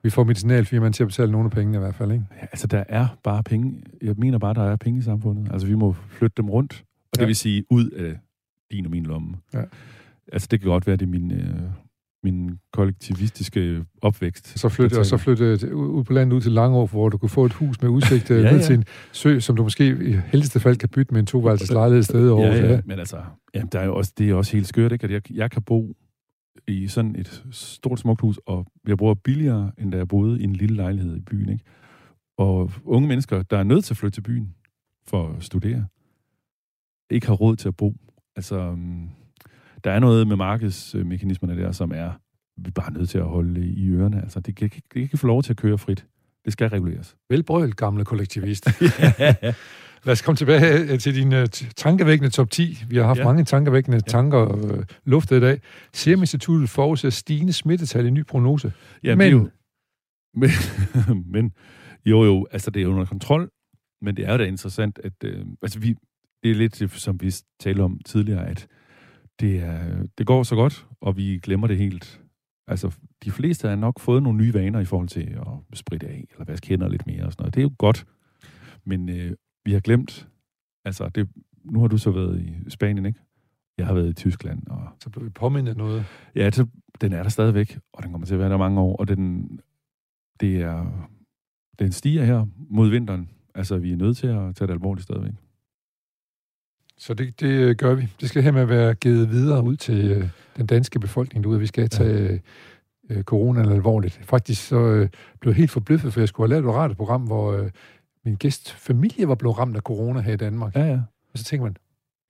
Vi 0.03 0.11
får 0.11 0.25
medicinalfirmaen 0.25 0.93
til 0.93 1.03
at 1.03 1.07
betale 1.07 1.33
nogle 1.33 1.45
af 1.45 1.51
pengene 1.51 1.79
i 1.79 1.81
hvert 1.81 1.95
fald, 1.95 2.13
ikke? 2.13 2.25
Ja, 2.37 2.43
altså, 2.43 2.67
der 2.67 2.85
er 2.89 3.07
bare 3.23 3.43
penge. 3.43 3.83
Jeg 4.03 4.15
mener 4.19 4.39
bare, 4.39 4.55
der 4.55 4.63
er 4.63 4.77
penge 4.77 4.99
i 4.99 5.03
samfundet. 5.03 5.53
Altså, 5.53 5.67
vi 5.67 5.75
må 5.75 5.93
flytte 5.93 6.35
dem 6.37 6.51
rundt. 6.51 6.85
Og 7.13 7.15
det 7.15 7.21
Ja. 7.21 7.27
vil 7.27 7.37
sige, 7.37 7.65
ud 7.71 7.91
af 7.91 8.19
din 8.73 8.85
og 8.85 8.91
min 8.91 9.07
lomme. 9.07 9.37
Ja. 9.55 9.63
Altså, 10.33 10.49
det 10.51 10.61
kan 10.61 10.69
godt 10.71 10.87
være, 10.87 10.97
det 10.97 11.07
er 11.07 11.11
min, 11.11 11.33
øh, 11.33 11.61
min 12.25 12.59
kollektivistiske 12.73 13.85
opvækst. 14.03 14.59
Så 14.59 14.69
flytte, 14.69 14.95
der 14.95 15.01
og 15.01 15.07
så 15.07 15.17
flytte 15.17 15.75
ud 15.77 16.05
på 16.05 16.13
landet 16.13 16.37
ud 16.37 16.41
til 16.41 16.53
Langå, 16.53 16.87
hvor 16.87 17.09
du 17.09 17.19
kunne 17.19 17.29
få 17.29 17.45
et 17.45 17.53
hus 17.53 17.83
med 17.83 17.91
udsigt 17.91 18.31
ja, 18.31 18.35
Ja, 18.41 18.51
ned 18.53 18.61
ja. 18.61 18.67
til 18.67 18.75
en 18.75 18.85
sø, 19.13 19.41
som 19.41 19.57
du 19.57 19.63
måske 19.63 19.87
i 19.89 20.13
heldigste 20.27 20.61
fald 20.61 20.77
kan 20.77 20.89
bytte 20.89 21.15
med 21.15 21.21
en 21.21 21.27
toværelses 21.27 21.71
lejlighed 21.71 22.03
sted 22.03 22.29
over. 22.29 22.47
Ja, 22.47 22.73
ja, 22.73 22.81
men 22.85 22.99
altså, 22.99 23.23
jamen, 23.55 23.69
der 23.73 23.81
er 23.81 23.85
jo 23.85 23.97
også, 23.97 24.13
det 24.19 24.31
er 24.31 24.35
også 24.35 24.53
helt 24.53 24.67
skørt, 24.67 24.93
ikke? 24.93 25.05
At 25.05 25.11
jeg, 25.11 25.33
jeg 25.33 25.51
kan 25.51 25.63
bo 25.63 25.97
i 26.69 26.87
sådan 26.89 27.17
et 27.17 27.45
stort 27.51 28.01
smukt 28.01 28.21
hus, 28.21 28.41
og 28.47 28.67
jeg 28.89 28.99
bor 28.99 29.15
billigere, 29.15 29.73
end 29.79 29.93
da 29.93 29.97
jeg 29.99 30.09
boede 30.09 30.41
i 30.41 30.45
en 30.45 30.53
lille 30.53 30.77
lejlighed 30.77 31.17
i 31.17 31.21
byen, 31.21 31.49
ikke? 31.49 31.65
Og 32.39 32.71
unge 32.85 33.09
mennesker, 33.09 33.43
der 33.43 33.59
er 33.59 33.63
nødt 33.63 33.85
til 33.85 33.93
at 33.93 33.99
flytte 33.99 34.17
til 34.17 34.21
byen 34.21 34.55
for 35.07 35.29
at 35.37 35.45
studere, 35.45 35.87
ikke 37.11 37.27
har 37.27 37.35
råd 37.35 37.57
til 37.57 37.69
at 37.69 37.77
bo. 37.77 37.95
Altså, 38.37 38.59
um, 38.69 39.11
der 39.85 39.91
er 39.93 39.99
noget 40.01 40.27
med 40.29 40.37
markedsmekanismerne 40.37 41.63
der, 41.63 41.73
som 41.73 41.93
er, 41.95 42.11
vi 42.57 42.69
er 42.69 42.73
bare 42.73 42.93
nødt 42.93 43.09
til 43.09 43.19
at 43.19 43.25
holde 43.25 43.67
i 43.67 43.89
ørerne. 43.91 44.23
Altså, 44.23 44.41
det 44.41 44.57
kan, 44.57 44.65
ikke- 44.65 44.77
det 44.77 44.93
kan 44.93 45.03
ikke 45.03 45.17
få 45.17 45.27
lov 45.27 45.43
til 45.43 45.53
at 45.53 45.57
køre 45.57 45.79
frit. 45.79 46.07
Det 46.45 46.53
skal 46.53 46.69
reguleres. 46.69 47.17
Velbrølt, 47.31 47.77
gamle 47.77 48.05
kollektivist. 48.05 48.67
Lad 50.05 50.13
os 50.13 50.23
komme 50.23 50.37
tilbage 50.37 50.93
øh, 50.93 50.99
til 50.99 51.15
din 51.15 51.33
uh, 51.33 51.45
tankevækkende 51.77 52.31
top 52.31 52.51
10. 52.51 52.85
Vi 52.89 52.97
har 52.97 53.05
haft 53.05 53.19
ja. 53.19 53.23
Ja. 53.23 53.29
mange 53.29 53.45
tankevækkende 53.45 53.97
ja. 53.97 54.01
tanker 54.11 54.47
uh, 54.55 54.83
luftet 55.05 55.37
i 55.37 55.41
dag. 55.41 55.61
Serum 55.93 56.21
Instituttet 56.21 56.69
forudser 56.71 57.11
stigende 57.11 57.53
smittetal 57.53 58.07
i 58.07 58.11
ny 58.11 58.27
prognose. 58.27 58.73
Ja, 59.05 59.15
Men- 59.17 59.19
men, 59.19 59.31
jo, 59.43 59.51
men, 60.41 60.51
men 61.33 61.53
jo, 62.07 62.25
jo, 62.25 62.47
altså 62.51 62.71
det 62.71 62.83
er 62.83 62.87
under 62.87 63.05
kontrol, 63.05 63.51
men 64.03 64.17
det 64.17 64.27
er 64.29 64.33
jo 64.33 64.39
da 64.39 64.45
interessant, 64.45 65.01
at 65.05 65.13
øh, 65.25 65.45
altså 65.63 65.79
vi, 65.79 65.95
det 66.43 66.51
er 66.51 66.55
lidt 66.55 66.91
som 66.93 67.21
vi 67.21 67.35
talte 67.61 67.81
om 67.81 68.01
tidligere, 68.05 68.47
at 68.47 68.69
det, 69.41 69.59
er, 69.59 70.07
det 70.19 70.27
går 70.27 70.43
så 70.43 70.55
godt, 70.55 70.87
og 71.01 71.17
vi 71.17 71.41
glemmer 71.43 71.67
det 71.67 71.79
helt. 71.79 72.23
Altså, 72.69 72.97
de 73.25 73.31
fleste 73.31 73.69
har 73.69 73.77
nok 73.77 74.01
fået 74.01 74.23
nogle 74.23 74.39
nye 74.39 74.55
vaner 74.55 74.81
i 74.81 74.85
forhold 74.85 75.09
til 75.09 75.39
at 75.41 75.79
spritte 75.79 76.07
af, 76.07 76.25
eller 76.33 76.45
vaske 76.45 76.69
hænder 76.69 76.89
lidt 76.89 77.07
mere 77.07 77.25
og 77.25 77.33
sådan 77.33 77.43
noget. 77.43 77.55
Det 77.55 77.61
er 77.61 77.65
jo 77.65 77.75
godt, 77.79 78.07
men 78.85 79.09
øh, 79.09 79.33
vi 79.65 79.73
har 79.73 79.81
glemt, 79.81 80.29
altså 80.85 81.09
det, 81.09 81.29
nu 81.65 81.81
har 81.81 81.89
du 81.89 81.99
så 81.99 82.11
været 82.11 82.43
i 82.43 82.71
Spanien, 82.71 83.07
ikke? 83.07 83.21
Jeg 83.79 83.87
har 83.87 83.95
været 83.95 84.11
i 84.11 84.13
Tyskland, 84.13 84.67
og 84.67 84.89
Så 85.01 85.11
blev 85.11 85.25
vi 85.25 85.31
påmindet 85.31 85.77
noget. 85.77 86.05
Ja, 86.35 86.51
så, 86.51 86.67
den 87.01 87.13
er 87.13 87.23
der 87.23 87.31
stadigvæk, 87.31 87.79
og 87.93 88.03
den 88.03 88.11
kommer 88.11 88.27
til 88.27 88.35
at 88.35 88.41
være 88.41 88.51
der 88.51 88.57
mange 88.57 88.81
år, 88.81 88.97
og 88.97 89.09
den, 89.09 89.51
det 90.41 90.57
er, 90.57 91.09
den 91.79 91.93
stiger 91.93 92.25
her 92.25 92.47
mod 92.57 92.91
vinteren. 92.91 93.31
Altså, 93.55 93.79
vi 93.79 93.93
er 93.93 93.97
nødt 93.97 94.17
til 94.17 94.27
at 94.27 94.57
tage 94.57 94.67
det 94.67 94.73
alvorligt 94.73 95.05
stadigvæk. 95.05 95.33
Så 96.99 97.15
det, 97.15 97.41
det 97.41 97.47
øh, 97.47 97.77
gør 97.77 97.95
vi. 97.95 98.09
Det 98.21 98.29
skal 98.29 98.43
her 98.43 98.51
med 98.51 98.65
være 98.65 98.95
givet 98.95 99.31
videre 99.31 99.63
ud 99.63 99.77
til 99.77 100.11
øh, 100.11 100.29
den 100.57 100.67
danske 100.67 101.01
befolkning 101.01 101.45
derude. 101.45 101.61
Vi 101.61 101.67
skal 101.67 101.89
tage 101.89 102.43
øh, 103.11 103.23
corona 103.23 103.71
alvorligt. 103.73 104.21
Faktisk 104.23 104.67
så 104.69 104.79
øh, 104.79 105.09
blev 105.41 105.51
jeg 105.51 105.57
helt 105.57 105.71
forbløffet, 105.71 106.13
for 106.13 106.21
jeg 106.21 106.29
skulle 106.29 106.49
have 106.49 106.63
lavet 106.63 106.75
et 106.75 106.79
radioprogram, 106.79 107.23
hvor 107.23 107.53
øh, 107.53 107.71
min 108.25 108.35
gæst 108.35 108.73
familie 108.73 109.29
var 109.29 109.35
blevet 109.35 109.59
ramt 109.59 109.77
af 109.77 109.83
corona 109.83 110.21
her 110.21 110.33
i 110.33 110.37
Danmark. 110.37 110.77
Ja, 110.77 110.85
ja. 110.85 111.01
Og 111.33 111.39
så 111.39 111.45
tænker 111.45 111.65
man, 111.65 111.77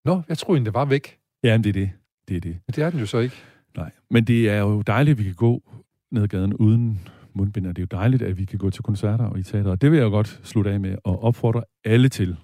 nå, 0.05 0.23
jeg 0.29 0.39
troede 0.39 0.57
egentlig, 0.57 0.73
det 0.73 0.79
var 0.79 0.85
væk. 0.85 1.19
Ja, 1.45 1.55
men 1.55 1.65
det 1.65 1.69
er 1.69 1.73
det. 1.73 1.91
Det 2.29 2.37
er 2.37 2.41
det. 2.41 2.59
Men 2.67 2.75
det 2.75 2.85
er 2.85 2.91
den 2.91 3.01
jo 3.01 3.07
så 3.07 3.19
ikke. 3.19 3.37
Nej. 3.77 3.91
Men 4.11 4.25
det 4.25 4.51
er 4.51 4.59
jo 4.59 4.83
dejligt, 4.83 5.15
at 5.15 5.19
vi 5.19 5.25
kan 5.25 5.35
gå 5.35 5.63
ned 6.11 6.23
ad 6.23 6.29
gaden 6.29 6.55
uden 6.55 7.01
mundbind, 7.35 7.67
og 7.67 7.77
det 7.77 7.83
er 7.83 7.87
jo 7.93 7.99
dejligt, 7.99 8.23
at 8.23 8.39
vi 8.39 8.45
kan 8.45 8.59
gå 8.59 8.71
til 8.71 8.83
koncerter 8.83 9.25
og 9.25 9.39
i 9.39 9.43
teater. 9.43 9.71
Og 9.71 9.83
det 9.83 9.91
vil 9.91 9.97
jeg 9.97 10.05
jo 10.05 10.11
godt 10.11 10.41
slutte 10.43 10.71
af 10.71 10.81
med 10.81 10.91
at 10.91 10.99
opfordre 11.05 11.63
alle 11.85 12.09
til. 12.09 12.37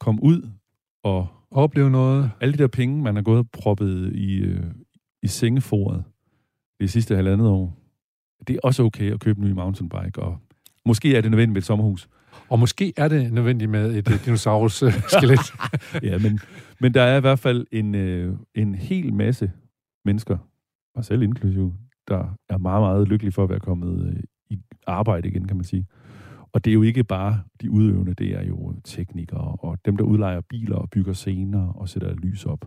Kom 0.00 0.20
ud 0.20 0.48
og 1.04 1.26
Opleve 1.50 1.90
noget. 1.90 2.30
alle 2.40 2.52
de 2.52 2.58
der 2.58 2.66
penge, 2.66 3.02
man 3.02 3.14
har 3.14 3.22
gået 3.22 3.38
og 3.38 3.46
proppet 3.52 4.12
i, 4.14 4.36
øh, 4.36 4.64
i 5.22 5.26
sengeforet 5.26 6.04
det 6.80 6.90
sidste 6.90 7.16
halvandet 7.16 7.48
år, 7.48 7.78
det 8.48 8.56
er 8.56 8.60
også 8.62 8.82
okay 8.82 9.12
at 9.12 9.20
købe 9.20 9.40
en 9.40 9.48
ny 9.48 9.52
mountainbike, 9.52 10.22
og 10.22 10.38
måske 10.86 11.16
er 11.16 11.20
det 11.20 11.30
nødvendigt 11.30 11.52
med 11.52 11.62
et 11.62 11.66
sommerhus. 11.66 12.08
Og 12.48 12.58
måske 12.58 12.92
er 12.96 13.08
det 13.08 13.32
nødvendigt 13.32 13.70
med 13.70 13.96
et 13.96 14.10
øh, 14.10 14.24
dinosaurus-skelet. 14.24 15.52
Ja, 16.08 16.18
men, 16.18 16.40
men 16.80 16.94
der 16.94 17.02
er 17.02 17.16
i 17.16 17.20
hvert 17.20 17.38
fald 17.38 17.66
en, 17.72 17.94
øh, 17.94 18.36
en 18.54 18.74
hel 18.74 19.14
masse 19.14 19.52
mennesker, 20.04 20.38
og 20.94 21.04
selv 21.04 21.22
inklusive, 21.22 21.74
der 22.08 22.36
er 22.48 22.58
meget, 22.58 22.82
meget 22.82 23.08
lykkelige 23.08 23.32
for 23.32 23.42
at 23.42 23.50
være 23.50 23.60
kommet 23.60 24.06
øh, 24.06 24.22
i 24.50 24.58
arbejde 24.86 25.28
igen, 25.28 25.48
kan 25.48 25.56
man 25.56 25.64
sige. 25.64 25.86
Og 26.54 26.64
det 26.64 26.70
er 26.70 26.74
jo 26.74 26.82
ikke 26.82 27.04
bare 27.04 27.40
de 27.62 27.70
udøvende, 27.70 28.14
det 28.14 28.28
er 28.38 28.42
jo 28.44 28.74
teknikere 28.84 29.56
og 29.58 29.78
dem, 29.86 29.96
der 29.96 30.04
udlejer 30.04 30.40
biler 30.40 30.76
og 30.76 30.90
bygger 30.90 31.12
scener 31.12 31.68
og 31.68 31.88
sætter 31.88 32.14
lys 32.14 32.44
op. 32.44 32.64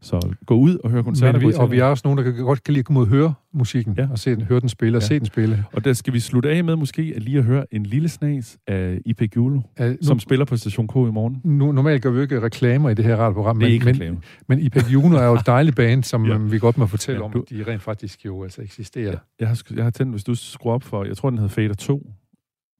Så 0.00 0.20
gå 0.46 0.54
ud 0.56 0.76
og 0.84 0.90
hør 0.90 1.02
koncerter. 1.02 1.40
Men 1.40 1.48
vi, 1.48 1.54
og 1.58 1.70
vi 1.70 1.78
er 1.78 1.84
også 1.84 2.02
nogen, 2.04 2.18
der 2.18 2.24
kan 2.32 2.34
godt 2.44 2.62
kan 2.64 2.72
lide 2.74 2.78
at 2.80 2.84
komme 2.84 3.00
ud 3.00 3.04
og 3.04 3.10
høre 3.10 3.34
musikken, 3.54 3.94
ja. 3.98 4.08
Og 4.10 4.18
se 4.18 4.30
den, 4.36 4.42
høre 4.42 4.60
den 4.60 4.68
spille, 4.68 4.98
og 4.98 5.02
Ja. 5.02 5.06
se 5.06 5.18
den 5.18 5.26
spille. 5.26 5.64
Og 5.72 5.84
der 5.84 5.92
skal 5.92 6.12
vi 6.12 6.20
slutte 6.20 6.50
af 6.50 6.64
med 6.64 6.76
måske 6.76 7.12
at 7.16 7.22
lige 7.22 7.38
at 7.38 7.44
høre 7.44 7.74
en 7.74 7.86
lille 7.86 8.08
snas 8.08 8.58
af 8.66 9.00
IP 9.06 9.22
Gulo, 9.34 9.60
Uh, 9.80 9.86
nu, 9.86 9.96
som 10.02 10.18
spiller 10.18 10.44
på 10.44 10.56
Station 10.56 10.88
K 10.88 10.90
i 10.90 10.98
morgen. 10.98 11.40
nu, 11.44 11.72
normalt 11.72 12.02
gør 12.02 12.10
vi 12.10 12.16
jo 12.16 12.22
ikke 12.22 12.40
reklamer 12.42 12.90
i 12.90 12.94
det 12.94 13.04
her 13.04 13.16
radioprogram, 13.16 13.58
Det 13.58 13.64
er 13.64 13.68
men, 13.68 13.72
ikke 13.74 13.84
men, 13.84 13.94
reklame. 13.94 14.18
men 14.48 14.58
IPEC 14.60 14.92
Juno 14.92 15.16
er 15.16 15.24
jo 15.26 15.34
et 15.34 15.46
dejligt 15.46 15.76
band, 15.76 16.02
som 16.04 16.24
Ja. 16.30 16.36
vi 16.38 16.58
godt 16.58 16.78
må 16.78 16.86
fortælle 16.86 17.18
Ja, 17.20 17.24
om, 17.24 17.32
du- 17.32 17.40
at 17.42 17.50
de 17.50 17.64
rent 17.72 17.82
faktisk 17.82 18.24
jo 18.24 18.42
altså 18.42 18.62
eksisterer. 18.62 19.10
Ja. 19.10 19.16
Jeg 19.40 19.48
har, 19.48 19.62
jeg 19.76 19.84
har 19.84 19.90
tændt, 19.90 20.12
hvis 20.12 20.24
du 20.24 20.34
skruer 20.34 20.74
op 20.74 20.82
for, 20.82 21.04
jeg 21.04 21.16
tror, 21.16 21.30
den 21.30 21.38
hedder 21.38 21.50
Fader 21.54 21.74
2. 21.74 22.10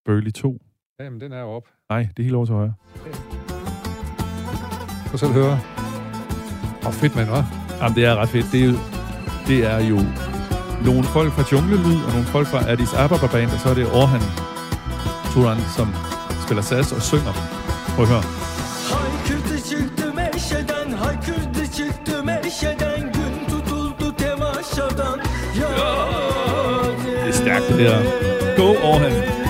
Burley 0.09 0.33
2. 0.33 0.59
Jamen, 1.01 1.21
den 1.21 1.33
er 1.33 1.41
jo 1.41 1.49
op. 1.49 1.67
Nej, 1.91 2.01
det 2.17 2.19
er 2.19 2.23
helt 2.23 2.37
over 2.37 2.47
til 2.47 2.55
højre. 2.55 2.75
Prøv 5.09 5.19
selv 5.19 5.31
at 5.31 5.37
høre. 5.43 5.61
Og 6.87 6.95
fedt, 6.95 7.17
mand, 7.17 7.29
hva'? 7.29 7.45
Jamen, 7.83 7.95
det 7.97 8.05
er 8.05 8.15
ret 8.17 8.29
fedt. 8.29 8.47
Det 8.53 8.61
er, 8.63 8.67
jo, 8.67 8.75
det 9.49 9.59
er 9.73 9.81
jo 9.91 9.99
nogle 10.85 11.05
folk 11.05 11.31
fra 11.33 11.45
Junglelyd, 11.53 12.01
og 12.07 12.11
nogle 12.17 12.29
folk 12.35 12.47
fra 12.53 12.61
Addis 12.71 12.93
Ababa 12.95 13.27
Band, 13.35 13.51
og 13.51 13.59
så 13.63 13.69
er 13.73 13.75
det 13.75 13.87
Orhan 14.01 14.25
Turan, 15.33 15.61
som 15.77 15.89
spiller 16.45 16.63
sas 16.71 16.93
og 16.93 17.03
synger. 17.11 17.35
Prøv 17.95 18.05
at 18.05 18.11
høre. 18.15 18.25
Haykırdı 18.93 19.57
çıktım 19.71 20.19
eşeden 20.19 20.91
Haykırdı 21.03 21.65
çıktım 21.77 22.29
eşeden 22.29 23.01
Gün 23.17 23.35
tutuldu 23.51 24.07
temaşadan 24.21 25.19
Ya 25.61 25.71
Det 27.25 27.29
er 27.29 27.33
stærkt, 27.33 27.69
det 27.69 27.79
der. 27.79 28.01
Go, 28.57 28.69
Orhan. 28.91 29.48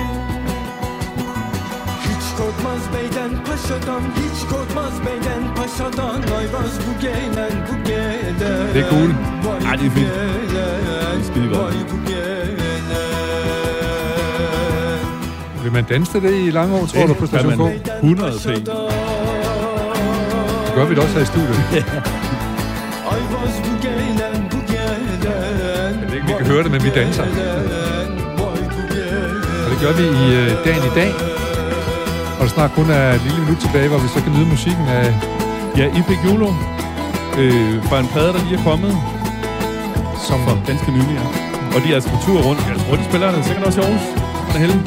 Det 8.74 8.84
er 8.84 8.88
cool. 8.90 9.10
Ej, 9.66 9.76
det 9.76 9.86
er 9.86 9.90
bu 9.90 9.94
fedt. 9.94 10.12
gelen, 10.12 10.58
Det 11.34 11.42
er 11.44 11.86
bu 11.90 11.96
gelen 12.06 12.58
Vil 15.62 15.72
man 15.72 15.84
danse 15.84 16.12
til 16.12 16.22
det 16.22 16.34
i 16.46 16.50
Langå, 16.50 16.86
tror 16.86 17.06
du, 17.06 17.14
på 17.14 17.26
Station 17.26 17.52
K? 17.52 17.58
man. 17.58 17.66
Beyden 17.68 17.80
100 18.02 18.30
p. 18.30 18.34
paşadan, 18.34 18.64
Det 20.66 20.74
gør 20.74 20.84
vi 20.84 20.94
det 20.94 21.02
også 21.02 21.14
her 21.14 21.22
i 21.22 21.26
studiet. 21.26 21.60
Ayvaz 23.12 23.54
bu 23.64 23.72
gelen 23.82 24.48
bu 24.50 24.58
gelen 24.72 25.22
Jeg 26.00 26.08
ved 26.08 26.14
ikke, 26.14 26.26
vi 26.26 26.32
kan 26.38 26.46
høre 26.46 26.62
det, 26.62 26.70
men 26.70 26.84
vi 26.84 26.90
danser. 26.94 27.22
Og 29.64 29.70
det 29.70 29.78
gør 29.82 29.92
vi 29.92 30.02
i 30.02 30.36
øh, 30.36 30.64
dagen 30.64 30.82
i 30.92 30.94
dag. 30.94 31.27
Og 32.58 32.62
snart 32.64 32.74
kun 32.80 32.90
er 32.90 33.06
et 33.18 33.22
lille 33.26 33.40
minut 33.44 33.58
tilbage, 33.66 33.88
hvor 33.88 33.98
vi 34.04 34.08
så 34.08 34.20
kan 34.24 34.32
nyde 34.36 34.48
musikken 34.54 34.86
af... 34.98 35.06
Ja, 35.80 35.86
IP 35.98 36.10
Gulo. 36.24 36.48
Øh, 37.40 37.74
fra 37.88 37.96
en 38.02 38.08
plade, 38.12 38.30
der 38.34 38.40
lige 38.44 38.58
er 38.60 38.64
kommet. 38.70 38.92
Som, 40.26 40.38
For 40.46 40.66
ganske 40.70 40.90
nylig, 40.96 41.14
ja. 41.20 41.24
Og 41.74 41.78
de 41.84 41.88
er 41.90 41.94
altså 41.94 42.10
på 42.14 42.18
tur 42.26 42.38
rundt. 42.46 42.60
Jeg 42.72 42.76
tror, 42.82 42.96
de 43.00 43.04
spiller 43.10 43.30
det 43.34 43.44
sikkert 43.44 43.64
også 43.66 43.80
i 43.80 43.84
Aarhus. 43.84 44.04
Er 44.54 44.58
heldig. 44.64 44.80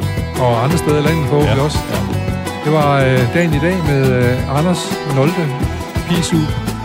og 0.44 0.64
andre 0.64 0.76
steder 0.82 0.98
i 1.02 1.04
landet 1.08 1.24
forhåbentlig 1.30 1.58
Ja. 1.58 1.64
også. 1.68 1.78
Det 2.64 2.72
var 2.78 2.90
øh, 3.06 3.34
dagen 3.34 3.52
i 3.54 3.60
dag 3.66 3.76
med 3.90 4.00
øh, 4.18 4.58
Anders 4.58 4.80
Nolte 5.16 5.42
Pisu 6.08 6.38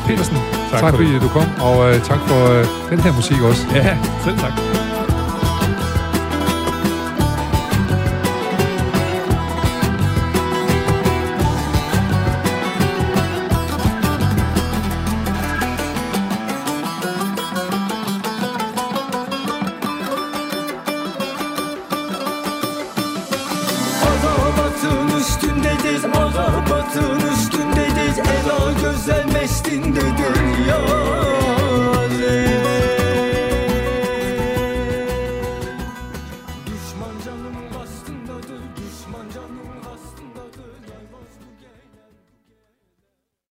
Petersen. 0.07 0.37
Tak 0.71 0.79
tak 0.79 0.89
for 0.89 0.97
fordi 0.97 1.19
du 1.25 1.29
kom, 1.37 1.47
og 1.67 1.77
øh, 1.89 1.95
tak 2.09 2.19
for 2.29 2.39
øh, 2.53 2.65
den 2.91 2.99
her 3.05 3.13
musik 3.19 3.39
også. 3.49 3.63
Ja, 3.75 3.97
selv 4.25 4.37
tak. 4.39 4.53